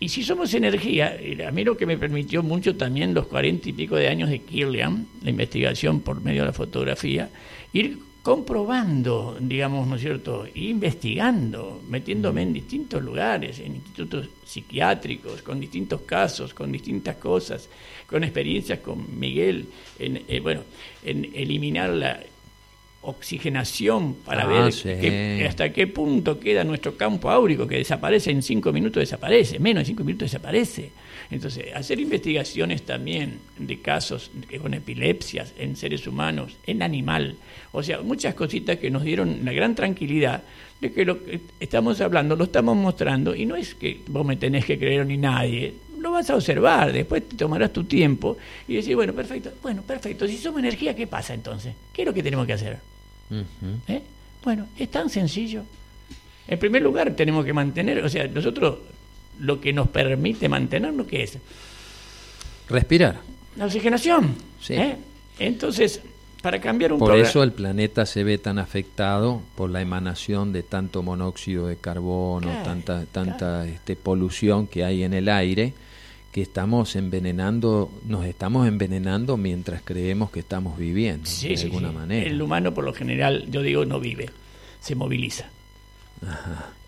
Y 0.00 0.08
si 0.08 0.24
somos 0.24 0.52
energía, 0.54 1.14
eh, 1.14 1.44
a 1.46 1.50
mí 1.52 1.64
lo 1.64 1.76
que 1.76 1.86
me 1.86 1.96
permitió 1.96 2.42
mucho 2.42 2.76
también 2.76 3.14
los 3.14 3.26
cuarenta 3.26 3.68
y 3.68 3.72
pico 3.72 3.94
de 3.94 4.08
años 4.08 4.30
de 4.30 4.40
Kirlian, 4.40 5.06
la 5.22 5.30
investigación 5.30 6.00
por 6.00 6.22
medio 6.22 6.42
de 6.42 6.46
la 6.46 6.52
fotografía, 6.52 7.28
ir 7.72 7.98
comprobando, 8.22 9.36
digamos, 9.40 9.86
¿no 9.88 9.96
es 9.96 10.00
cierto?, 10.02 10.46
investigando, 10.54 11.82
metiéndome 11.88 12.42
en 12.42 12.52
distintos 12.52 13.02
lugares, 13.02 13.58
en 13.58 13.74
institutos 13.76 14.28
psiquiátricos, 14.44 15.42
con 15.42 15.60
distintos 15.60 16.02
casos, 16.02 16.54
con 16.54 16.70
distintas 16.70 17.16
cosas, 17.16 17.68
con 18.06 18.22
experiencias 18.22 18.78
con 18.78 19.18
Miguel, 19.18 19.66
en, 19.98 20.22
eh, 20.28 20.40
bueno, 20.40 20.60
en 21.04 21.30
eliminar 21.34 21.90
la 21.90 22.20
oxigenación 23.02 24.14
para 24.24 24.44
Ah, 24.44 24.46
ver 24.46 24.72
sí. 24.72 24.82
qué- 25.00 25.46
hasta 25.48 25.72
qué 25.72 25.88
punto 25.88 26.38
queda 26.38 26.62
nuestro 26.62 26.96
campo 26.96 27.30
áurico 27.30 27.66
que 27.66 27.78
desaparece 27.78 28.30
en 28.30 28.42
cinco 28.42 28.72
minutos 28.72 29.00
desaparece 29.00 29.58
menos 29.58 29.80
de 29.82 29.86
cinco 29.86 30.04
minutos 30.04 30.30
desaparece 30.30 30.92
entonces 31.32 31.66
hacer 31.74 32.00
investigaciones 32.00 32.82
también 32.82 33.38
de 33.58 33.80
casos 33.80 34.30
con 34.60 34.74
epilepsias 34.74 35.52
en 35.58 35.76
seres 35.76 36.06
humanos 36.06 36.56
en 36.66 36.82
animal 36.82 37.36
o 37.72 37.82
sea 37.82 38.00
muchas 38.02 38.34
cositas 38.34 38.78
que 38.78 38.90
nos 38.90 39.02
dieron 39.04 39.44
la 39.44 39.52
gran 39.52 39.74
tranquilidad 39.74 40.42
de 40.80 40.92
que 40.92 41.04
lo 41.04 41.24
que 41.24 41.40
estamos 41.60 42.00
hablando 42.00 42.36
lo 42.36 42.44
estamos 42.44 42.76
mostrando 42.76 43.34
y 43.34 43.46
no 43.46 43.56
es 43.56 43.74
que 43.74 44.00
vos 44.08 44.26
me 44.26 44.36
tenés 44.36 44.64
que 44.64 44.78
creer 44.78 45.06
ni 45.06 45.16
nadie 45.16 45.74
lo 46.02 46.10
vas 46.10 46.28
a 46.30 46.34
observar, 46.34 46.92
después 46.92 47.28
te 47.28 47.36
tomarás 47.36 47.72
tu 47.72 47.84
tiempo 47.84 48.36
y 48.66 48.74
decir, 48.74 48.96
bueno, 48.96 49.12
perfecto, 49.12 49.52
bueno, 49.62 49.82
perfecto, 49.82 50.26
si 50.26 50.36
somos 50.36 50.58
energía, 50.58 50.96
¿qué 50.96 51.06
pasa 51.06 51.32
entonces? 51.32 51.74
¿Qué 51.92 52.02
es 52.02 52.06
lo 52.06 52.12
que 52.12 52.24
tenemos 52.24 52.44
que 52.44 52.52
hacer? 52.54 52.78
¿Eh? 53.88 54.02
Bueno, 54.42 54.66
es 54.76 54.90
tan 54.90 55.08
sencillo. 55.08 55.62
En 56.48 56.58
primer 56.58 56.82
lugar, 56.82 57.14
tenemos 57.14 57.44
que 57.44 57.52
mantener, 57.52 58.04
o 58.04 58.08
sea, 58.08 58.26
nosotros 58.26 58.78
lo 59.42 59.60
que 59.60 59.72
nos 59.72 59.88
permite 59.88 60.48
mantenernos, 60.48 61.06
¿qué 61.06 61.22
es? 61.24 61.38
Respirar. 62.68 63.20
La 63.56 63.66
oxigenación. 63.66 64.34
Sí. 64.60 64.74
¿eh? 64.74 64.96
Entonces, 65.38 66.00
para 66.40 66.60
cambiar 66.60 66.92
un 66.92 66.98
Por 66.98 67.08
programa- 67.08 67.28
eso 67.28 67.42
el 67.42 67.52
planeta 67.52 68.06
se 68.06 68.24
ve 68.24 68.38
tan 68.38 68.58
afectado 68.58 69.42
por 69.56 69.70
la 69.70 69.80
emanación 69.82 70.52
de 70.52 70.62
tanto 70.62 71.02
monóxido 71.02 71.66
de 71.66 71.76
carbono, 71.76 72.48
Claro, 72.48 72.64
tanta 72.64 73.04
tanta 73.06 73.66
este, 73.66 73.96
polución 73.96 74.66
que 74.66 74.84
hay 74.84 75.02
en 75.02 75.12
el 75.14 75.28
aire, 75.28 75.74
que 76.32 76.40
estamos 76.40 76.96
envenenando, 76.96 77.90
nos 78.06 78.24
estamos 78.24 78.66
envenenando 78.66 79.36
mientras 79.36 79.82
creemos 79.84 80.30
que 80.30 80.40
estamos 80.40 80.78
viviendo 80.78 81.26
Sí, 81.28 81.48
de 81.50 81.56
sí, 81.58 81.64
alguna 81.66 81.90
sí. 81.90 81.94
manera. 81.94 82.26
El 82.26 82.40
humano, 82.40 82.72
por 82.72 82.84
lo 82.84 82.94
general, 82.94 83.46
yo 83.50 83.60
digo, 83.60 83.84
no 83.84 84.00
vive, 84.00 84.30
se 84.80 84.94
moviliza. 84.94 85.50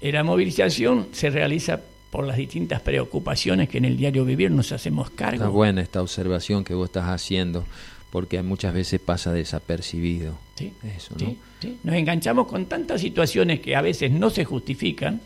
Y 0.01 0.13
la 0.13 0.23
movilización 0.25 1.09
se 1.13 1.29
realiza 1.29 1.81
por 2.15 2.25
las 2.29 2.37
distintas 2.37 2.81
preocupaciones 2.81 3.69
que 3.69 3.79
en 3.79 3.87
el 3.87 3.97
diario 3.97 4.25
vivir 4.25 4.49
nos 4.49 4.71
hacemos 4.71 5.11
cargo. 5.11 5.35
Está 5.35 5.49
buena 5.49 5.83
esta 5.83 6.01
observación 6.01 6.63
que 6.63 6.73
vos 6.73 6.85
estás 6.87 7.07
haciendo, 7.09 7.65
porque 8.13 8.41
muchas 8.41 8.73
veces 8.73 9.01
pasa 9.01 9.33
desapercibido. 9.33 10.39
Sí, 10.55 10.73
Eso, 10.97 11.15
¿no? 11.19 11.27
sí, 11.27 11.37
sí. 11.61 11.77
Nos 11.83 11.97
enganchamos 11.97 12.47
con 12.47 12.67
tantas 12.67 13.01
situaciones 13.01 13.59
que 13.59 13.75
a 13.75 13.83
veces 13.83 14.13
no 14.13 14.31
se 14.31 14.45
justifican. 14.45 15.21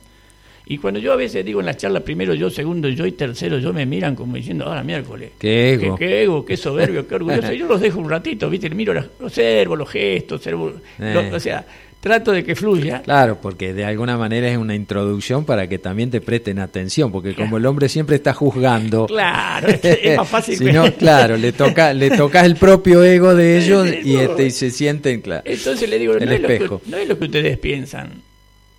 Y 0.65 0.79
cuando 0.79 0.99
yo 0.99 1.13
a 1.13 1.17
veces 1.17 1.45
digo 1.45 1.61
en 1.61 1.67
las 1.67 1.77
charlas 1.77 2.03
primero 2.05 2.33
yo, 2.33 2.49
segundo 2.49 2.89
yo 2.89 3.05
y 3.05 3.13
tercero 3.13 3.59
yo, 3.59 3.75
me 3.75 3.85
miran 3.85 4.15
como 4.17 4.37
diciendo, 4.37 4.65
ahora 4.65 4.83
miércoles. 4.83 5.33
Qué 5.39 5.75
ego. 5.75 5.97
Qué, 5.97 6.07
qué 6.07 6.23
ego, 6.23 6.45
qué 6.47 6.57
soberbio, 6.57 7.07
qué 7.07 7.15
orgulloso. 7.17 7.53
Y 7.53 7.59
yo 7.59 7.67
los 7.69 7.83
dejo 7.83 7.99
un 7.99 8.09
ratito, 8.09 8.49
¿viste? 8.49 8.71
Miro, 8.71 8.95
los, 8.95 9.07
observo 9.21 9.77
los 9.77 9.91
gestos, 9.91 10.37
observo. 10.39 10.73
Eh. 10.99 11.13
lo- 11.31 11.37
o 11.37 11.41
sea, 11.41 11.67
trato 12.01 12.33
de 12.33 12.45
que 12.45 12.55
fluya. 12.55 13.03
Claro, 13.03 13.39
porque 13.41 13.73
de 13.75 13.85
alguna 13.85 14.17
manera 14.17 14.49
es 14.49 14.57
una 14.57 14.75
introducción 14.75 15.45
para 15.45 15.69
que 15.69 15.79
también 15.79 16.11
te 16.11 16.21
presten 16.21 16.59
atención, 16.59 17.11
porque 17.11 17.35
como 17.35 17.57
el 17.57 17.67
hombre 17.67 17.89
siempre 17.89 18.17
está 18.17 18.33
juzgando, 18.33 19.07
Claro, 19.07 19.69
es 19.83 20.17
más 20.17 20.29
fácil. 20.29 20.57
si 20.57 20.65
no, 20.67 20.93
claro, 20.95 21.37
le 21.37 21.53
toca, 21.53 21.93
le 21.93 22.11
tocas 22.11 22.45
el 22.45 22.57
propio 22.57 23.03
ego 23.03 23.35
de 23.35 23.59
ellos 23.63 23.89
y 24.05 24.17
este 24.17 24.47
y 24.47 24.51
se 24.51 24.71
sienten, 24.71 25.21
claro. 25.21 25.43
Entonces 25.45 25.89
le 25.89 25.99
digo, 25.99 26.15
El 26.15 26.27
no 26.27 26.33
es, 26.33 26.41
lo 26.41 26.49
espejo. 26.49 26.81
que, 26.81 26.91
no 26.91 26.97
es 26.97 27.09
lo 27.09 27.19
que 27.19 27.25
ustedes 27.25 27.59
piensan. 27.59 28.23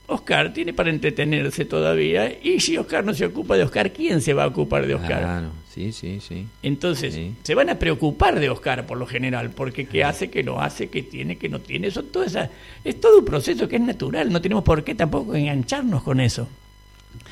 Oscar 0.10 0.52
tiene 0.54 0.74
para 0.74 0.90
entretenerse 0.90 1.66
todavía. 1.66 2.32
Y 2.44 2.60
si 2.60 2.78
Oscar 2.78 3.06
no 3.06 3.14
se 3.14 3.26
ocupa 3.26 3.56
de 3.58 3.64
Oscar, 3.64 3.92
¿quién 3.94 4.22
se 4.22 4.34
va 4.34 4.44
a 4.44 4.48
ocupar 4.48 4.86
de 4.88 4.96
Oscar? 4.96 5.20
Claro, 5.22 5.50
sí, 5.74 5.92
sí, 5.92 6.20
sí. 6.20 6.48
Entonces, 6.64 7.14
Sí. 7.14 7.34
se 7.44 7.56
van 7.56 7.70
a 7.70 7.78
preocupar 7.80 8.40
de 8.40 8.50
Oscar 8.50 8.86
por 8.86 8.98
lo 8.98 9.06
general, 9.06 9.52
porque 9.52 9.86
qué 9.86 10.04
hace, 10.04 10.30
qué 10.30 10.44
no 10.44 10.60
hace, 10.62 10.90
qué 10.90 11.04
tiene, 11.04 11.38
qué 11.38 11.48
no 11.50 11.60
tiene. 11.60 11.88
Eso, 11.88 12.04
todo 12.04 12.24
esa, 12.24 12.50
es 12.84 13.00
todo 13.00 13.20
un 13.20 13.26
proceso 13.26 13.68
que 13.68 13.76
es 13.78 13.82
natural. 13.82 14.32
No 14.32 14.42
tenemos 14.42 14.64
por 14.64 14.84
qué 14.84 14.96
tampoco 14.96 15.36
engancharnos 15.36 16.04
con 16.04 16.20
eso. 16.20 16.48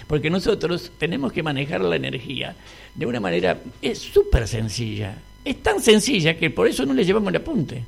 Porque 0.08 0.30
nosotros 0.30 0.92
tenemos 0.98 1.34
que 1.34 1.44
manejar 1.44 1.82
la 1.82 1.96
energía 1.96 2.56
de 2.96 3.06
una 3.06 3.20
manera 3.20 3.60
es 3.82 4.00
súper 4.00 4.48
sencilla. 4.48 5.18
Es 5.44 5.62
tan 5.62 5.82
sencilla 5.82 6.38
que 6.38 6.50
por 6.50 6.68
eso 6.68 6.86
no 6.86 6.94
le 6.94 7.04
llevamos 7.06 7.30
el 7.30 7.38
apunte. 7.38 7.84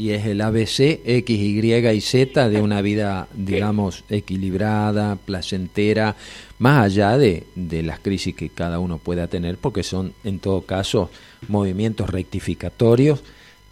Y 0.00 0.12
es 0.12 0.24
el 0.24 0.40
ABC, 0.40 1.02
X, 1.04 1.28
Y 1.28 1.74
y 1.74 2.00
Z 2.00 2.48
de 2.48 2.62
una 2.62 2.80
vida, 2.80 3.28
digamos, 3.34 4.02
equilibrada, 4.08 5.16
placentera, 5.16 6.16
más 6.58 6.86
allá 6.86 7.18
de, 7.18 7.44
de 7.54 7.82
las 7.82 8.00
crisis 8.00 8.34
que 8.34 8.48
cada 8.48 8.78
uno 8.78 8.96
pueda 8.96 9.26
tener, 9.26 9.58
porque 9.58 9.82
son, 9.82 10.14
en 10.24 10.38
todo 10.38 10.62
caso, 10.62 11.10
movimientos 11.48 12.08
rectificatorios, 12.08 13.22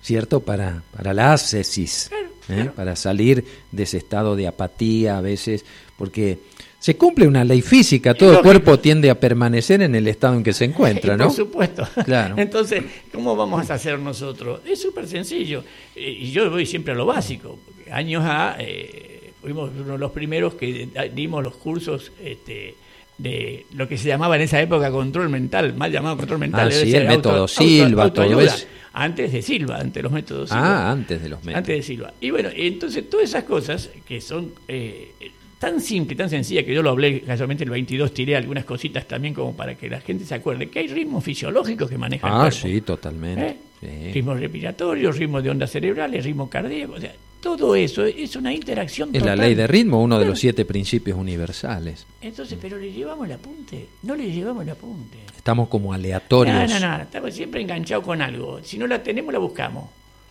¿cierto? 0.02 0.40
Para, 0.40 0.82
para 0.94 1.14
la 1.14 1.32
ascesis, 1.32 2.10
¿eh? 2.50 2.68
para 2.76 2.94
salir 2.94 3.46
de 3.72 3.84
ese 3.84 3.96
estado 3.96 4.36
de 4.36 4.48
apatía 4.48 5.16
a 5.16 5.22
veces, 5.22 5.64
porque 5.96 6.40
se 6.78 6.96
cumple 6.96 7.26
una 7.26 7.44
ley 7.44 7.60
física, 7.60 8.14
todo 8.14 8.28
el 8.30 8.34
lógico. 8.36 8.50
cuerpo 8.50 8.78
tiende 8.78 9.10
a 9.10 9.18
permanecer 9.18 9.82
en 9.82 9.94
el 9.94 10.06
estado 10.06 10.34
en 10.36 10.44
que 10.44 10.52
se 10.52 10.64
encuentra, 10.64 11.16
¿no? 11.16 11.24
Por 11.28 11.34
supuesto. 11.34 11.88
Claro. 12.04 12.36
Entonces, 12.38 12.84
¿cómo 13.12 13.34
vamos 13.34 13.68
a 13.70 13.74
hacer 13.74 13.98
nosotros? 13.98 14.60
Es 14.64 14.80
súper 14.80 15.08
sencillo. 15.08 15.64
Y 15.96 16.30
yo 16.30 16.48
voy 16.50 16.66
siempre 16.66 16.92
a 16.92 16.96
lo 16.96 17.06
básico. 17.06 17.58
Años 17.90 18.22
A, 18.24 18.56
eh, 18.60 19.32
fuimos 19.40 19.70
uno 19.76 19.94
de 19.94 19.98
los 19.98 20.12
primeros 20.12 20.54
que 20.54 20.88
dimos 21.14 21.42
los 21.42 21.56
cursos 21.56 22.12
este, 22.24 22.74
de 23.18 23.66
lo 23.74 23.88
que 23.88 23.98
se 23.98 24.06
llamaba 24.08 24.36
en 24.36 24.42
esa 24.42 24.60
época 24.60 24.90
control 24.90 25.28
mental, 25.28 25.74
mal 25.74 25.90
llamado 25.90 26.16
control 26.16 26.38
mental. 26.38 26.68
Ah, 26.68 26.70
sí, 26.70 26.94
el 26.94 27.08
método 27.08 27.48
Silva, 27.48 28.12
todo 28.12 28.22
autoayuda. 28.24 28.54
eso. 28.54 28.66
Antes 28.92 29.32
de 29.32 29.42
Silva, 29.42 29.76
antes 29.76 29.94
de 29.94 30.02
los 30.02 30.12
métodos 30.12 30.48
Silva. 30.50 30.88
Ah, 30.88 30.90
antes 30.92 31.22
de 31.22 31.28
los 31.28 31.40
métodos. 31.40 31.56
Antes 31.58 31.76
de 31.76 31.82
Silva. 31.82 32.14
Y 32.20 32.30
bueno, 32.30 32.50
entonces 32.54 33.08
todas 33.10 33.28
esas 33.28 33.44
cosas 33.44 33.90
que 34.06 34.20
son 34.20 34.52
eh, 34.68 35.12
tan 35.58 35.80
simples, 35.80 36.16
tan 36.16 36.30
sencillas, 36.30 36.64
que 36.64 36.72
yo 36.74 36.82
lo 36.82 36.90
hablé 36.90 37.20
casualmente 37.22 37.64
el 37.64 37.70
22, 37.70 38.14
tiré 38.14 38.36
algunas 38.36 38.64
cositas 38.64 39.06
también 39.08 39.34
como 39.34 39.54
para 39.56 39.74
que 39.74 39.88
la 39.88 40.00
gente 40.00 40.24
se 40.24 40.34
acuerde, 40.34 40.68
que 40.70 40.78
hay 40.78 40.88
ritmos 40.88 41.24
fisiológicos 41.24 41.90
que 41.90 41.98
manejan 41.98 42.30
el 42.30 42.36
Ah, 42.36 42.40
cuerpo. 42.42 42.58
sí, 42.58 42.80
totalmente. 42.80 43.46
¿Eh? 43.46 43.56
ritmo 43.80 44.32
ritmos 44.34 44.40
respiratorios, 44.40 45.18
ritmos 45.18 45.42
de 45.42 45.50
ondas 45.50 45.70
cerebrales, 45.70 46.24
ritmo 46.24 46.48
cardíaco, 46.50 46.94
o 46.94 47.00
sea, 47.00 47.12
todo 47.40 47.76
eso 47.76 48.04
es 48.04 48.34
una 48.34 48.52
interacción. 48.52 49.10
Es 49.12 49.22
la 49.24 49.36
ley 49.36 49.54
de 49.54 49.66
ritmo, 49.68 50.02
uno 50.02 50.18
de 50.18 50.24
los 50.26 50.40
siete 50.40 50.64
principios 50.64 51.16
universales. 51.16 52.04
Entonces, 52.20 52.58
pero 52.60 52.76
le 52.78 52.90
llevamos 52.92 53.26
el 53.26 53.32
apunte, 53.34 53.86
no 54.02 54.16
le 54.16 54.30
llevamos 54.32 54.64
el 54.64 54.70
apunte. 54.70 55.18
Estamos 55.36 55.68
como 55.68 55.92
aleatorios. 55.92 56.56
No, 56.68 56.80
no, 56.80 56.96
no, 56.98 57.02
estamos 57.04 57.32
siempre 57.32 57.60
enganchados 57.60 58.04
con 58.04 58.20
algo. 58.20 58.58
Si 58.64 58.76
no 58.78 58.86
la 58.88 59.00
tenemos, 59.02 59.32
la 59.32 59.38
buscamos. 59.38 59.84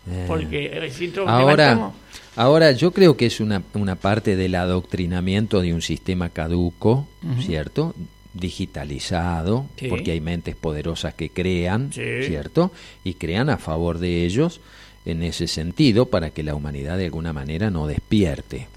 Eh. 0.10 0.26
Porque 0.28 0.92
ahora, 1.26 1.92
ahora 2.36 2.72
yo 2.72 2.92
creo 2.92 3.18
que 3.18 3.26
es 3.26 3.40
una, 3.40 3.64
una 3.74 3.96
parte 3.96 4.36
del 4.36 4.56
adoctrinamiento 4.56 5.62
de 5.62 5.74
un 5.74 5.82
sistema 5.82 6.30
caduco, 6.30 7.08
¿cierto? 7.42 7.94
digitalizado, 8.34 9.66
porque 9.90 10.12
hay 10.12 10.22
mentes 10.22 10.56
poderosas 10.56 11.14
que 11.14 11.30
crean, 11.30 11.92
¿cierto? 11.92 12.72
Y 13.04 13.16
crean 13.16 13.50
a 13.50 13.58
favor 13.58 14.00
de 14.00 14.26
ellos 14.26 14.62
en 15.06 15.24
ese 15.24 15.48
sentido 15.48 16.08
para 16.08 16.30
que 16.32 16.44
la 16.44 16.56
humanidad 16.56 16.98
de 16.98 17.06
alguna 17.06 17.34
manera 17.34 17.70
no 17.70 17.88
despierte. 17.88 18.68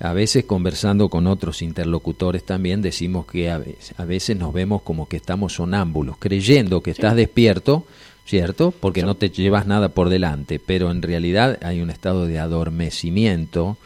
A 0.00 0.12
veces 0.12 0.44
conversando 0.44 1.08
con 1.08 1.26
otros 1.26 1.62
interlocutores 1.62 2.44
también 2.44 2.82
decimos 2.82 3.26
que 3.26 3.50
a 3.50 3.58
veces, 4.04 4.36
nos 4.36 4.52
vemos 4.52 4.82
como 4.82 5.08
que 5.08 5.16
estamos 5.16 5.54
sonámbulos, 5.54 6.16
creyendo 6.18 6.82
que 6.82 6.90
estás 6.90 7.14
despierto, 7.14 7.86
¿cierto? 8.24 8.72
Porque 8.72 9.02
no 9.02 9.14
te 9.14 9.30
llevas 9.30 9.66
nada 9.66 9.90
por 9.90 10.08
delante, 10.08 10.58
pero 10.58 10.90
en 10.90 11.02
realidad 11.02 11.58
hay 11.62 11.80
un 11.80 11.90
estado 11.90 12.26
de 12.26 12.38
adormecimiento, 12.38 13.76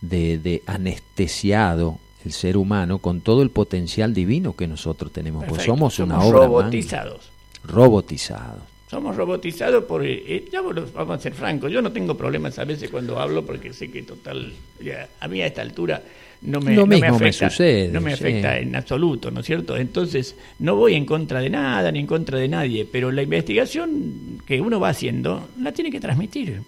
de, 0.00 0.38
de 0.38 0.62
anestesiado 0.66 1.98
el 2.26 2.32
ser 2.32 2.56
humano 2.56 2.98
con 2.98 3.20
todo 3.20 3.42
el 3.42 3.50
potencial 3.50 4.12
divino 4.12 4.54
que 4.54 4.66
nosotros 4.66 5.12
tenemos. 5.12 5.44
Pues 5.46 5.62
somos, 5.62 5.98
una 6.00 6.20
obra 6.20 6.40
robotizados. 6.40 7.30
robotizados. 7.64 8.62
Somos 8.90 9.16
robotizados 9.16 9.84
por... 9.84 10.04
Eh, 10.04 10.22
eh, 10.26 10.48
ya 10.52 10.60
vamos 10.60 11.18
a 11.18 11.18
ser 11.18 11.34
francos, 11.34 11.70
yo 11.72 11.80
no 11.80 11.92
tengo 11.92 12.16
problemas 12.16 12.58
a 12.58 12.64
veces 12.64 12.90
cuando 12.90 13.18
hablo 13.18 13.44
porque 13.44 13.72
sé 13.72 13.90
que 13.90 14.02
total, 14.02 14.52
a 15.20 15.28
mí 15.28 15.40
a 15.40 15.46
esta 15.46 15.62
altura 15.62 16.02
no 16.42 16.60
me, 16.60 16.74
no 16.74 16.86
me 16.86 16.96
afecta, 17.06 17.50
no 17.90 18.00
me 18.00 18.12
afecta 18.12 18.58
en 18.58 18.76
absoluto, 18.76 19.30
¿no 19.30 19.40
es 19.40 19.46
cierto? 19.46 19.76
Entonces, 19.76 20.36
no 20.58 20.76
voy 20.76 20.94
en 20.94 21.04
contra 21.04 21.40
de 21.40 21.50
nada 21.50 21.90
ni 21.90 22.00
en 22.00 22.06
contra 22.06 22.38
de 22.38 22.48
nadie, 22.48 22.86
pero 22.90 23.10
la 23.10 23.22
investigación 23.22 24.40
que 24.46 24.60
uno 24.60 24.78
va 24.78 24.90
haciendo 24.90 25.48
la 25.60 25.72
tiene 25.72 25.90
que 25.90 26.00
transmitir. 26.00 26.60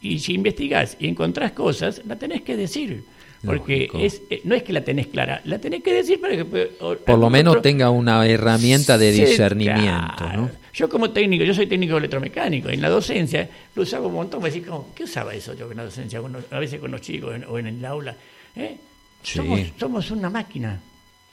Y 0.00 0.18
si 0.18 0.34
investigás 0.34 0.96
y 0.98 1.08
encontrás 1.08 1.52
cosas, 1.52 2.02
la 2.06 2.16
tenés 2.16 2.42
que 2.42 2.56
decir. 2.56 3.04
Porque 3.44 3.88
es, 3.94 4.22
eh, 4.30 4.40
no 4.44 4.54
es 4.54 4.62
que 4.62 4.72
la 4.72 4.82
tenés 4.82 5.08
clara, 5.08 5.40
la 5.44 5.58
tenés 5.58 5.82
que 5.82 5.92
decir 5.92 6.20
para 6.20 6.36
que... 6.36 6.44
Por 6.44 7.18
lo 7.18 7.28
menos 7.28 7.60
tenga 7.60 7.90
una 7.90 8.26
herramienta 8.26 8.96
de 8.96 9.12
discernimiento. 9.12 10.50
Yo 10.74 10.88
como 10.88 11.10
técnico, 11.10 11.44
yo 11.44 11.52
soy 11.52 11.66
técnico 11.66 11.98
electromecánico, 11.98 12.70
en 12.70 12.80
la 12.80 12.88
docencia 12.88 13.48
lo 13.74 13.82
usaba 13.82 14.06
un 14.06 14.14
montón, 14.14 14.42
me 14.42 14.50
decís, 14.50 14.66
¿qué 14.94 15.04
usaba 15.04 15.34
eso 15.34 15.54
yo 15.54 15.70
en 15.70 15.76
la 15.76 15.84
docencia? 15.84 16.20
a 16.50 16.58
veces 16.58 16.80
con 16.80 16.90
los 16.90 17.02
chicos 17.02 17.34
o 17.46 17.58
en 17.58 17.66
el 17.66 17.84
aula. 17.84 18.16
¿eh? 18.56 18.76
Somos, 19.22 19.60
somos 19.78 20.10
una 20.10 20.30
máquina. 20.30 20.80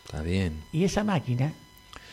Está 0.05 0.21
bien. 0.21 0.53
Y 0.71 0.83
esa 0.83 1.03
máquina 1.03 1.53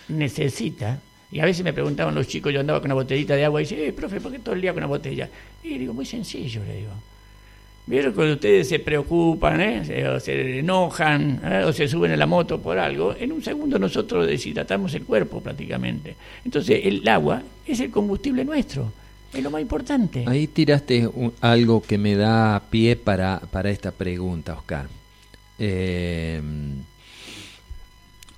necesita 0.08 1.00
y 1.30 1.40
a 1.40 1.44
veces 1.44 1.64
me 1.64 1.72
preguntaban 1.72 2.14
los 2.14 2.28
chicos, 2.28 2.52
yo 2.52 2.60
andaba 2.60 2.80
con 2.80 2.86
una 2.88 2.94
botellita 2.94 3.34
de 3.34 3.44
agua 3.44 3.60
y 3.60 3.64
dice, 3.64 3.88
eh, 3.88 3.92
profe, 3.92 4.20
¿por 4.20 4.30
qué 4.30 4.38
todo 4.38 4.54
el 4.54 4.60
día 4.60 4.72
con 4.72 4.78
una 4.78 4.86
botella? 4.86 5.28
Y 5.62 5.78
digo, 5.78 5.92
muy 5.92 6.06
sencillo, 6.06 6.62
le 6.64 6.76
digo. 6.76 6.92
Vieron 7.86 8.12
cuando 8.14 8.34
ustedes 8.34 8.68
se 8.68 8.78
preocupan, 8.80 9.60
¿eh? 9.60 9.84
se, 9.84 10.08
o 10.08 10.18
se 10.18 10.58
enojan, 10.58 11.40
¿eh? 11.44 11.64
o 11.64 11.72
se 11.72 11.86
suben 11.86 12.12
a 12.12 12.16
la 12.16 12.26
moto 12.26 12.60
por 12.60 12.78
algo, 12.78 13.14
en 13.16 13.32
un 13.32 13.42
segundo 13.42 13.78
nosotros 13.78 14.26
deshidratamos 14.26 14.94
el 14.94 15.04
cuerpo 15.04 15.40
prácticamente. 15.40 16.16
Entonces 16.44 16.80
el 16.84 17.06
agua 17.08 17.42
es 17.64 17.78
el 17.80 17.90
combustible 17.90 18.44
nuestro, 18.44 18.92
es 19.32 19.42
lo 19.42 19.50
más 19.50 19.60
importante. 19.60 20.24
Ahí 20.26 20.48
tiraste 20.48 21.08
algo 21.40 21.82
que 21.82 21.98
me 21.98 22.16
da 22.16 22.60
pie 22.70 22.96
para, 22.96 23.40
para 23.50 23.70
esta 23.70 23.92
pregunta, 23.92 24.54
Oscar. 24.54 24.88
Eh, 25.58 26.40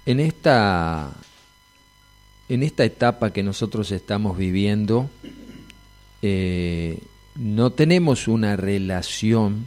en 0.06 0.20
esta 0.20 1.12
en 2.48 2.62
esta 2.62 2.84
etapa 2.84 3.32
que 3.32 3.42
nosotros 3.42 3.92
estamos 3.92 4.38
viviendo, 4.38 5.10
eh, 6.22 6.98
no 7.34 7.70
tenemos 7.70 8.26
una 8.26 8.56
relación, 8.56 9.66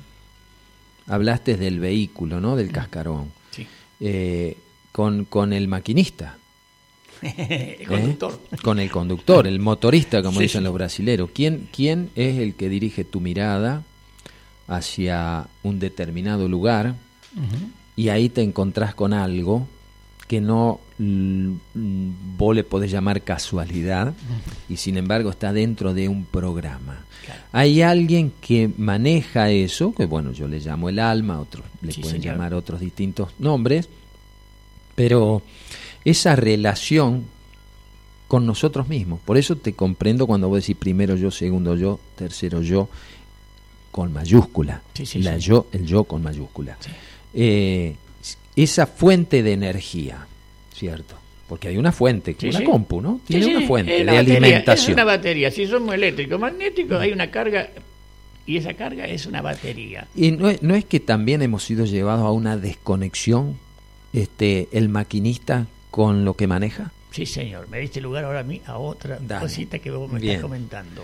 hablaste 1.05 1.57
del 1.57 1.79
vehículo, 1.79 2.41
¿no? 2.41 2.55
Del 2.55 2.71
cascarón, 2.71 3.31
eh, 3.99 4.57
con, 4.91 5.25
con 5.25 5.53
el 5.53 5.67
maquinista. 5.67 6.37
el 7.21 7.87
conductor. 7.87 8.39
¿Eh? 8.51 8.57
Con 8.63 8.79
el 8.79 8.89
conductor, 8.89 9.45
el 9.45 9.59
motorista, 9.59 10.23
como 10.23 10.39
dicen 10.39 10.63
los 10.63 10.73
brasileros. 10.73 11.29
¿Quién, 11.31 11.69
¿Quién 11.71 12.09
es 12.15 12.39
el 12.39 12.55
que 12.55 12.67
dirige 12.67 13.03
tu 13.03 13.21
mirada 13.21 13.83
hacia 14.67 15.47
un 15.61 15.79
determinado 15.79 16.47
lugar 16.47 16.95
y 17.96 18.10
ahí 18.10 18.30
te 18.30 18.41
encontrás 18.41 18.96
con 18.96 19.13
algo 19.13 19.67
que 20.28 20.39
no 20.39 20.80
vos 22.38 22.56
le 22.56 22.63
podés 22.63 22.91
llamar 22.91 23.22
casualidad 23.22 24.13
y 24.70 24.78
sin 24.78 24.98
embargo 24.98 25.30
está 25.30 25.52
dentro 25.52 25.94
de 25.94 26.08
un 26.08 26.26
programa. 26.26 27.06
Hay 27.52 27.82
alguien 27.82 28.32
que 28.41 28.70
maneja 28.78 29.50
eso, 29.50 29.94
que 29.94 30.06
bueno, 30.06 30.32
yo 30.32 30.48
le 30.48 30.60
llamo 30.60 30.89
el 30.89 31.00
alma, 31.00 31.39
otros 31.39 31.65
le 31.82 31.94
pueden 31.94 32.22
llamar 32.22 32.54
otros 32.54 32.80
distintos 32.80 33.30
nombres, 33.39 33.89
pero 34.96 35.41
esa 36.06 36.36
relación 36.36 37.26
con 38.28 38.46
nosotros 38.46 38.88
mismos. 38.88 39.20
Por 39.20 39.38
eso 39.38 39.58
te 39.58 39.74
comprendo 39.74 40.26
cuando 40.26 40.48
vos 40.48 40.62
decís 40.62 40.78
primero 40.78 41.17
yo, 41.17 41.32
segundo 41.32 41.76
yo, 41.76 42.00
tercero 42.15 42.62
yo, 42.62 42.88
con 43.91 44.13
mayúscula. 44.13 44.82
la 45.15 45.38
yo, 45.38 45.67
el 45.74 45.86
yo 45.86 46.06
con 46.06 46.24
mayúscula. 46.24 46.78
Eh, 47.34 47.96
esa 48.56 48.86
fuente 48.86 49.44
de 49.44 49.54
energía, 49.54 50.28
¿cierto? 50.74 51.15
Porque 51.48 51.67
hay 51.67 51.78
una 51.78 51.91
fuente, 51.91 52.36
que 52.36 52.50
una 52.50 52.63
compu, 52.63 53.02
¿no? 53.02 53.20
Tiene 53.26 53.58
una 53.58 53.67
fuente 53.67 54.06
de 54.06 54.17
alimentación. 54.17 54.91
Es 54.91 54.94
una 54.94 55.04
batería. 55.04 55.52
Si 55.52 55.67
somos 55.67 55.94
eléctricos, 55.94 56.39
magnéticos, 56.39 57.00
hay 57.00 57.12
una 57.12 57.30
carga 57.30 57.70
y 58.46 58.58
esa 58.58 58.74
carga 58.74 59.06
es 59.06 59.26
una 59.26 59.41
batería. 59.41 60.08
Y 60.15 60.32
no 60.32 60.50
es, 60.50 60.62
no 60.63 60.76
es 60.76 60.86
que 60.86 61.00
también 61.00 61.41
hemos 61.41 61.63
sido 61.63 61.86
llevados 61.86 62.26
a 62.26 62.32
una 62.32 62.58
desconexión, 62.58 63.58
este, 64.13 64.67
el 64.72 64.89
maquinista 64.89 65.67
con 65.89 66.26
lo 66.26 66.36
que 66.36 66.48
maneja. 66.48 66.91
Sí, 67.12 67.26
señor. 67.26 67.67
Me 67.70 67.80
diste 67.80 68.02
lugar 68.02 68.24
ahora 68.26 68.39
a 68.39 68.44
mí 68.44 68.62
a 68.65 68.78
otra 68.78 69.20
cosita 69.39 69.80
que 69.80 69.91
vos 69.91 70.12
me 70.12 70.20
estás 70.20 70.41
comentando. 70.41 71.04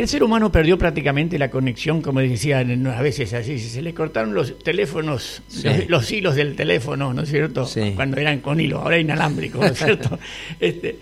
El 0.00 0.08
ser 0.08 0.22
humano 0.24 0.50
perdió 0.50 0.78
prácticamente 0.78 1.38
la 1.38 1.50
conexión, 1.50 2.00
como 2.00 2.20
decían 2.20 2.86
a 2.86 3.02
veces 3.02 3.34
así, 3.34 3.58
se 3.58 3.82
le 3.82 3.92
cortaron 3.92 4.32
los 4.32 4.58
teléfonos, 4.58 5.42
los, 5.88 6.10
hilos 6.10 6.36
del 6.36 6.56
teléfono, 6.56 7.12
¿no 7.12 7.20
es 7.20 7.28
cierto? 7.28 7.68
Cuando 7.94 8.16
eran 8.16 8.40
con 8.40 8.58
hilo, 8.58 8.78
ahora 8.78 8.96
inalámbrico, 8.96 9.58
¿no 9.58 9.66
es 9.66 9.78
cierto? 9.84 10.18
este, 10.58 10.98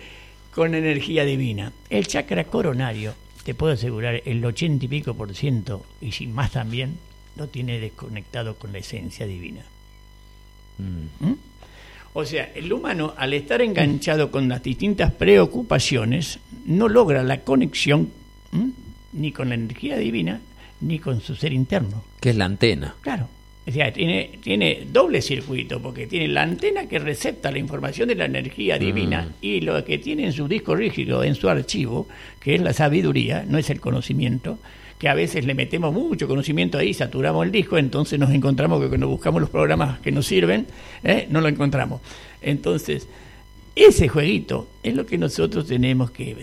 con 0.53 0.75
energía 0.75 1.23
divina. 1.23 1.71
El 1.89 2.07
chakra 2.07 2.43
coronario, 2.43 3.13
te 3.45 3.53
puedo 3.53 3.71
asegurar, 3.71 4.21
el 4.25 4.43
ochenta 4.43 4.83
y 4.83 4.89
pico 4.89 5.13
por 5.13 5.33
ciento, 5.33 5.85
y 6.01 6.11
sin 6.11 6.33
más 6.33 6.51
también, 6.51 6.97
lo 7.37 7.47
tiene 7.47 7.79
desconectado 7.79 8.55
con 8.55 8.73
la 8.73 8.79
esencia 8.79 9.25
divina. 9.25 9.61
Mm. 10.77 11.25
¿Mm? 11.25 11.35
O 12.15 12.25
sea, 12.25 12.51
el 12.53 12.73
humano, 12.73 13.13
al 13.15 13.33
estar 13.33 13.61
enganchado 13.61 14.29
con 14.29 14.49
las 14.49 14.61
distintas 14.61 15.13
preocupaciones, 15.13 16.39
no 16.65 16.89
logra 16.89 17.23
la 17.23 17.45
conexión 17.45 18.19
ni 19.13 19.31
con 19.31 19.49
la 19.49 19.55
energía 19.55 19.97
divina, 19.97 20.41
ni 20.81 20.99
con 20.99 21.21
su 21.21 21.35
ser 21.35 21.53
interno. 21.53 22.03
Que 22.19 22.31
es 22.31 22.35
la 22.35 22.45
antena. 22.45 22.95
Claro. 23.01 23.27
O 23.67 23.71
sea, 23.71 23.93
tiene, 23.93 24.39
tiene 24.41 24.87
doble 24.91 25.21
circuito, 25.21 25.79
porque 25.79 26.07
tiene 26.07 26.27
la 26.27 26.41
antena 26.41 26.87
que 26.87 26.97
recepta 26.97 27.51
la 27.51 27.59
información 27.59 28.07
de 28.07 28.15
la 28.15 28.25
energía 28.25 28.77
mm. 28.77 28.79
divina 28.79 29.31
y 29.41 29.61
lo 29.61 29.83
que 29.85 29.99
tiene 29.99 30.25
en 30.25 30.33
su 30.33 30.47
disco 30.47 30.75
rígido, 30.75 31.23
en 31.23 31.35
su 31.35 31.49
archivo, 31.49 32.07
que 32.39 32.55
es 32.55 32.61
la 32.61 32.73
sabiduría, 32.73 33.45
no 33.47 33.57
es 33.57 33.69
el 33.69 33.79
conocimiento, 33.79 34.57
que 34.97 35.07
a 35.07 35.13
veces 35.13 35.45
le 35.45 35.53
metemos 35.53 35.93
mucho 35.93 36.27
conocimiento 36.27 36.77
ahí, 36.77 36.93
saturamos 36.93 37.45
el 37.45 37.51
disco, 37.51 37.77
entonces 37.77 38.19
nos 38.19 38.31
encontramos 38.31 38.81
que 38.81 38.89
cuando 38.89 39.07
buscamos 39.07 39.39
los 39.39 39.49
programas 39.49 39.99
que 39.99 40.11
nos 40.11 40.25
sirven, 40.25 40.65
¿eh? 41.03 41.27
no 41.29 41.39
lo 41.39 41.47
encontramos. 41.47 42.01
Entonces, 42.41 43.07
ese 43.75 44.07
jueguito 44.07 44.67
es 44.83 44.95
lo 44.95 45.05
que 45.05 45.17
nosotros 45.17 45.67
tenemos 45.67 46.11
que 46.11 46.35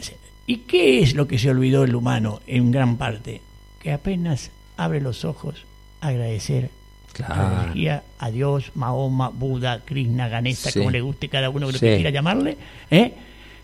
¿Y 0.47 0.59
qué 0.59 1.01
es 1.01 1.15
lo 1.15 1.27
que 1.27 1.39
se 1.39 1.51
olvidó 1.51 1.85
el 1.85 1.95
humano 1.95 2.41
en 2.47 2.71
gran 2.71 2.97
parte? 2.97 3.41
Que 3.81 3.93
apenas 3.93 4.51
abre 4.77 5.01
los 5.01 5.25
ojos 5.25 5.65
agradecer 6.01 6.71
la 7.19 7.63
energía 7.63 8.03
a 8.19 8.31
Dios, 8.31 8.73
Mahoma, 8.75 9.31
Buda, 9.31 9.81
Krishna, 9.85 10.29
Ganesha, 10.29 10.71
como 10.73 10.91
le 10.91 11.01
guste 11.01 11.29
cada 11.29 11.51
uno 11.51 11.69
que 11.69 11.79
quiera 11.79 12.11
llamarle, 12.11 12.57
¿eh? 12.91 13.13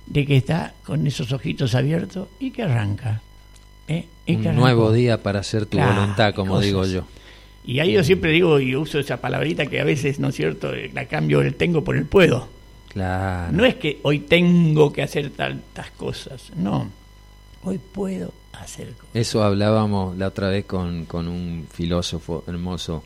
de 0.07 0.27
que 0.27 0.37
está 0.37 0.75
con 0.85 1.07
esos 1.07 1.33
ojitos 1.33 1.75
abiertos 1.75 2.29
y 2.40 2.51
que 2.51 2.62
arranca. 2.62 3.21
¿eh? 3.88 4.07
Un 4.27 4.57
nuevo 4.57 4.92
día 4.92 5.23
para 5.23 5.40
hacer 5.40 5.66
tu 5.66 5.79
voluntad, 5.79 6.35
como 6.35 6.61
digo 6.61 6.85
yo. 6.87 7.05
Y 7.64 7.79
ahí 7.79 7.92
yo 7.92 8.03
siempre 8.03 8.33
digo 8.33 8.59
y 8.59 8.75
uso 8.75 8.99
esa 8.99 9.18
palabrita 9.21 9.66
que 9.66 9.81
a 9.81 9.85
veces, 9.85 10.18
¿no 10.18 10.29
es 10.29 10.35
cierto?, 10.35 10.73
la 10.92 11.07
cambio 11.07 11.42
el 11.42 11.55
tengo 11.55 11.85
por 11.85 11.97
el 11.97 12.07
puedo. 12.07 12.49
No 12.94 13.64
es 13.64 13.76
que 13.76 14.00
hoy 14.02 14.20
tengo 14.20 14.92
que 14.92 15.02
hacer 15.02 15.31
tantas 15.31 15.90
cosas, 15.92 16.52
no. 16.57 16.90
Hoy 17.64 17.78
puedo 17.78 18.33
hacer 18.52 18.92
cosas. 18.94 19.14
Eso 19.14 19.42
hablábamos 19.42 20.16
la 20.16 20.28
otra 20.28 20.48
vez 20.48 20.64
con, 20.64 21.07
con 21.07 21.28
un 21.28 21.66
filósofo 21.70 22.44
hermoso 22.46 23.02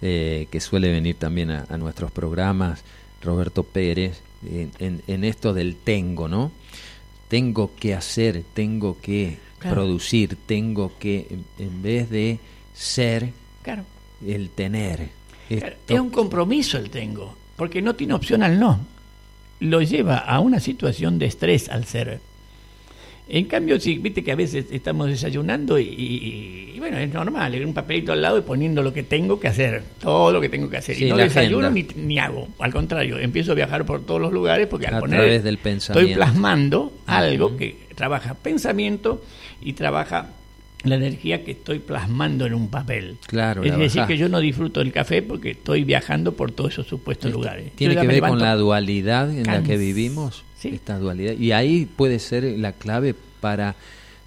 eh, 0.00 0.48
que 0.50 0.60
suele 0.60 0.90
venir 0.90 1.16
también 1.16 1.50
a, 1.50 1.76
nuestros 1.76 2.10
programas, 2.10 2.82
Roberto 3.22 3.62
Pérez, 3.62 4.20
en, 4.44 5.02
en, 5.06 5.24
esto 5.24 5.52
del 5.52 5.76
tengo, 5.76 6.28
¿no? 6.28 6.52
Tengo 7.28 7.74
que 7.74 7.94
hacer, 7.94 8.44
tengo 8.54 8.98
que 9.00 9.38
producir, 9.58 10.36
tengo 10.46 10.92
que, 10.98 11.26
en 11.58 11.82
vez 11.82 12.08
de 12.10 12.38
ser, 12.72 13.32
claro. 13.62 13.84
el 14.26 14.50
tener. 14.50 15.10
Es 15.50 16.00
un 16.00 16.10
compromiso 16.10 16.78
el 16.78 16.90
tengo, 16.90 17.36
porque 17.56 17.82
no 17.82 17.94
tiene 17.94 18.14
opción 18.14 18.42
al 18.42 18.58
no. 18.58 18.97
Lo 19.60 19.82
lleva 19.82 20.18
a 20.18 20.40
una 20.40 20.60
situación 20.60 21.18
de 21.18 21.26
estrés 21.26 21.68
al 21.68 21.84
ser. 21.84 22.20
En 23.30 23.44
cambio, 23.44 23.78
si 23.78 23.98
viste 23.98 24.24
que 24.24 24.32
a 24.32 24.36
veces 24.36 24.66
estamos 24.70 25.06
desayunando 25.08 25.78
y, 25.78 26.74
bueno, 26.78 26.96
es 26.96 27.12
normal, 27.12 27.62
un 27.62 27.74
papelito 27.74 28.12
al 28.12 28.22
lado 28.22 28.38
y 28.38 28.40
poniendo 28.40 28.82
lo 28.82 28.94
que 28.94 29.02
tengo 29.02 29.38
que 29.38 29.48
hacer, 29.48 29.82
todo 30.00 30.32
lo 30.32 30.40
que 30.40 30.48
tengo 30.48 30.70
que 30.70 30.78
hacer. 30.78 31.00
y 31.00 31.10
no 31.10 31.16
desayuno 31.16 31.70
ni, 31.70 32.18
hago, 32.18 32.48
al 32.58 32.72
contrario, 32.72 33.18
empiezo 33.18 33.52
a 33.52 33.54
viajar 33.54 33.84
por 33.84 34.06
todos 34.06 34.20
los 34.20 34.32
lugares 34.32 34.66
porque 34.66 34.86
al 34.86 34.94
a 34.94 35.00
poner 35.00 35.20
través 35.20 35.44
del 35.44 35.58
pensamiento. 35.58 36.00
estoy 36.00 36.14
plasmando 36.14 36.92
algo 37.06 37.54
que 37.56 37.76
trabaja 37.94 38.32
pensamiento 38.32 39.22
y 39.60 39.74
trabaja 39.74 40.30
la 40.88 40.96
energía 40.96 41.44
que 41.44 41.52
estoy 41.52 41.78
plasmando 41.78 42.46
en 42.46 42.54
un 42.54 42.68
papel. 42.68 43.16
Claro, 43.26 43.62
es 43.64 43.76
decir, 43.76 44.04
que 44.06 44.16
yo 44.16 44.28
no 44.28 44.40
disfruto 44.40 44.80
del 44.80 44.92
café 44.92 45.22
porque 45.22 45.50
estoy 45.50 45.84
viajando 45.84 46.32
por 46.32 46.52
todos 46.52 46.72
esos 46.72 46.86
supuestos 46.86 47.32
lugares. 47.32 47.72
Tiene 47.74 47.96
que 47.96 48.06
ver 48.06 48.20
con 48.20 48.38
la 48.38 48.56
dualidad 48.56 49.30
en 49.30 49.46
la 49.46 49.62
que 49.62 49.76
vivimos, 49.76 50.44
esta 50.62 50.98
dualidad. 50.98 51.34
Y 51.34 51.52
ahí 51.52 51.86
puede 51.86 52.18
ser 52.18 52.44
la 52.58 52.72
clave 52.72 53.14
para, 53.40 53.76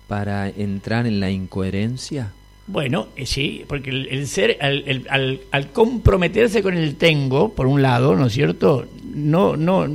para 0.08 0.50
entrar 0.50 1.06
en 1.08 1.20
la 1.20 1.30
incoherencia. 1.30 2.32
Bueno, 2.68 3.08
eh, 3.16 3.26
sí, 3.26 3.66
porque 3.68 3.90
el, 3.90 4.28
ser, 4.28 4.58
al, 4.62 5.06
al, 5.10 5.42
al, 5.52 5.72
comprometerse 5.72 6.64
con 6.64 6.78
el 6.78 6.96
tengo, 6.96 7.54
por 7.54 7.68
un 7.68 7.82
lado, 7.82 8.16
¿no 8.16 8.28
es 8.28 8.34
cierto? 8.34 8.88
No, 9.14 9.58
no, 9.58 9.88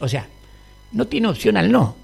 o 0.00 0.08
sea, 0.08 0.28
no 0.92 1.06
tiene 1.06 1.28
opción 1.28 1.56
al 1.56 1.72
no. 1.72 1.96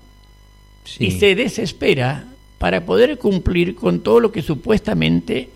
Y 0.98 1.10
se 1.12 1.34
desespera 1.34 2.24
para 2.58 2.84
poder 2.84 3.18
cumplir 3.18 3.74
con 3.74 4.00
todo 4.00 4.20
lo 4.20 4.32
que 4.32 4.42
supuestamente 4.42 5.48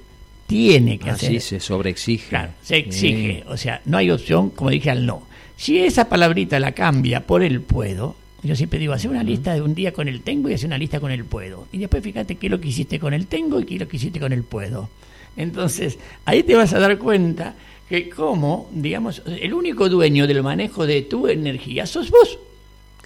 tiene 0.46 0.98
que 0.98 1.10
hacer. 1.10 1.30
Así 1.30 1.40
se 1.40 1.60
sobreexige. 1.60 2.28
Claro, 2.28 2.52
se 2.62 2.76
exige. 2.76 3.44
O 3.48 3.56
sea, 3.56 3.80
no 3.84 3.98
hay 3.98 4.10
opción, 4.10 4.50
como 4.50 4.70
dije, 4.70 4.90
al 4.90 5.04
no. 5.04 5.26
Si 5.56 5.78
esa 5.78 6.08
palabrita 6.08 6.58
la 6.60 6.72
cambia 6.72 7.26
por 7.26 7.42
el 7.42 7.60
puedo, 7.60 8.16
yo 8.42 8.56
siempre 8.56 8.78
digo, 8.78 8.92
hacer 8.92 9.10
una 9.10 9.22
lista 9.22 9.54
de 9.54 9.62
un 9.62 9.74
día 9.74 9.92
con 9.92 10.08
el 10.08 10.22
tengo 10.22 10.48
y 10.48 10.54
hacer 10.54 10.66
una 10.66 10.78
lista 10.78 11.00
con 11.00 11.10
el 11.10 11.24
puedo. 11.24 11.66
Y 11.72 11.78
después 11.78 12.02
fíjate 12.02 12.36
qué 12.36 12.46
es 12.46 12.50
lo 12.50 12.60
que 12.60 12.68
hiciste 12.68 12.98
con 12.98 13.14
el 13.14 13.26
tengo 13.26 13.60
y 13.60 13.64
qué 13.64 13.74
es 13.74 13.80
lo 13.80 13.88
que 13.88 13.96
hiciste 13.96 14.20
con 14.20 14.32
el 14.32 14.44
puedo. 14.44 14.88
Entonces, 15.36 15.98
ahí 16.24 16.42
te 16.42 16.54
vas 16.54 16.72
a 16.72 16.78
dar 16.78 16.98
cuenta 16.98 17.54
que 17.88 18.08
como, 18.10 18.68
digamos, 18.72 19.22
el 19.26 19.54
único 19.54 19.88
dueño 19.88 20.26
del 20.26 20.42
manejo 20.42 20.86
de 20.86 21.02
tu 21.02 21.28
energía 21.28 21.86
sos 21.86 22.10
vos. 22.10 22.38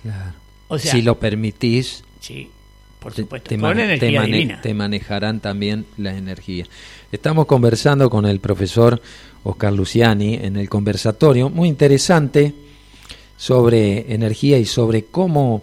Claro. 0.02 0.32
O 0.68 0.78
sea, 0.78 0.92
si 0.92 1.02
lo 1.02 1.18
permitís. 1.18 2.02
Sí 2.20 2.50
por 2.98 3.12
supuesto, 3.14 3.48
te, 3.48 3.58
con 3.58 3.78
energía 3.78 4.60
te 4.60 4.74
manejarán 4.74 5.40
también 5.40 5.86
la 5.96 6.16
energía. 6.16 6.64
Estamos 7.12 7.46
conversando 7.46 8.10
con 8.10 8.26
el 8.26 8.40
profesor 8.40 9.00
Oscar 9.44 9.72
Luciani 9.72 10.34
en 10.34 10.56
el 10.56 10.68
conversatorio, 10.68 11.48
muy 11.50 11.68
interesante 11.68 12.52
sobre 13.36 14.12
energía 14.12 14.58
y 14.58 14.64
sobre 14.64 15.04
cómo 15.04 15.62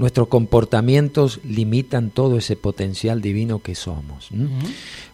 nuestros 0.00 0.28
comportamientos 0.28 1.40
limitan 1.44 2.08
todo 2.08 2.38
ese 2.38 2.56
potencial 2.56 3.20
divino 3.20 3.58
que 3.58 3.74
somos. 3.74 4.30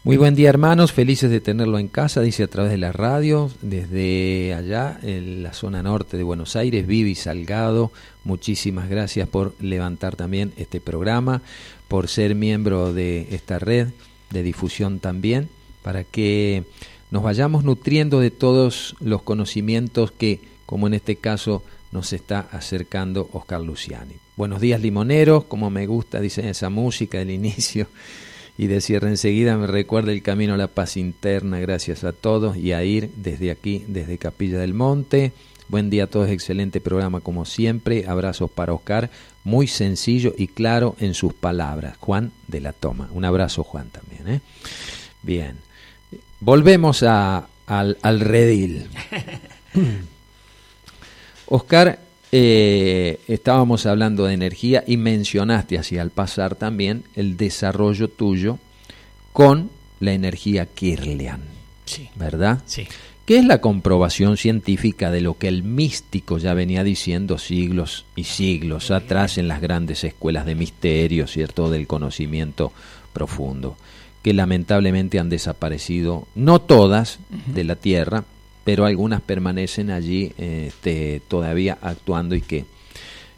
Muy 0.04 0.16
buen 0.16 0.36
día 0.36 0.48
hermanos, 0.48 0.92
felices 0.92 1.28
de 1.28 1.40
tenerlo 1.40 1.80
en 1.80 1.88
casa, 1.88 2.20
dice 2.20 2.44
a 2.44 2.46
través 2.46 2.70
de 2.70 2.78
la 2.78 2.92
radio, 2.92 3.50
desde 3.62 4.54
allá, 4.54 4.96
en 5.02 5.42
la 5.42 5.54
zona 5.54 5.82
norte 5.82 6.16
de 6.16 6.22
Buenos 6.22 6.54
Aires, 6.54 6.86
Vivi 6.86 7.16
Salgado, 7.16 7.90
muchísimas 8.22 8.88
gracias 8.88 9.28
por 9.28 9.56
levantar 9.60 10.14
también 10.14 10.52
este 10.56 10.80
programa, 10.80 11.42
por 11.88 12.06
ser 12.06 12.36
miembro 12.36 12.92
de 12.92 13.26
esta 13.32 13.58
red 13.58 13.88
de 14.30 14.44
difusión 14.44 15.00
también, 15.00 15.48
para 15.82 16.04
que 16.04 16.62
nos 17.10 17.24
vayamos 17.24 17.64
nutriendo 17.64 18.20
de 18.20 18.30
todos 18.30 18.94
los 19.00 19.22
conocimientos 19.22 20.12
que, 20.12 20.42
como 20.64 20.86
en 20.86 20.94
este 20.94 21.16
caso, 21.16 21.64
nos 21.90 22.12
está 22.12 22.46
acercando 22.52 23.28
Oscar 23.32 23.62
Luciani. 23.62 24.25
Buenos 24.36 24.60
días 24.60 24.82
limoneros, 24.82 25.44
como 25.44 25.70
me 25.70 25.86
gusta, 25.86 26.20
dice 26.20 26.46
esa 26.46 26.68
música 26.68 27.16
del 27.16 27.30
inicio 27.30 27.88
y 28.58 28.66
de 28.66 28.82
cierre 28.82 29.08
enseguida 29.08 29.56
me 29.56 29.66
recuerda 29.66 30.12
el 30.12 30.20
camino 30.22 30.52
a 30.52 30.58
la 30.58 30.66
paz 30.66 30.98
interna, 30.98 31.58
gracias 31.58 32.04
a 32.04 32.12
todos 32.12 32.54
y 32.54 32.74
a 32.74 32.84
ir 32.84 33.10
desde 33.16 33.50
aquí, 33.50 33.86
desde 33.88 34.18
Capilla 34.18 34.58
del 34.58 34.74
Monte. 34.74 35.32
Buen 35.68 35.88
día 35.88 36.04
a 36.04 36.06
todos, 36.08 36.28
excelente 36.28 36.82
programa 36.82 37.20
como 37.20 37.46
siempre. 37.46 38.04
Abrazos 38.06 38.50
para 38.50 38.74
Oscar, 38.74 39.08
muy 39.42 39.68
sencillo 39.68 40.34
y 40.36 40.48
claro 40.48 40.96
en 41.00 41.14
sus 41.14 41.32
palabras. 41.32 41.96
Juan 41.98 42.30
de 42.46 42.60
la 42.60 42.74
Toma. 42.74 43.08
Un 43.12 43.24
abrazo, 43.24 43.64
Juan, 43.64 43.88
también. 43.88 44.28
¿eh? 44.28 44.40
Bien. 45.22 45.56
Volvemos 46.40 47.02
a, 47.02 47.48
al, 47.66 47.96
al 48.02 48.20
redil. 48.20 48.86
Oscar, 51.46 52.05
eh, 52.32 53.20
estábamos 53.28 53.86
hablando 53.86 54.26
de 54.26 54.34
energía 54.34 54.84
y 54.86 54.96
mencionaste 54.96 55.78
así 55.78 55.98
al 55.98 56.10
pasar 56.10 56.54
también 56.54 57.04
el 57.14 57.36
desarrollo 57.36 58.08
tuyo 58.08 58.58
con 59.32 59.70
la 60.00 60.12
energía 60.12 60.66
Kirlian. 60.66 61.42
Sí. 61.84 62.08
¿Verdad? 62.16 62.62
Sí. 62.66 62.86
¿Qué 63.26 63.38
es 63.38 63.44
la 63.44 63.60
comprobación 63.60 64.36
científica 64.36 65.10
de 65.10 65.20
lo 65.20 65.36
que 65.36 65.48
el 65.48 65.64
místico 65.64 66.38
ya 66.38 66.54
venía 66.54 66.84
diciendo 66.84 67.38
siglos 67.38 68.04
y 68.14 68.22
siglos 68.22 68.92
atrás 68.92 69.36
en 69.36 69.48
las 69.48 69.60
grandes 69.60 70.04
escuelas 70.04 70.46
de 70.46 70.54
misterio, 70.54 71.26
¿cierto? 71.26 71.68
Del 71.68 71.88
conocimiento 71.88 72.72
profundo, 73.12 73.76
que 74.22 74.32
lamentablemente 74.32 75.18
han 75.18 75.28
desaparecido, 75.28 76.28
no 76.36 76.60
todas 76.60 77.18
de 77.46 77.64
la 77.64 77.74
Tierra, 77.74 78.24
pero 78.66 78.84
algunas 78.84 79.20
permanecen 79.20 79.92
allí 79.92 80.32
este, 80.38 81.22
todavía 81.28 81.78
actuando 81.80 82.34
y 82.34 82.40
que 82.40 82.64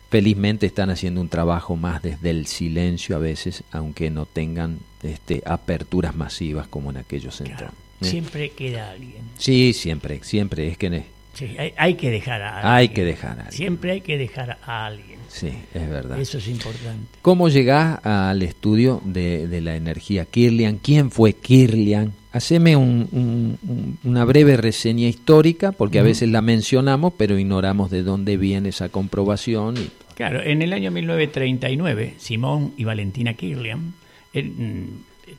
felizmente 0.09 0.65
están 0.65 0.89
haciendo 0.89 1.21
un 1.21 1.29
trabajo 1.29 1.77
más 1.77 2.01
desde 2.01 2.31
el 2.31 2.47
silencio 2.47 3.15
a 3.15 3.19
veces, 3.19 3.63
aunque 3.71 4.09
no 4.09 4.25
tengan 4.25 4.79
este, 5.03 5.43
aperturas 5.45 6.17
masivas 6.17 6.67
como 6.67 6.89
en 6.89 6.97
aquellos 6.97 7.37
centros. 7.37 7.71
¿eh? 8.01 8.07
Siempre 8.07 8.53
queda 8.53 8.91
alguien. 8.91 9.21
Sí, 9.37 9.75
siempre, 9.75 10.21
siempre. 10.23 10.67
Es 10.67 10.79
que 10.79 11.05
sí, 11.35 11.57
hay, 11.77 11.95
que 11.97 12.11
dejar 12.11 12.41
a 12.41 12.55
alguien. 12.55 12.73
Hay 12.73 12.89
que 12.89 13.05
dejar 13.05 13.33
a 13.33 13.43
alguien. 13.43 13.53
Siempre 13.53 13.91
hay 13.93 14.01
que 14.01 14.17
dejar 14.17 14.59
a 14.63 14.87
alguien. 14.87 15.19
Sí, 15.29 15.53
es 15.75 15.91
verdad. 15.91 16.19
Eso 16.19 16.39
es 16.39 16.49
importante. 16.49 17.07
¿Cómo 17.21 17.51
llegás 17.51 18.03
al 18.03 18.43
estudio 18.43 19.03
de, 19.05 19.47
de 19.47 19.61
la 19.61 19.77
energía 19.77 20.25
Kirlian? 20.25 20.79
¿Quién 20.79 21.11
fue 21.11 21.35
Kirlian? 21.35 22.15
Haceme 22.31 22.77
una 22.77 24.25
breve 24.25 24.57
reseña 24.57 25.09
histórica, 25.09 25.73
porque 25.73 25.99
a 25.99 26.03
veces 26.03 26.29
la 26.29 26.43
mencionamos, 26.43 27.15
pero 27.17 27.39
ignoramos 27.39 27.91
de 27.91 28.03
dónde 28.03 28.37
viene 28.37 28.69
esa 28.69 28.91
comprobación. 28.91 29.77
Y... 29.79 29.91
Claro, 30.15 30.43
en 30.43 30.63
el 30.63 30.73
año 30.73 30.91
1939, 30.91 32.15
Simón 32.19 32.75
y 32.77 32.85
Valentina 32.85 33.35
Kirlian, 33.35 33.95
mm, 34.35 34.85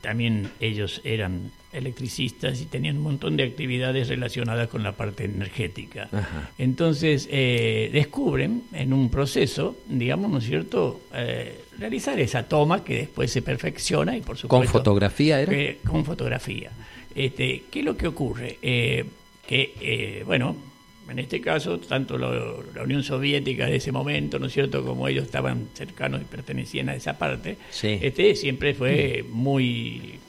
también 0.02 0.49
ellos 0.60 1.02
eran 1.04 1.52
electricistas 1.71 2.62
y 2.62 2.65
tenían 2.65 2.97
un 2.97 3.04
montón 3.04 3.38
de 3.38 3.43
actividades 3.43 4.08
relacionadas 4.08 4.67
con 4.69 4.82
la 4.82 4.93
parte 4.93 5.25
energética. 5.25 6.10
Entonces 6.58 7.28
eh, 7.32 7.89
descubren 7.93 8.63
en 8.73 8.93
un 8.93 9.10
proceso, 9.10 9.78
digamos, 9.88 10.32
¿no 10.32 10.38
es 10.39 10.45
cierto?, 10.45 11.02
eh, 11.13 11.59
realizar 11.80 12.20
esa 12.20 12.44
toma 12.44 12.84
que 12.84 12.96
después 12.96 13.32
se 13.32 13.42
perfecciona 13.42 14.15
y 14.15 14.22
por 14.22 14.38
supuesto... 14.38 14.50
¿Con 14.50 14.68
fotografía 14.68 15.42
era? 15.42 15.76
con 15.86 16.06
fotografía. 16.06 16.72
Este, 17.15 17.63
¿Qué 17.72 17.80
es 17.80 17.86
lo 17.86 17.98
que 17.98 18.08
ocurre? 18.08 18.58
Eh, 18.62 19.06
que, 19.48 19.74
eh, 19.82 20.24
bueno, 20.26 20.56
en 21.10 21.20
este 21.20 21.42
caso, 21.42 21.80
tanto 21.80 22.18
la, 22.18 22.84
Unión 22.84 23.04
Soviética 23.04 23.65
de 23.65 23.78
ese 23.78 23.92
momento, 23.92 24.38
¿no 24.38 24.46
es 24.46 24.54
cierto?, 24.54 24.86
como 24.86 25.08
ellos 25.08 25.26
estaban 25.26 25.70
cercanos 25.74 26.22
y 26.22 26.26
pertenecían 26.26 26.89
a 26.89 26.96
esa 26.96 27.18
parte, 27.18 27.58
este 27.82 28.36
siempre 28.36 28.76
fue 28.76 29.26
muy 29.28 30.20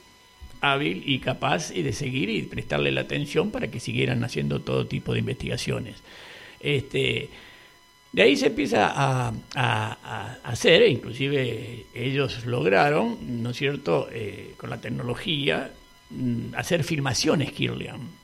hábil 0.59 1.03
y 1.05 1.19
capaz 1.19 1.71
de 1.71 1.93
seguir 1.93 2.29
y 2.29 2.43
prestarle 2.43 2.91
la 2.91 3.01
atención 3.01 3.51
para 3.51 3.69
que 3.69 3.79
siguieran 3.79 4.23
haciendo 4.23 4.61
todo 4.61 4.87
tipo 4.87 5.13
de 5.13 5.19
investigaciones. 5.19 5.97
Este, 6.59 7.29
de 8.11 8.21
ahí 8.21 8.35
se 8.35 8.47
empieza 8.47 8.91
a, 8.93 9.33
hacer, 10.43 10.87
inclusive 10.87 11.85
ellos 11.93 12.45
lograron, 12.45 13.41
¿no 13.41 13.51
es 13.51 13.57
cierto?, 13.57 14.09
eh, 14.11 14.53
con 14.57 14.69
la 14.69 14.81
tecnología, 14.81 15.71
mm, 16.09 16.55
hacer 16.55 16.83
filmaciones 16.83 17.51
Kirlian. 17.53 18.21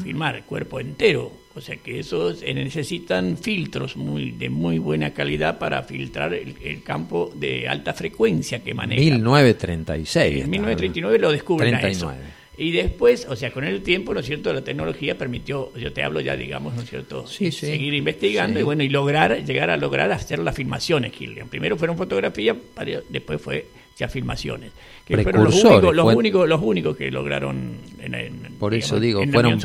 Filmar 0.00 0.36
el 0.36 0.44
cuerpo 0.44 0.78
entero 0.78 1.32
O 1.56 1.60
sea 1.60 1.76
que 1.78 1.98
esos 1.98 2.40
eh, 2.44 2.54
necesitan 2.54 3.36
filtros 3.36 3.96
muy 3.96 4.30
de 4.30 4.48
muy 4.48 4.78
buena 4.78 5.12
calidad 5.12 5.58
para 5.58 5.82
filtrar 5.82 6.32
el, 6.32 6.82
campo 6.84 7.32
de 7.34 7.66
alta 7.66 7.92
frecuencia 7.92 8.62
que 8.62 8.74
maneja. 8.74 9.00
1936. 9.00 10.44
En 10.44 10.50
1939 10.50 11.18
lo 11.18 11.32
descubren 11.32 11.80
39. 11.80 12.39
Y 12.60 12.72
después, 12.72 13.26
o 13.26 13.36
sea, 13.36 13.50
con 13.50 13.64
el 13.64 13.82
tiempo, 13.82 14.12
¿no 14.12 14.20
es 14.20 14.26
cierto?, 14.26 14.52
la 14.52 14.60
tecnología 14.60 15.16
permitió, 15.16 15.72
yo 15.78 15.94
te 15.94 16.02
hablo 16.02 16.20
ya, 16.20 16.36
digamos, 16.36 16.74
¿no 16.74 16.82
es 16.82 16.90
cierto?, 16.90 17.26
seguir 17.26 17.94
investigando 17.94 18.60
y 18.60 18.62
bueno, 18.62 18.82
y 18.82 18.90
lograr, 18.90 19.42
llegar 19.46 19.70
a 19.70 19.78
lograr 19.78 20.12
hacer 20.12 20.40
las 20.40 20.54
filmaciones, 20.54 21.10
Gillian. 21.12 21.48
Primero 21.48 21.78
fueron 21.78 21.96
fotografías, 21.96 22.58
después 23.08 23.40
fue 23.40 23.66
ya 23.96 24.08
filmaciones. 24.08 24.72
Que 25.06 25.16
fueron 25.22 25.44
los 25.44 25.64
únicos, 25.64 25.96
los, 25.96 26.14
únicos, 26.14 26.46
los 26.46 26.60
únicos 26.62 26.96
que 26.98 27.10
lograron. 27.10 27.76
por 28.58 28.74
eso 28.74 29.00
digo, 29.00 29.24
fueron 29.32 29.58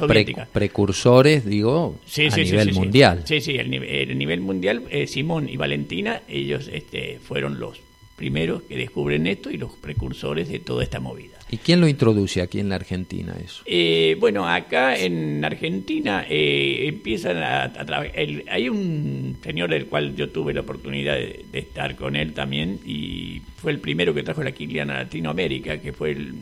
precursores, 0.53 1.45
digo, 1.45 1.99
a 2.17 2.37
nivel 2.37 2.73
mundial. 2.73 3.23
Sí, 3.25 3.41
sí, 3.41 3.57
el, 3.57 3.73
el 3.73 4.17
nivel 4.17 4.39
mundial, 4.39 4.83
eh, 4.89 5.05
Simón 5.07 5.49
y 5.49 5.57
Valentina, 5.57 6.21
ellos 6.29 6.69
este, 6.71 7.19
fueron 7.19 7.59
los 7.59 7.77
primeros 8.15 8.63
que 8.63 8.77
descubren 8.77 9.27
esto 9.27 9.49
y 9.49 9.57
los 9.57 9.73
precursores 9.73 10.47
de 10.47 10.59
toda 10.59 10.81
esta 10.81 11.01
movida. 11.01 11.34
¿Y 11.49 11.57
quién 11.57 11.79
lo 11.79 11.87
introduce 11.87 12.41
aquí 12.41 12.59
en 12.59 12.69
la 12.69 12.75
Argentina 12.75 13.35
eso? 13.43 13.61
Eh, 13.65 14.17
bueno, 14.19 14.47
acá 14.47 14.97
en 14.97 15.45
Argentina 15.45 16.25
eh, 16.27 16.87
empiezan 16.87 17.37
a, 17.37 17.71
trabajar. 17.71 18.13
Hay 18.49 18.67
un 18.67 19.37
señor 19.43 19.69
del 19.69 19.85
cual 19.85 20.15
yo 20.15 20.29
tuve 20.29 20.53
la 20.53 20.61
oportunidad 20.61 21.15
de, 21.15 21.45
estar 21.53 21.95
con 21.95 22.15
él 22.15 22.33
también 22.33 22.79
y 22.83 23.41
fue 23.57 23.71
el 23.71 23.79
primero 23.79 24.13
que 24.13 24.23
trajo 24.23 24.43
la 24.43 24.53
Kiliana 24.53 24.95
a 24.95 25.03
Latinoamérica, 25.03 25.77
que 25.77 25.93
fue 25.93 26.11
el 26.11 26.33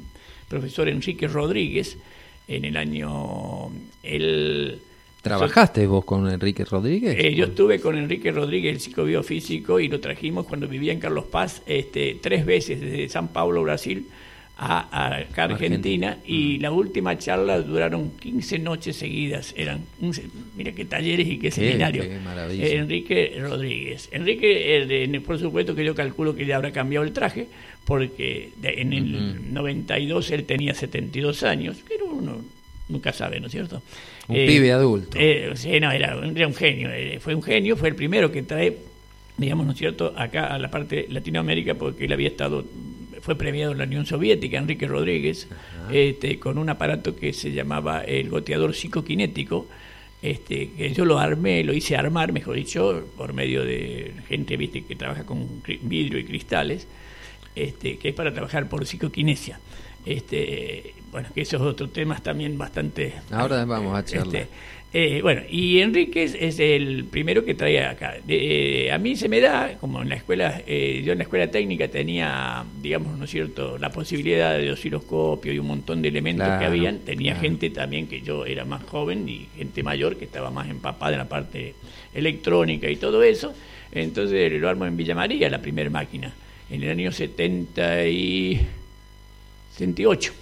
profesor 0.48 0.88
Enrique 0.88 1.28
Rodríguez 1.28 1.98
en 2.48 2.66
el 2.66 2.78
año... 2.78 3.72
El, 4.04 4.80
¿Trabajaste 5.22 5.88
vos 5.88 6.04
con 6.04 6.30
Enrique 6.30 6.66
Rodríguez? 6.66 7.16
Eh, 7.18 7.34
yo 7.34 7.46
estuve 7.46 7.80
con 7.80 7.98
Enrique 7.98 8.32
Rodríguez, 8.32 8.74
el 8.74 8.82
psicobiofísico, 8.82 9.80
y 9.80 9.88
lo 9.88 10.02
trajimos 10.02 10.46
cuando 10.46 10.68
vivía 10.68 10.92
en 10.92 11.00
Carlos 11.00 11.26
Paz 11.26 11.62
este, 11.66 12.20
tres 12.22 12.46
veces 12.46 12.82
desde 12.82 13.08
San 13.08 13.30
Paulo, 13.30 13.63
Brasil, 13.63 14.08
a, 14.58 15.24
Argentina, 15.36 16.20
y 16.26 16.58
mm. 16.58 16.62
la 16.62 16.72
última 16.72 17.18
charla 17.18 17.60
duraron 17.62 18.12
15 18.20 18.60
noches 18.60 18.96
seguidas. 18.96 19.54
Eran, 19.58 19.82
mira 20.56 20.72
qué 20.72 20.86
talleres 20.86 21.28
y 21.28 21.38
qué, 21.38 21.52
seminarios. 21.52 22.06
Qué 22.06 22.76
Enrique 22.78 23.36
Rodríguez. 23.39 24.10
Enrique, 24.12 24.84
eh, 24.84 25.22
por 25.22 25.39
supuesto 25.39 25.76
que 25.76 25.84
yo 25.84 25.96
calculo 25.96 26.36
que 26.36 26.46
ya 26.46 26.58
habrá 26.58 26.72
cambiado 26.72 27.06
el 27.06 27.13
traje, 27.13 27.48
porque 27.86 28.52
en 28.62 28.94
el 28.94 29.54
92 29.54 30.32
él 30.32 30.46
tenía 30.46 30.74
72 30.74 31.44
años, 31.44 31.78
pero 31.88 32.06
uno 32.06 32.42
nunca 32.89 33.12
sabe, 33.12 33.39
¿no 33.39 33.48
es 33.48 33.52
cierto? 33.52 33.82
Un 34.28 34.36
pibe 34.36 34.72
adulto. 34.72 35.18
Eh, 35.20 35.52
sí, 35.56 35.80
no, 35.80 35.92
era, 35.92 36.15
un 36.17 36.56
genio, 36.56 36.90
eh, 36.92 37.19
fue 37.19 37.36
un 37.36 37.44
genio, 37.44 37.75
fue 37.75 37.90
el 37.90 37.96
primero 37.96 38.32
que 38.32 38.44
trae, 38.44 38.77
digamos, 39.38 39.65
¿no 39.65 39.73
es 39.73 39.77
cierto?, 39.77 40.13
acá 40.15 40.48
a 40.48 40.58
la 40.58 40.71
parte 40.71 40.96
de 40.96 41.08
Latinoamérica, 41.10 41.73
porque 41.75 42.06
él 42.06 42.13
había 42.13 42.30
estado, 42.30 42.63
fue 43.24 43.38
premiado 43.38 43.71
en 43.71 43.78
la 43.78 43.86
Unión 43.86 44.06
Soviética, 44.06 44.58
Enrique 44.58 44.86
Rodríguez, 44.86 45.48
este, 45.90 46.40
con 46.40 46.58
un 46.58 46.69
aparato 46.69 47.15
que 47.15 47.32
se 47.32 47.54
llamaba 47.54 48.02
el 48.02 48.30
goteador 48.30 48.76
psicoquinético, 48.76 49.65
este, 50.21 50.71
que 50.71 50.94
yo 50.94 51.06
lo 51.06 51.19
armé, 51.19 51.63
lo 51.63 51.71
hice 51.71 51.96
armar, 51.96 52.34
mejor 52.34 52.58
dicho, 52.58 53.06
por 53.15 53.32
medio 53.32 53.63
de 53.63 54.13
gente 54.28 54.58
¿viste? 54.58 54.84
que 54.84 54.98
trabaja 54.98 55.26
con 55.26 55.63
vidrio 55.84 56.19
y 56.19 56.26
cristales, 56.26 56.86
este, 57.56 57.98
que 57.98 58.10
es 58.10 58.15
para 58.15 58.34
trabajar 58.34 58.67
por 58.67 58.86
psicoquinesia. 58.86 59.58
Este, 60.06 60.94
bueno, 61.10 61.30
que 61.34 61.42
esos 61.44 61.62
otros 61.62 61.94
temas 61.94 62.21
también 62.24 62.58
bastante... 62.58 63.13
Ahora 63.32 63.63
vamos 63.63 63.96
a 63.96 64.00
este, 64.00 64.17
charlar. 64.17 64.48
Eh, 64.96 65.21
bueno, 65.23 65.41
y 65.50 65.79
Enrique 65.79 66.23
es 66.23 66.60
el 66.60 67.06
primero 67.06 67.44
que 67.44 67.56
trae 67.56 67.83
acá. 67.83 68.15
Eh, 68.27 68.91
a 68.91 69.00
mí 69.00 69.15
se 69.15 69.27
me 69.27 69.41
da, 69.41 69.75
como 69.79 70.04
en 70.04 70.10
la 70.10 70.15
escuela, 70.15 70.62
eh, 70.67 71.02
yo 71.04 71.13
en 71.13 71.17
la 71.17 71.23
escuela 71.23 71.50
técnica 71.50 71.87
tenía, 71.87 72.63
digamos, 72.79 73.17
¿no 73.17 73.25
es 73.25 73.31
cierto?, 73.31 73.79
la 73.79 73.89
posibilidad 73.89 74.56
de 74.56 74.71
osciloscopio 74.71 75.52
y 75.52 75.58
un 75.58 75.65
montón 75.65 76.04
de 76.04 76.10
elementos 76.10 76.48
que 76.60 76.65
habían. 76.65 77.00
Tenía 77.00 77.35
gente 77.35 77.71
también 77.71 78.08
que 78.08 78.21
yo 78.21 78.46
era 78.46 78.65
más 78.65 78.83
joven 78.83 79.27
y 79.27 79.48
gente 79.58 79.81
mayor 79.81 80.15
que 80.15 80.25
estaba 80.25 80.52
más 80.52 80.69
empapada 80.69 81.13
en 81.13 81.17
la 81.17 81.29
parte 81.29 81.73
electrónica 82.13 82.87
y 82.87 82.98
todo 82.98 83.23
eso. 83.23 83.52
Entonces 83.91 84.52
lo 84.62 84.69
armo 84.69 84.85
en 84.85 84.96
Villa 84.96 85.15
María, 85.15 85.50
la 85.50 85.62
primera 85.62 85.89
máquina, 85.89 86.31
en 86.69 86.83
el 86.83 86.91
año 86.91 87.12
70 87.12 88.08
y... 88.08 88.62
78, 89.75 90.33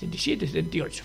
77, 0.00 0.46
78. 0.46 1.04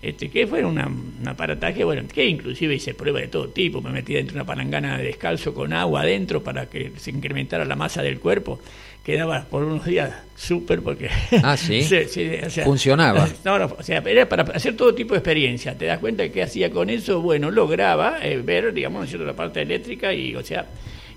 Este, 0.00 0.28
que 0.28 0.46
fue 0.46 0.64
una, 0.64 0.86
un 0.86 1.26
aparataje, 1.26 1.82
bueno, 1.82 2.02
que 2.06 2.24
inclusive 2.24 2.76
hice 2.76 2.94
pruebas 2.94 3.22
de 3.22 3.28
todo 3.28 3.48
tipo, 3.48 3.80
me 3.80 3.90
metí 3.90 4.14
dentro 4.14 4.34
de 4.34 4.40
una 4.40 4.46
palangana 4.46 4.96
de 4.96 5.04
descalzo 5.04 5.52
con 5.52 5.72
agua 5.72 6.02
adentro 6.02 6.44
para 6.44 6.66
que 6.66 6.92
se 6.98 7.10
incrementara 7.10 7.64
la 7.64 7.74
masa 7.74 8.00
del 8.00 8.20
cuerpo, 8.20 8.60
quedaba 9.02 9.44
por 9.50 9.64
unos 9.64 9.84
días 9.84 10.14
súper 10.36 10.82
porque... 10.82 11.10
Ah, 11.42 11.56
sí, 11.56 11.82
funcionaba. 12.62 13.28
No, 13.44 13.58
no, 13.58 13.74
o 13.76 13.82
sea, 13.82 13.98
era 14.06 14.28
para 14.28 14.44
hacer 14.44 14.76
todo 14.76 14.94
tipo 14.94 15.14
de 15.14 15.18
experiencia, 15.18 15.76
te 15.76 15.86
das 15.86 15.98
cuenta 15.98 16.28
qué 16.28 16.44
hacía 16.44 16.70
con 16.70 16.90
eso, 16.90 17.20
bueno, 17.20 17.50
lograba 17.50 18.18
eh, 18.22 18.36
ver, 18.36 18.72
digamos, 18.72 19.12
la 19.14 19.34
parte 19.34 19.62
eléctrica 19.62 20.14
y, 20.14 20.36
o 20.36 20.44
sea, 20.44 20.66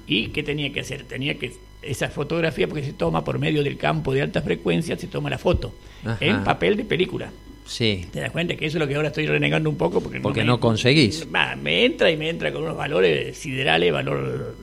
y 0.07 0.29
qué 0.29 0.41
tenía 0.41 0.73
que 0.73 0.79
hacer, 0.79 1.03
tenía 1.03 1.35
que 1.35 1.53
esa 1.83 2.09
fotografía, 2.09 2.67
porque 2.67 2.83
se 2.83 2.93
toma 2.93 3.23
por 3.23 3.37
medio 3.37 3.63
del 3.63 3.77
campo 3.77 4.11
de 4.11 4.23
alta 4.23 4.41
frecuencia, 4.41 4.97
se 4.97 5.07
toma 5.07 5.29
la 5.29 5.37
foto 5.37 5.73
en 6.19 6.43
papel 6.43 6.77
de 6.77 6.85
película. 6.85 7.31
Sí. 7.71 8.05
¿Te 8.11 8.19
das 8.19 8.31
cuenta 8.31 8.55
que 8.57 8.65
eso 8.65 8.77
es 8.77 8.81
lo 8.81 8.87
que 8.87 8.95
ahora 8.95 9.07
estoy 9.07 9.25
renegando 9.25 9.69
un 9.69 9.77
poco? 9.77 10.01
Porque, 10.01 10.19
porque 10.19 10.43
no, 10.43 10.59
conseguís. 10.59 11.25
me 11.61 11.85
entra 11.85 12.11
y 12.11 12.17
me 12.17 12.29
entra 12.29 12.51
con 12.51 12.63
unos 12.63 12.75
valores 12.75 13.37
siderales, 13.37 13.93
valor... 13.93 14.55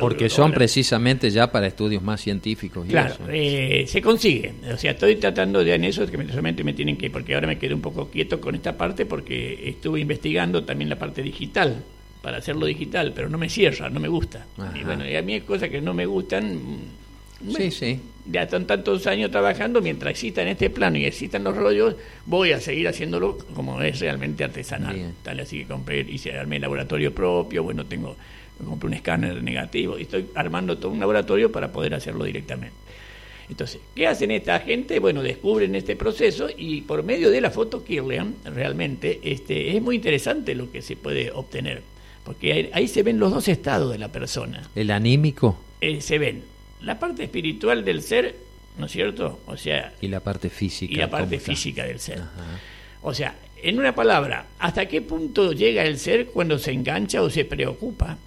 Porque 0.00 0.28
son 0.28 0.50
precisamente 0.50 1.30
ya 1.30 1.52
para 1.52 1.68
estudios 1.68 2.02
más 2.02 2.20
científicos. 2.20 2.88
claro, 2.88 3.14
eh, 3.30 3.84
se 3.86 4.02
consigue. 4.02 4.52
O 4.74 4.76
sea, 4.76 4.90
estoy 4.90 5.14
tratando 5.14 5.62
de 5.62 5.76
en 5.76 5.84
eso, 5.84 6.04
que 6.10 6.16
solamente 6.26 6.64
me 6.64 6.72
tienen 6.72 6.96
que, 6.96 7.08
porque 7.08 7.36
ahora 7.36 7.46
me 7.46 7.56
quedé 7.56 7.72
un 7.72 7.82
poco 7.82 8.10
quieto 8.10 8.40
con 8.40 8.56
esta 8.56 8.76
parte, 8.76 9.06
porque 9.06 9.68
estuve 9.68 10.00
investigando 10.00 10.64
también 10.64 10.90
la 10.90 10.96
parte 10.96 11.22
digital 11.22 11.84
para 12.20 12.38
hacerlo 12.38 12.66
digital, 12.66 13.12
pero 13.14 13.28
no 13.28 13.38
me 13.38 13.48
cierra, 13.48 13.88
no 13.88 14.00
me 14.00 14.08
gusta. 14.08 14.44
Y 14.74 14.82
bueno, 14.82 15.08
y 15.08 15.14
a 15.14 15.22
mí 15.22 15.34
hay 15.34 15.42
cosas 15.42 15.68
que 15.68 15.80
no 15.80 15.94
me 15.94 16.04
gustan. 16.04 16.56
Mm, 16.56 17.52
sí, 17.56 17.70
sí. 17.70 18.00
Ya 18.30 18.42
están 18.42 18.66
tantos 18.66 19.06
años 19.06 19.30
trabajando, 19.30 19.80
mientras 19.80 20.10
exista 20.10 20.42
en 20.42 20.48
este 20.48 20.70
plano 20.70 20.98
y 20.98 21.04
existan 21.04 21.44
los 21.44 21.56
rollos, 21.56 21.94
voy 22.24 22.52
a 22.52 22.60
seguir 22.60 22.88
haciéndolo 22.88 23.38
como 23.54 23.80
es 23.82 24.00
realmente 24.00 24.44
artesanal. 24.44 25.12
Tal, 25.22 25.40
así 25.40 25.60
que 25.60 25.66
compré, 25.66 26.00
hice, 26.00 26.36
armé 26.36 26.58
laboratorio 26.58 27.14
propio, 27.14 27.62
bueno, 27.62 27.86
tengo, 27.86 28.16
compré 28.64 28.88
un 28.88 28.94
escáner 28.94 29.42
negativo 29.42 29.98
y 29.98 30.02
estoy 30.02 30.26
armando 30.34 30.78
todo 30.78 30.92
un 30.92 31.00
laboratorio 31.00 31.52
para 31.52 31.70
poder 31.70 31.94
hacerlo 31.94 32.24
directamente. 32.24 32.76
Entonces, 33.48 33.80
¿qué 33.94 34.08
hacen 34.08 34.32
esta 34.32 34.58
gente? 34.58 34.98
Bueno, 34.98 35.22
descubren 35.22 35.76
este 35.76 35.94
proceso 35.94 36.48
y 36.56 36.80
por 36.80 37.04
medio 37.04 37.30
de 37.30 37.40
la 37.40 37.52
foto 37.52 37.84
Kirlian, 37.84 38.34
realmente 38.44 39.20
este, 39.22 39.76
es 39.76 39.80
muy 39.80 39.94
interesante 39.94 40.56
lo 40.56 40.72
que 40.72 40.82
se 40.82 40.96
puede 40.96 41.30
obtener 41.30 41.82
porque 42.26 42.70
ahí, 42.72 42.88
se 42.88 43.04
ven 43.04 43.20
los 43.20 43.30
dos 43.32 43.46
estados 43.46 43.92
de 43.92 43.98
la 43.98 44.08
persona. 44.08 44.68
¿El 44.74 44.90
anímico? 44.90 45.56
Eh, 45.80 46.00
se 46.00 46.18
ven 46.18 46.42
la 46.82 46.98
parte 46.98 47.24
espiritual 47.24 47.84
del 47.84 48.02
ser, 48.02 48.34
¿no 48.78 48.86
es 48.86 48.92
cierto? 48.92 49.40
O 49.46 49.56
sea... 49.56 49.92
Y 50.00 50.08
la 50.08 50.20
parte 50.20 50.50
física. 50.50 50.92
Y 50.92 50.96
la 50.96 51.10
parte 51.10 51.38
física 51.38 51.84
del 51.84 52.00
ser. 52.00 52.22
O 53.02 53.14
sea, 53.14 53.34
en 53.62 53.78
una 53.78 53.94
palabra, 53.94 54.46
¿hasta 54.58 54.86
qué 54.86 55.02
punto 55.02 55.52
llega 55.52 55.84
el 55.84 55.98
ser 55.98 56.26
cuando 56.26 56.58
se 56.58 56.72
engancha 56.72 57.22
o 57.22 57.30
se 57.30 57.44
preocupa 57.44 58.18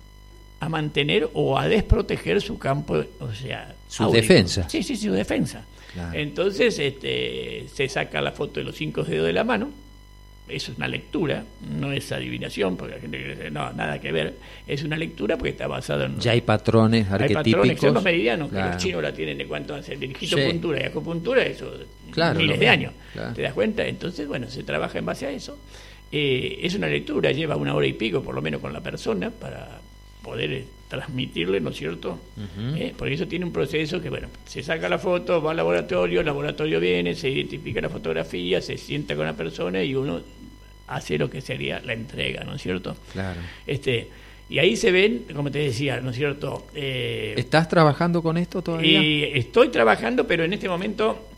a 0.60 0.70
mantener 0.70 1.30
o 1.34 1.58
a 1.58 1.68
desproteger 1.68 2.42
su 2.42 2.58
campo, 2.58 3.04
o 3.20 3.34
sea... 3.34 3.76
Su 3.88 4.12
defensa. 4.12 4.70
Sí, 4.70 4.84
sí, 4.84 4.96
su 4.96 5.12
defensa. 5.12 5.64
Entonces 6.14 6.78
este, 6.80 7.66
se 7.74 7.90
saca 7.90 8.22
la 8.22 8.32
foto 8.32 8.60
de 8.60 8.66
los 8.66 8.76
cinco 8.76 9.04
dedos 9.04 9.26
de 9.26 9.34
la 9.34 9.44
mano, 9.44 9.72
es 10.50 10.70
una 10.70 10.88
lectura, 10.88 11.44
no 11.78 11.92
es 11.92 12.12
adivinación, 12.12 12.76
porque 12.76 12.96
la 12.96 13.02
gente 13.02 13.18
dice, 13.18 13.52
no, 13.52 13.72
nada 13.74 14.00
que 14.00 14.12
ver, 14.12 14.36
es 14.68 14.84
una 14.84 14.98
lectura 14.98 15.38
porque 15.38 15.52
está 15.52 15.68
basada 15.68 16.06
en... 16.06 16.20
Ya 16.20 16.32
hay 16.32 16.42
patrones 16.42 17.10
arquetípicos. 17.10 17.46
Hay 17.46 17.54
patrones, 17.54 17.80
son 17.80 17.94
los 17.94 18.04
meridianos, 18.04 18.52
que 18.52 18.60
los 18.60 18.78
chinos 18.78 19.04
la 19.04 19.14
tienen 19.14 19.38
de 19.38 19.46
cuanto 19.46 19.76
hace 19.76 19.96
digitopuntura 19.96 20.82
y 20.82 20.86
acupuntura, 20.86 21.44
eso 21.44 21.72
miles 22.36 22.60
de 22.60 22.68
años, 22.70 22.94
¿te 23.36 23.42
das 23.42 23.54
cuenta? 23.54 23.86
Entonces, 23.86 24.28
bueno, 24.28 24.50
se 24.50 24.64
trabaja 24.64 25.00
en 25.00 25.06
base 25.06 25.28
a 25.28 25.32
eso. 25.32 25.58
Eh, 26.12 26.60
es 26.64 26.74
una 26.74 26.88
lectura, 26.88 27.32
lleva 27.32 27.56
una 27.56 27.76
hora 27.76 27.86
y 27.86 27.94
pico 27.94 28.24
por 28.24 28.34
lo 28.34 28.42
menos 28.42 28.62
con 28.62 28.74
la 28.74 28.82
persona 28.82 29.30
para 29.30 29.80
poder 30.24 30.52
eh, 30.52 30.66
transmitirle, 30.88 31.62
¿no 31.62 31.70
es 31.70 31.78
cierto? 31.78 32.18
Eh, 32.76 32.94
por 32.98 33.08
eso 33.10 33.28
tiene 33.28 33.46
un 33.46 33.54
proceso 33.54 34.02
que, 34.02 34.10
bueno, 34.10 34.28
se 34.46 34.64
saca 34.64 34.90
la 34.90 34.98
foto, 34.98 35.42
va 35.42 35.52
al 35.52 35.58
laboratorio, 35.58 36.22
el 36.22 36.26
laboratorio 36.26 36.80
viene, 36.80 37.14
se 37.14 37.30
identifica 37.30 37.80
la 37.80 37.90
fotografía, 37.90 38.60
se 38.60 38.78
sienta 38.78 39.16
con 39.16 39.26
la 39.26 39.34
persona 39.34 39.84
y 39.84 39.94
uno 39.94 40.22
hace 40.90 41.18
lo 41.18 41.30
que 41.30 41.42
sería 41.42 41.80
la 41.80 41.94
entrega, 41.94 42.44
¿no 42.44 42.56
es 42.56 42.62
cierto? 42.62 42.96
Claro. 43.14 43.40
Este, 43.66 44.10
y 44.50 44.60
ahí 44.60 44.76
se 44.76 44.92
ven, 44.92 45.26
como 45.34 45.52
te 45.52 45.60
decía, 45.60 46.02
¿no 46.02 46.10
es 46.10 46.16
cierto? 46.16 46.68
Eh, 46.74 47.36
¿Estás 47.38 47.70
trabajando 47.70 48.22
con 48.22 48.38
esto 48.38 48.62
todavía? 48.62 49.02
Y 49.02 49.24
estoy 49.36 49.70
trabajando, 49.70 50.26
pero 50.26 50.44
en 50.44 50.54
este 50.54 50.68
momento 50.68 51.30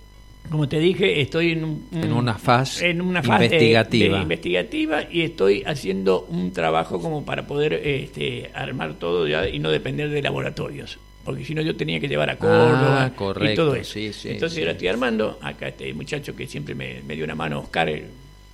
como 0.49 0.68
te 0.68 0.80
dije, 0.80 1.22
estoy 1.22 1.52
en, 1.52 1.84
en 1.93 2.12
una 2.12 2.38
fase, 2.38 2.89
en 2.89 3.02
una 3.02 3.24
fase 3.24 3.45
investigativa. 3.45 4.22
investigativa 4.22 5.04
y 5.10 5.22
estoy 5.22 5.64
haciendo 5.66 6.26
un 6.30 6.52
trabajo 6.52 6.99
como 6.99 7.24
para 7.24 7.47
poder 7.47 7.74
este, 7.74 8.49
armar 8.54 8.95
todo 8.95 9.28
ya 9.28 9.47
y 9.47 9.60
no 9.60 9.72
depender 9.72 10.10
de 10.10 10.22
laboratorios. 10.22 10.99
Porque 11.24 11.45
si 11.45 11.54
no, 11.54 11.62
yo 11.62 11.76
tenía 11.76 11.99
que 11.99 12.08
llevar 12.08 12.32
a 12.32 12.38
Córdoba 12.38 13.14
ah, 13.18 13.52
y 13.52 13.56
todo 13.56 13.76
eso. 13.76 13.99
Entonces, 13.99 14.58
ahora 14.60 14.72
estoy 14.72 14.88
armando. 14.88 15.38
Acá 15.41 15.68
este 15.68 15.93
muchacho 15.93 16.36
que 16.36 16.47
siempre 16.47 16.74
me, 16.74 17.02
dio 17.16 17.24
una 17.24 17.36
mano, 17.36 17.60
Oscar, 17.60 17.89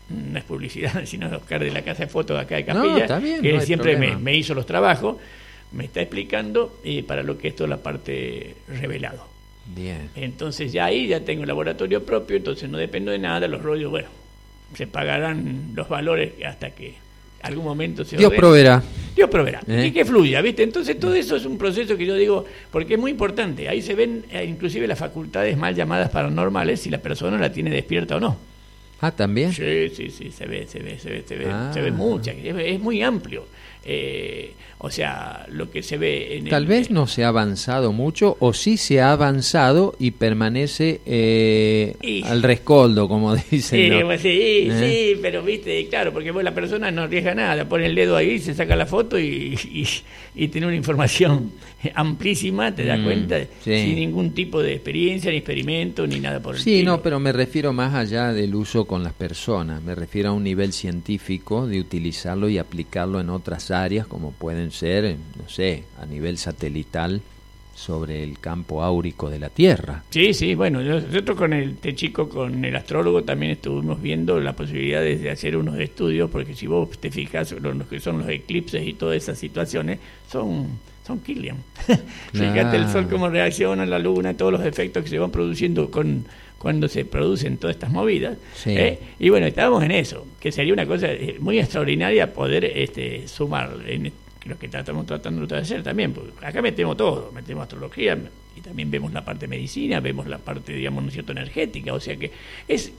no 0.09 0.37
es 0.37 0.43
publicidad, 0.43 1.01
sino 1.05 1.27
Oscar 1.35 1.63
de 1.63 1.71
la 1.71 1.81
Casa 1.81 2.03
de 2.03 2.09
Fotos 2.09 2.39
acá 2.39 2.55
de 2.55 2.65
Capilla, 2.65 3.19
que 3.41 3.61
siempre 3.61 3.97
me, 3.97 4.35
hizo 4.35 4.53
los 4.53 4.65
trabajos, 4.65 5.17
me 5.71 5.85
está 5.85 6.01
explicando 6.01 6.79
eh, 6.83 7.03
para 7.03 7.23
lo 7.23 7.37
que 7.37 7.49
esto 7.49 7.63
es 7.65 7.69
la 7.69 7.77
parte 7.77 8.55
revelado. 8.67 9.25
Bien. 9.65 10.09
Entonces 10.15 10.71
ya 10.71 10.85
ahí 10.85 11.07
ya 11.07 11.19
tengo 11.21 11.45
laboratorio 11.45 12.05
propio, 12.05 12.37
entonces 12.37 12.69
no 12.69 12.77
dependo 12.77 13.11
de 13.11 13.19
nada, 13.19 13.47
los 13.47 13.61
rollos, 13.61 13.91
bueno, 13.91 14.07
se 14.75 14.87
pagarán 14.87 15.71
los 15.75 15.89
valores 15.89 16.33
hasta 16.45 16.71
que 16.71 16.95
algún 17.41 17.65
momento 17.65 18.03
se 18.03 18.17
Dios 18.17 18.33
proveerá. 18.33 18.81
Dios 19.15 19.29
proveerá. 19.29 19.61
¿Eh? 19.67 19.87
Y 19.87 19.91
que 19.91 20.05
fluya, 20.05 20.41
¿viste? 20.41 20.63
Entonces 20.63 20.99
todo 20.99 21.13
eso 21.13 21.35
es 21.35 21.45
un 21.45 21.57
proceso 21.57 21.97
que 21.97 22.05
yo 22.05 22.15
digo, 22.15 22.45
porque 22.71 22.95
es 22.95 22.99
muy 22.99 23.11
importante. 23.11 23.67
Ahí 23.67 23.81
se 23.81 23.95
ven 23.95 24.25
eh, 24.31 24.45
inclusive 24.45 24.87
las 24.87 24.99
facultades 24.99 25.57
mal 25.57 25.75
llamadas 25.75 26.09
paranormales 26.09 26.81
si 26.81 26.89
la 26.89 26.99
persona 26.99 27.37
la 27.37 27.51
tiene 27.51 27.69
despierta 27.69 28.15
o 28.15 28.19
no. 28.19 28.37
Ah, 28.99 29.11
también. 29.11 29.53
Sí, 29.53 29.89
sí, 29.89 30.09
sí, 30.09 30.31
se 30.31 30.45
ve, 30.47 30.67
se 30.67 30.79
ve, 30.79 30.97
se 30.97 31.09
ve, 31.09 31.23
se 31.27 31.35
ve, 31.35 31.45
se 31.73 31.81
ve 31.81 31.89
ah. 31.89 31.93
mucha, 31.93 32.31
es, 32.31 32.79
muy 32.79 33.01
amplio. 33.01 33.45
Eh, 33.83 34.53
o 34.79 34.91
sea, 34.91 35.47
lo 35.49 35.71
que 35.71 35.81
se 35.81 35.97
ve 35.97 36.37
en 36.37 36.49
Tal 36.49 36.67
vez 36.67 36.91
no 36.91 37.07
se 37.07 37.23
ha 37.23 37.29
avanzado 37.29 37.91
mucho 37.91 38.37
o 38.39 38.53
sí 38.53 38.77
se 38.77 39.01
ha 39.01 39.11
avanzado 39.11 39.95
y 39.97 40.11
permanece 40.11 41.01
eh, 41.07 41.95
al 42.25 42.43
rescoldo, 42.43 43.07
como 43.07 43.35
dicen. 43.51 43.61
Sí, 43.61 44.17
sí, 44.19 44.67
¿Eh? 44.69 45.13
sí, 45.15 45.19
pero 45.19 45.41
viste, 45.41 45.87
claro, 45.87 46.13
porque 46.13 46.31
la 46.31 46.53
persona 46.53 46.91
no 46.91 47.03
arriesga 47.03 47.33
nada, 47.33 47.67
pone 47.67 47.87
el 47.87 47.95
dedo 47.95 48.15
ahí, 48.15 48.37
se 48.37 48.53
saca 48.53 48.75
la 48.75 48.85
foto 48.85 49.19
y, 49.19 49.57
y, 50.35 50.47
tiene 50.49 50.67
una 50.67 50.75
información 50.75 51.53
amplísima, 51.95 52.73
te 52.75 52.85
das 52.85 52.99
mm, 52.99 53.03
cuenta, 53.03 53.37
sin 53.63 53.95
ningún 53.95 54.31
tipo 54.33 54.61
de 54.61 54.73
experiencia, 54.73 55.31
ni 55.31 55.37
experimento, 55.37 56.05
ni 56.05 56.19
nada 56.19 56.39
por 56.39 56.55
el 56.55 56.61
Sí, 56.61 56.83
no, 56.83 57.01
pero 57.01 57.19
me 57.19 57.31
refiero 57.31 57.73
más 57.73 57.95
allá 57.95 58.31
del 58.31 58.53
uso 58.53 58.85
con 58.85 59.03
las 59.03 59.13
personas, 59.13 59.81
me 59.81 59.95
refiero 59.95 60.29
a 60.29 60.33
un 60.33 60.43
nivel 60.43 60.71
científico 60.71 61.65
de 61.65 61.79
utilizarlo 61.79 62.47
y 62.47 62.59
aplicarlo 62.59 63.19
en 63.19 63.31
otras 63.31 63.71
áreas 63.71 64.05
como 64.05 64.31
pueden 64.31 64.66
ser, 64.71 65.15
no 65.37 65.49
sé, 65.49 65.83
a 65.99 66.05
nivel 66.05 66.37
satelital 66.37 67.21
sobre 67.77 68.23
el 68.23 68.39
campo 68.39 68.81
áurico 68.83 69.29
de 69.29 69.37
la 69.37 69.49
Tierra. 69.49 70.03
Sí, 70.09 70.33
sí, 70.33 70.55
bueno, 70.55 70.81
nosotros 70.81 71.37
con 71.37 71.53
el 71.53 71.71
este 71.71 71.93
chico, 71.93 72.27
con 72.27 72.65
el 72.65 72.75
astrólogo, 72.75 73.23
también 73.23 73.51
estuvimos 73.51 74.01
viendo 74.01 74.39
la 74.39 74.53
posibilidad 74.53 75.01
de 75.01 75.29
hacer 75.29 75.55
unos 75.55 75.79
estudios, 75.79 76.29
porque 76.31 76.55
si 76.55 76.65
vos 76.65 76.97
te 76.97 77.11
fijas, 77.11 77.51
lo 77.51 77.87
que 77.87 77.99
son 77.99 78.19
los 78.19 78.29
eclipses 78.29 78.85
y 78.85 78.93
todas 78.93 79.17
esas 79.17 79.37
situaciones, 79.37 79.99
son, 80.27 80.79
son 81.05 81.19
Killian. 81.19 81.57
Fíjate 82.33 82.77
el 82.77 82.89
Sol 82.89 83.07
cómo 83.07 83.29
reacciona, 83.29 83.85
la 83.85 83.99
Luna, 83.99 84.35
todos 84.35 84.51
los 84.51 84.65
efectos 84.65 85.03
que 85.03 85.09
se 85.09 85.19
van 85.19 85.29
produciendo 85.29 85.91
con 85.91 86.25
cuando 86.57 86.87
se 86.87 87.05
producen 87.05 87.57
todas 87.57 87.75
estas 87.75 87.91
movidas. 87.91 88.37
¿eh? 88.65 88.99
Y 89.19 89.29
bueno, 89.29 89.45
estábamos 89.45 89.83
en 89.83 89.91
eso, 89.91 90.25
que 90.39 90.51
sería 90.51 90.73
una 90.73 90.87
cosa 90.87 91.11
eh, 91.11 91.37
muy 91.39 91.59
extraordinaria 91.59 92.33
poder 92.33 92.65
este, 92.65 93.27
sumar 93.27 93.77
en 93.85 94.11
lo 94.47 94.57
que 94.57 94.67
estamos 94.67 95.05
tratando 95.05 95.45
de 95.45 95.57
hacer 95.57 95.83
también. 95.83 96.13
Porque 96.13 96.45
acá 96.45 96.61
metemos 96.61 96.97
todo, 96.97 97.31
metemos 97.33 97.63
astrología 97.63 98.17
y 98.55 98.61
también 98.61 98.89
vemos 98.89 99.13
la 99.13 99.23
parte 99.23 99.41
de 99.41 99.49
medicina, 99.49 99.99
vemos 99.99 100.27
la 100.27 100.37
parte, 100.37 100.73
digamos, 100.73 101.03
¿no 101.03 101.11
cierto?, 101.11 101.31
energética. 101.31 101.93
O 101.93 101.99
sea 101.99 102.15
que 102.17 102.31
es 102.67 102.91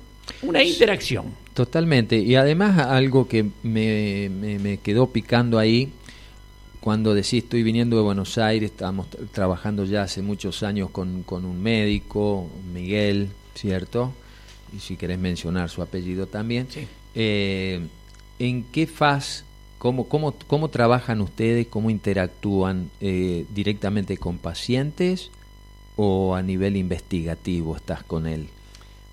una 0.42 0.62
interacción. 0.62 1.34
Totalmente. 1.54 2.16
Y 2.18 2.34
además 2.36 2.78
algo 2.78 3.28
que 3.28 3.46
me, 3.62 4.28
me, 4.28 4.78
quedó 4.78 5.10
picando 5.10 5.58
ahí, 5.58 5.90
cuando 6.80 7.14
decís 7.14 7.44
estoy 7.44 7.62
viniendo 7.62 7.96
de 7.96 8.02
Buenos 8.02 8.38
Aires, 8.38 8.70
estamos 8.70 9.08
trabajando 9.32 9.84
ya 9.84 10.02
hace 10.02 10.22
muchos 10.22 10.62
años 10.62 10.90
con, 10.90 11.22
con 11.22 11.44
un 11.44 11.60
médico, 11.60 12.48
Miguel, 12.72 13.30
¿cierto? 13.54 14.12
Y 14.76 14.80
si 14.80 14.96
querés 14.96 15.18
mencionar 15.18 15.68
su 15.70 15.82
apellido 15.82 16.26
también. 16.26 16.68
Eh, 17.14 17.80
¿En 18.38 18.64
qué 18.64 18.86
faz, 18.86 19.44
cómo, 19.78 20.08
cómo, 20.08 20.34
cómo 20.46 20.68
trabajan 20.68 21.20
ustedes, 21.20 21.66
cómo 21.66 21.90
interactúan 21.90 22.90
eh, 23.00 23.46
directamente 23.54 24.16
con 24.16 24.38
pacientes 24.38 25.30
o 25.96 26.34
a 26.34 26.42
nivel 26.42 26.76
investigativo 26.76 27.76
estás 27.76 28.02
con 28.02 28.26
él? 28.26 28.48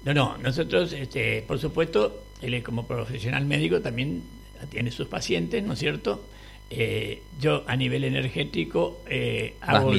No, 0.03 0.13
no, 0.13 0.37
nosotros, 0.37 0.93
este, 0.93 1.41
por 1.41 1.59
supuesto, 1.59 2.23
él 2.41 2.61
como 2.63 2.85
profesional 2.85 3.45
médico 3.45 3.81
también 3.81 4.21
atiende 4.61 4.91
sus 4.91 5.07
pacientes, 5.07 5.63
¿no 5.63 5.73
es 5.73 5.79
cierto? 5.79 6.21
Eh, 6.67 7.21
yo 7.39 7.63
a 7.67 7.75
nivel 7.75 8.05
energético 8.05 9.01
eh, 9.07 9.53
hago, 9.61 9.91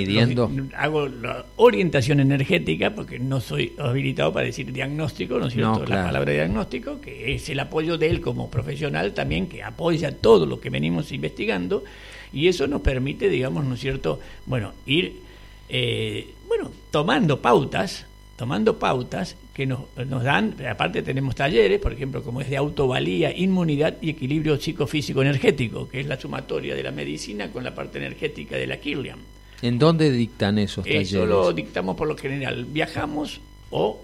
hago, 0.77 1.07
la 1.07 1.47
orientación 1.57 2.19
energética 2.19 2.93
porque 2.93 3.21
no 3.21 3.41
soy 3.41 3.73
habilitado 3.79 4.33
para 4.33 4.47
decir 4.47 4.73
diagnóstico, 4.73 5.39
¿no 5.39 5.47
es 5.47 5.55
cierto? 5.55 5.87
La 5.87 6.07
palabra 6.07 6.33
diagnóstico, 6.33 7.01
que 7.01 7.35
es 7.35 7.49
el 7.51 7.61
apoyo 7.61 7.99
de 7.99 8.09
él 8.09 8.21
como 8.21 8.51
profesional 8.51 9.15
también, 9.15 9.47
que 9.47 9.63
apoya 9.63 10.17
todo 10.17 10.45
lo 10.45 10.59
que 10.59 10.71
venimos 10.71 11.13
investigando 11.13 11.85
y 12.33 12.49
eso 12.49 12.67
nos 12.67 12.81
permite, 12.81 13.29
digamos, 13.29 13.65
¿no 13.65 13.75
es 13.75 13.81
cierto? 13.81 14.19
Bueno, 14.45 14.73
ir, 14.87 15.21
eh, 15.69 16.35
bueno, 16.49 16.73
tomando 16.91 17.41
pautas 17.41 18.07
tomando 18.37 18.79
pautas 18.79 19.37
que 19.55 19.67
nos, 19.67 19.81
nos, 20.07 20.23
dan, 20.23 20.55
aparte 20.69 21.03
tenemos 21.03 21.35
talleres, 21.35 21.81
por 21.81 21.93
ejemplo, 21.93 22.23
como 22.23 22.41
es 22.41 22.51
de 22.51 22.57
autovalía, 22.57 23.35
inmunidad 23.37 23.97
y 24.01 24.11
equilibrio 24.11 24.61
psicofísico 24.61 25.23
energético, 25.23 25.89
que 25.89 26.01
es 26.01 26.07
la 26.07 26.21
sumatoria 26.21 26.75
de 26.75 26.83
la 26.83 26.93
medicina 26.93 27.51
con 27.51 27.65
la 27.65 27.75
parte 27.75 27.99
energética 27.99 28.57
de 28.57 28.67
la 28.67 28.77
Kirlian. 28.77 29.19
¿En 29.63 29.79
dónde 29.79 30.11
dictan 30.11 30.59
esos 30.59 30.85
talleres? 30.85 31.13
Eso 31.13 31.25
lo 31.25 31.53
dictamos 31.53 31.97
por 31.97 32.07
lo 32.07 32.17
general. 32.17 32.67
Viajamos 32.67 33.41
o 33.71 33.99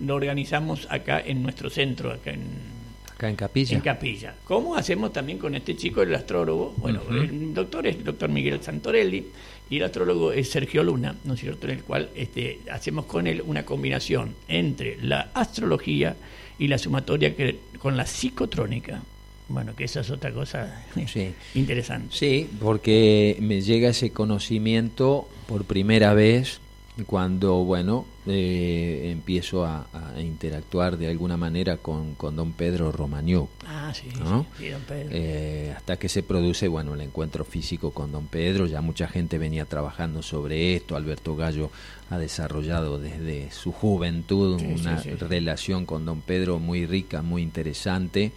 lo 0.00 0.14
organizamos 0.14 0.86
acá 0.90 1.20
en 1.20 1.42
nuestro 1.42 1.68
centro, 1.68 2.10
acá 2.10 2.30
en 2.30 2.74
Acá 3.14 3.28
en 3.28 3.36
Capilla. 3.36 3.76
En 3.76 3.80
Capilla. 3.80 4.34
¿Cómo 4.44 4.74
hacemos 4.74 5.12
también 5.12 5.38
con 5.38 5.54
este 5.54 5.76
chico, 5.76 6.02
el 6.02 6.12
astrólogo? 6.12 6.74
Bueno, 6.78 7.00
el 7.10 7.54
doctor 7.54 7.86
es 7.86 7.96
el 7.96 8.04
doctor 8.04 8.28
Miguel 8.28 8.60
Santorelli 8.60 9.24
y 9.70 9.78
el 9.78 9.84
astrólogo 9.84 10.32
es 10.32 10.50
Sergio 10.50 10.82
Luna, 10.82 11.16
¿no 11.24 11.34
es 11.34 11.40
cierto? 11.40 11.66
En 11.66 11.78
el 11.78 11.82
cual 11.82 12.10
este, 12.14 12.60
hacemos 12.70 13.06
con 13.06 13.26
él 13.26 13.42
una 13.46 13.64
combinación 13.64 14.34
entre 14.48 14.98
la 15.02 15.30
astrología 15.34 16.16
y 16.58 16.68
la 16.68 16.78
sumatoria 16.78 17.34
que, 17.34 17.58
con 17.78 17.96
la 17.96 18.06
psicotrónica. 18.06 19.02
Bueno, 19.48 19.74
que 19.76 19.84
esa 19.84 20.00
es 20.00 20.10
otra 20.10 20.32
cosa 20.32 20.84
interesante. 21.54 22.14
Sí, 22.14 22.48
porque 22.60 23.36
me 23.40 23.60
llega 23.60 23.90
ese 23.90 24.10
conocimiento 24.10 25.28
por 25.46 25.64
primera 25.64 26.14
vez 26.14 26.60
cuando, 27.06 27.64
bueno, 27.64 28.06
eh, 28.26 29.10
empiezo 29.10 29.64
a, 29.64 29.86
interactuar 30.18 30.96
de 30.96 31.08
alguna 31.08 31.36
manera 31.36 31.76
con, 31.78 32.14
con 32.14 32.36
don 32.36 32.52
Pedro 32.52 32.92
Romagnó. 32.92 33.48
Ah, 33.66 33.92
sí, 33.92 34.08
sí, 34.10 34.68
don 34.68 34.82
Pedro. 34.82 35.08
Eh, 35.10 35.74
hasta 35.76 35.96
que 35.96 36.08
se 36.08 36.22
produce, 36.22 36.68
bueno, 36.68 36.94
el 36.94 37.00
encuentro 37.00 37.44
físico 37.44 37.90
con 37.90 38.12
don 38.12 38.28
Pedro, 38.28 38.66
ya 38.66 38.80
mucha 38.80 39.08
gente 39.08 39.38
venía 39.38 39.64
trabajando 39.64 40.22
sobre 40.22 40.76
esto, 40.76 40.94
Alberto 40.94 41.34
Gallo 41.34 41.70
ha 42.10 42.18
desarrollado 42.18 42.98
desde 43.00 43.50
su 43.50 43.72
juventud 43.72 44.60
una 44.62 45.02
relación 45.02 45.86
con 45.86 46.04
don 46.04 46.20
Pedro 46.20 46.60
muy 46.60 46.86
rica, 46.86 47.22
muy 47.22 47.42
interesante. 47.42 48.32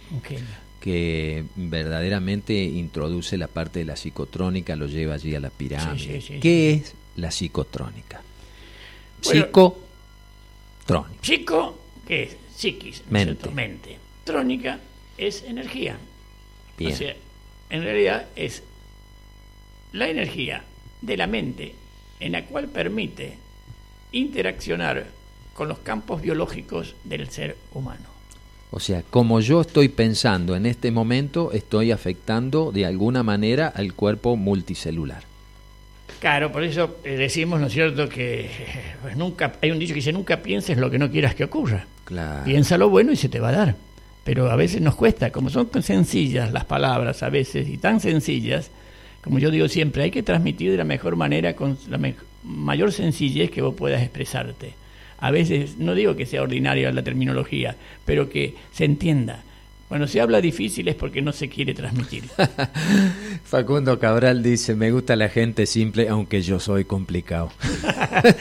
que 0.80 1.44
verdaderamente 1.56 2.54
introduce 2.62 3.36
la 3.36 3.48
parte 3.48 3.80
de 3.80 3.84
la 3.84 3.96
psicotrónica, 3.96 4.76
lo 4.76 4.86
lleva 4.86 5.14
allí 5.14 5.34
a 5.34 5.40
la 5.40 5.50
pirámide. 5.50 6.40
¿Qué 6.40 6.72
es 6.72 6.94
la 7.16 7.32
psicotrónica? 7.32 8.22
Psico, 9.20 9.78
trónica. 10.86 11.22
Psico, 11.22 11.78
que 12.06 12.22
es 12.24 12.36
psiquis, 12.54 13.02
mente. 13.10 13.50
mente. 13.50 13.98
Trónica 14.24 14.78
es 15.16 15.42
energía. 15.42 15.98
O 16.84 16.90
sea, 16.90 17.14
en 17.70 17.82
realidad 17.82 18.26
es 18.36 18.62
la 19.92 20.08
energía 20.08 20.64
de 21.00 21.16
la 21.16 21.26
mente 21.26 21.74
en 22.20 22.32
la 22.32 22.44
cual 22.46 22.68
permite 22.68 23.36
interaccionar 24.12 25.06
con 25.54 25.68
los 25.68 25.78
campos 25.78 26.22
biológicos 26.22 26.94
del 27.04 27.28
ser 27.30 27.56
humano. 27.74 28.06
O 28.70 28.80
sea, 28.80 29.02
como 29.02 29.40
yo 29.40 29.62
estoy 29.62 29.88
pensando 29.88 30.54
en 30.54 30.66
este 30.66 30.90
momento, 30.90 31.52
estoy 31.52 31.90
afectando 31.90 32.70
de 32.70 32.86
alguna 32.86 33.22
manera 33.22 33.68
al 33.68 33.94
cuerpo 33.94 34.36
multicelular. 34.36 35.27
Claro, 36.20 36.50
por 36.50 36.64
eso 36.64 36.98
eh, 37.04 37.16
decimos, 37.16 37.60
¿no 37.60 37.66
es 37.66 37.72
cierto?, 37.72 38.08
que 38.08 38.48
pues 39.02 39.16
nunca, 39.16 39.52
hay 39.62 39.70
un 39.70 39.78
dicho 39.78 39.92
que 39.92 40.00
dice, 40.00 40.12
nunca 40.12 40.42
pienses 40.42 40.78
lo 40.78 40.90
que 40.90 40.98
no 40.98 41.10
quieras 41.10 41.34
que 41.34 41.44
ocurra. 41.44 41.86
Claro. 42.04 42.44
Piensa 42.44 42.78
lo 42.78 42.88
bueno 42.88 43.12
y 43.12 43.16
se 43.16 43.28
te 43.28 43.40
va 43.40 43.50
a 43.50 43.52
dar. 43.52 43.76
Pero 44.24 44.50
a 44.50 44.56
veces 44.56 44.80
nos 44.80 44.94
cuesta, 44.94 45.30
como 45.30 45.48
son 45.48 45.70
sencillas 45.82 46.52
las 46.52 46.64
palabras 46.64 47.22
a 47.22 47.30
veces 47.30 47.68
y 47.68 47.78
tan 47.78 48.00
sencillas, 48.00 48.70
como 49.22 49.38
yo 49.38 49.50
digo 49.50 49.68
siempre, 49.68 50.02
hay 50.02 50.10
que 50.10 50.22
transmitir 50.22 50.70
de 50.70 50.76
la 50.76 50.84
mejor 50.84 51.16
manera, 51.16 51.54
con 51.54 51.78
la 51.88 51.98
mayor 52.42 52.92
sencillez 52.92 53.50
que 53.50 53.62
vos 53.62 53.74
puedas 53.74 54.02
expresarte. 54.02 54.74
a 55.20 55.30
veces, 55.30 55.78
no 55.78 55.94
digo 55.94 56.14
que 56.14 56.26
sea 56.26 56.42
ordinaria 56.42 56.92
la 56.92 57.02
terminología, 57.02 57.76
pero 58.04 58.28
que 58.28 58.54
se 58.70 58.84
entienda. 58.84 59.42
Cuando 59.88 60.06
se 60.06 60.20
habla 60.20 60.42
difícil 60.42 60.86
es 60.88 60.94
porque 60.94 61.22
no 61.22 61.32
se 61.32 61.48
quiere 61.48 61.72
transmitir. 61.72 62.24
Facundo 63.44 63.98
Cabral 63.98 64.42
dice, 64.42 64.74
me 64.74 64.90
gusta 64.90 65.16
la 65.16 65.30
gente 65.30 65.64
simple, 65.64 66.08
aunque 66.10 66.42
yo 66.42 66.60
soy 66.60 66.84
complicado. 66.84 67.50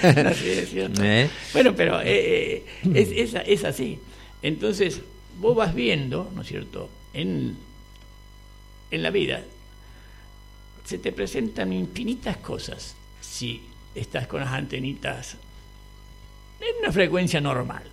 ¿Eh? 1.01 1.29
Bueno, 1.53 1.73
pero 1.73 2.01
eh, 2.01 2.05
eh, 2.05 2.65
es, 2.93 3.33
es, 3.33 3.63
así. 3.63 3.97
Entonces, 4.41 5.01
vos 5.39 5.55
vas 5.55 5.73
viendo, 5.73 6.29
¿no 6.35 6.41
es 6.41 6.49
cierto?, 6.49 6.89
en, 7.13 7.55
en 8.91 9.03
la 9.03 9.09
vida, 9.09 9.41
se 10.83 10.97
te 10.97 11.13
presentan 11.13 11.71
infinitas 11.71 12.37
cosas 12.37 12.95
si 13.21 13.61
estás 13.95 14.27
con 14.27 14.41
las 14.41 14.51
antenitas 14.51 15.37
en 16.59 16.75
una 16.81 16.91
frecuencia 16.91 17.39
normal. 17.39 17.83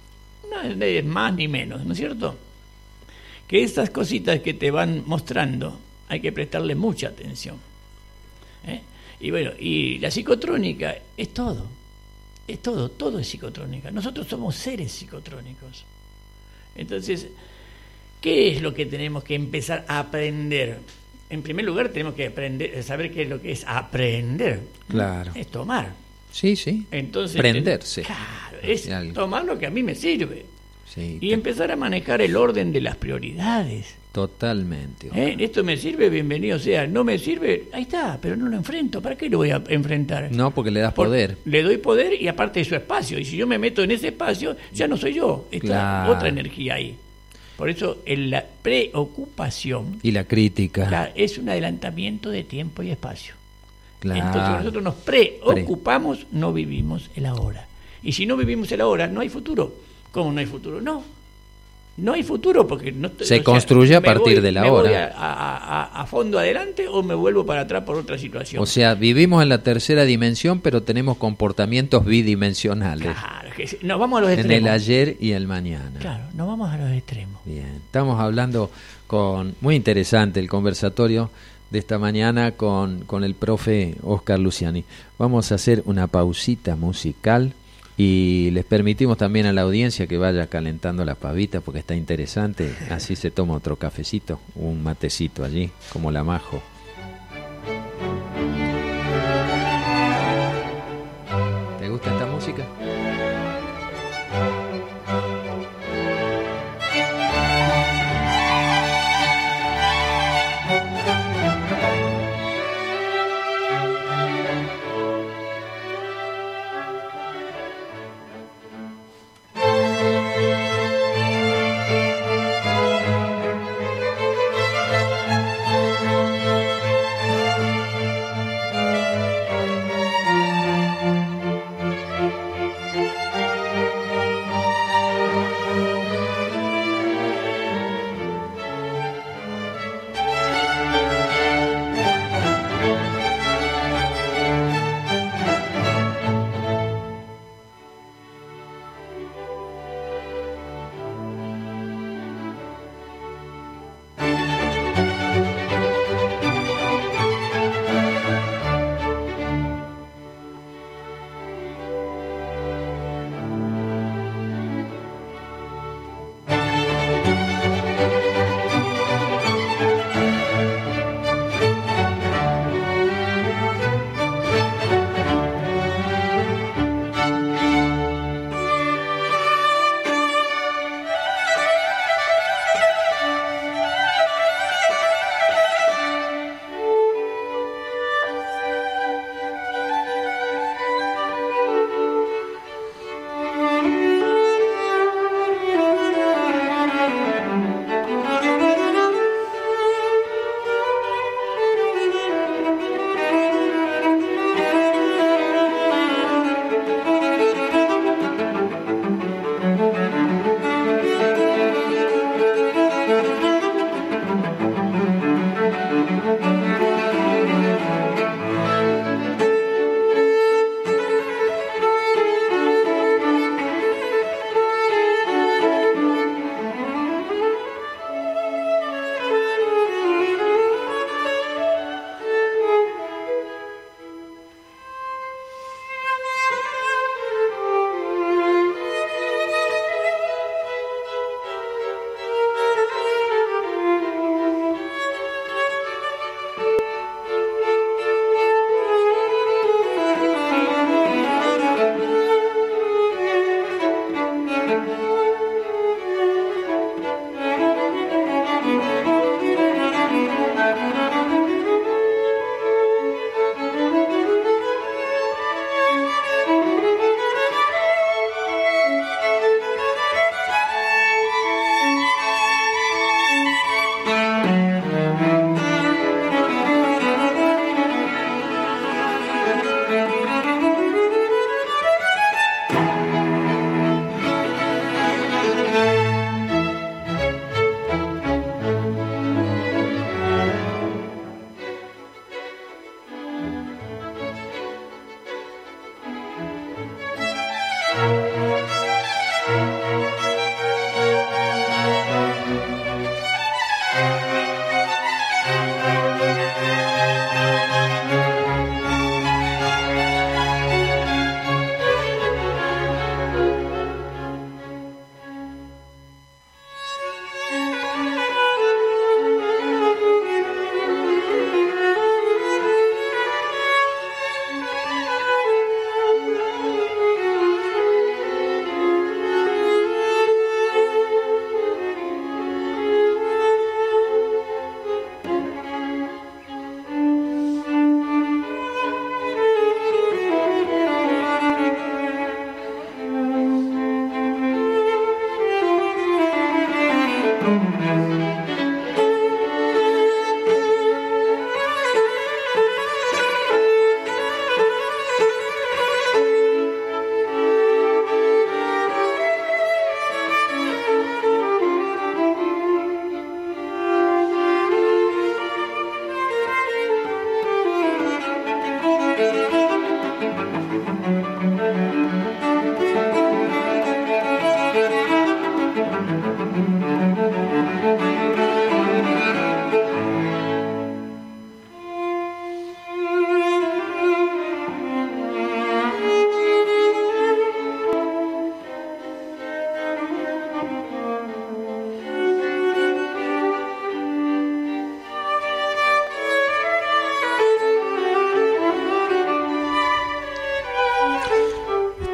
No 0.51 0.61
es 0.61 1.05
más 1.05 1.35
ni 1.35 1.47
menos, 1.47 1.85
¿no 1.85 1.93
es 1.93 1.99
cierto? 1.99 2.37
Que 3.47 3.63
estas 3.63 3.91
cositas 3.91 4.41
que 4.41 4.55
te 4.55 4.71
van 4.71 5.03
mostrando 5.07 5.79
hay 6.09 6.21
que 6.21 6.33
prestarle 6.33 6.75
mucha 6.75 7.09
atención. 7.09 7.57
¿eh? 8.67 8.81
Y 9.21 9.31
bueno, 9.31 9.53
y 9.59 9.99
la 9.99 10.11
psicotrónica 10.11 10.97
es 11.17 11.33
todo, 11.33 11.67
es 12.47 12.61
todo, 12.61 12.91
todo 12.91 13.19
es 13.19 13.29
psicotrónica. 13.29 13.91
Nosotros 13.91 14.27
somos 14.27 14.55
seres 14.57 14.93
psicotrónicos. 14.93 15.85
Entonces, 16.77 17.29
¿qué 18.21 18.53
es 18.53 18.63
lo 18.63 18.75
que 18.75 18.87
tenemos 18.87 19.25
que 19.25 19.35
empezar 19.35 19.85
a 19.89 20.01
aprender? 20.01 20.79
En 21.31 21.43
primer 21.43 21.65
lugar, 21.65 21.89
tenemos 21.89 22.15
que 22.15 22.27
aprender, 22.27 22.83
saber 22.83 23.13
qué 23.13 23.23
es 23.23 23.29
lo 23.29 23.41
que 23.41 23.53
es 23.53 23.65
aprender. 23.67 24.61
Claro. 24.89 25.33
Es 25.35 25.49
tomar. 25.49 25.93
Sí, 26.31 26.57
sí. 26.57 26.87
Entonces, 26.91 27.37
prenderse. 27.37 28.03
Claro, 28.03 28.59
es 28.63 28.89
tomar 29.15 29.45
lo 29.45 29.59
que 29.59 29.67
a 29.67 29.71
mí 29.71 29.83
me 29.83 29.95
sirve 29.95 30.54
y 30.97 31.33
empezar 31.33 31.73
a 31.73 31.77
manejar 31.77 32.21
el 32.21 32.37
orden 32.37 32.73
de 32.73 32.81
las 32.81 32.97
prioridades. 32.97 33.97
Totalmente. 34.13 35.11
¿Eh? 35.13 35.37
Esto 35.41 35.65
me 35.65 35.77
sirve, 35.77 36.09
bienvenido 36.09 36.59
sea. 36.59 36.87
No 36.87 37.03
me 37.03 37.19
sirve, 37.19 37.69
ahí 37.73 37.83
está, 37.83 38.17
pero 38.23 38.37
no 38.37 38.49
lo 38.49 38.57
enfrento. 38.57 39.03
¿Para 39.03 39.17
qué 39.17 39.29
lo 39.29 39.39
voy 39.39 39.51
a 39.51 39.61
enfrentar? 39.69 40.31
No, 40.31 40.53
porque 40.53 40.71
le 40.71 40.81
das 40.81 40.95
poder. 40.95 41.39
Le 41.45 41.65
doy 41.65 41.79
poder 41.79 42.21
y 42.23 42.29
aparte 42.29 42.61
de 42.61 42.65
su 42.65 42.77
espacio. 42.77 43.19
Y 43.19 43.25
si 43.25 43.37
yo 43.37 43.47
me 43.47 43.59
meto 43.59 43.83
en 43.83 43.91
ese 43.91 44.09
espacio, 44.09 44.57
ya 44.73 44.87
no 44.87 44.97
soy 44.97 45.15
yo. 45.15 45.49
Está 45.51 46.09
otra 46.09 46.29
energía 46.29 46.75
ahí. 46.75 46.97
Por 47.57 47.69
eso 47.71 47.99
la 48.07 48.45
preocupación. 48.63 49.99
Y 50.03 50.13
la 50.13 50.25
crítica. 50.25 51.11
es 51.15 51.39
un 51.39 51.49
adelantamiento 51.49 52.31
de 52.31 52.45
tiempo 52.45 52.83
y 52.85 52.91
espacio. 52.91 53.35
Entonces 54.03 54.59
nosotros 54.59 54.85
nos 54.85 54.95
preocupamos, 54.95 56.27
no 56.31 56.53
vivimos 56.53 57.11
el 57.17 57.27
ahora. 57.27 57.67
Y 58.03 58.13
si 58.13 58.27
no 58.27 58.37
vivimos 58.37 58.71
el 58.71 58.81
ahora, 58.81 59.07
no 59.07 59.21
hay 59.21 59.29
futuro. 59.29 59.75
¿Cómo 60.15 60.31
no 60.31 60.39
hay 60.39 60.47
futuro? 60.47 60.81
No. 60.81 61.03
No 61.97 62.13
hay 62.13 62.23
futuro 62.23 62.67
porque 62.67 62.93
no 62.93 63.11
se 63.21 63.43
construye 63.43 63.97
a 63.97 64.01
partir 64.01 64.41
de 64.41 64.53
la 64.53 64.63
me 64.63 64.71
hora. 64.71 64.89
Voy 64.89 64.97
a, 64.97 66.07
fondo 66.09 66.39
adelante 66.39 66.87
o 66.89 67.03
me 67.03 67.15
vuelvo 67.15 67.45
para 67.45 67.63
atrás 67.63 67.83
por 67.83 67.97
otra 67.97 68.17
situación. 68.17 68.63
O 68.63 68.67
sea, 68.67 68.95
vivimos 68.95 69.43
en 69.43 69.49
la 69.49 69.63
tercera 69.63 70.05
dimensión, 70.05 70.61
pero 70.61 70.83
tenemos 70.83 71.19
comportamientos 71.19 72.05
bidimensionales. 72.05 73.13
Claro, 73.13 73.51
que 73.57 73.79
nos 73.83 73.99
vamos 73.99 74.19
a 74.19 74.21
los 74.23 74.31
extremos. 74.31 74.57
En 74.57 74.67
el 74.67 74.73
ayer 74.73 75.17
y 75.21 75.33
el 75.33 75.47
mañana. 75.49 75.99
Claro, 75.99 76.25
nos 76.35 76.47
vamos 76.47 76.73
a 76.73 76.79
los 76.79 76.91
extremos. 76.93 77.41
Bien, 77.45 77.81
estamos 77.85 78.21
hablando 78.21 78.71
con 79.09 79.55
muy 79.61 79.75
interesante 79.75 80.41
el 80.41 80.49
conversatorio 80.49 81.31
de 81.71 81.79
esta 81.81 81.99
mañana 81.99 82.53
con, 82.53 83.05
con 83.05 83.25
el 83.25 83.35
profe 83.35 83.97
Oscar 84.03 84.39
Luciani. 84.39 84.85
Vamos 85.19 85.51
a 85.51 85.57
hacer 85.57 85.83
una 85.87 86.07
pausita 86.07 86.77
musical 86.77 87.53
y 87.97 88.51
les 88.51 88.65
permitimos 88.65 89.17
también 89.17 89.47
a 89.47 89.53
la 89.53 89.63
audiencia 89.63 90.07
que 90.07 90.19
vaya 90.19 90.49
calentando 90.49 91.05
las 91.05 91.17
pavitas 91.17 91.63
porque 91.63 91.81
está 91.81 91.95
interesante. 91.95 92.75
Así 92.91 93.15
se 93.15 93.31
toma 93.31 93.55
otro 93.55 93.77
cafecito, 93.77 94.41
un 94.57 94.83
matecito 94.83 95.45
allí, 95.45 95.71
como 95.93 96.11
la 96.11 96.25
majo. 96.25 96.63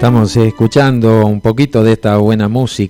Estamos 0.00 0.34
escuchando 0.34 1.26
un 1.26 1.42
poquito 1.42 1.84
de 1.84 1.92
esta 1.92 2.16
buena 2.16 2.48
música. 2.48 2.88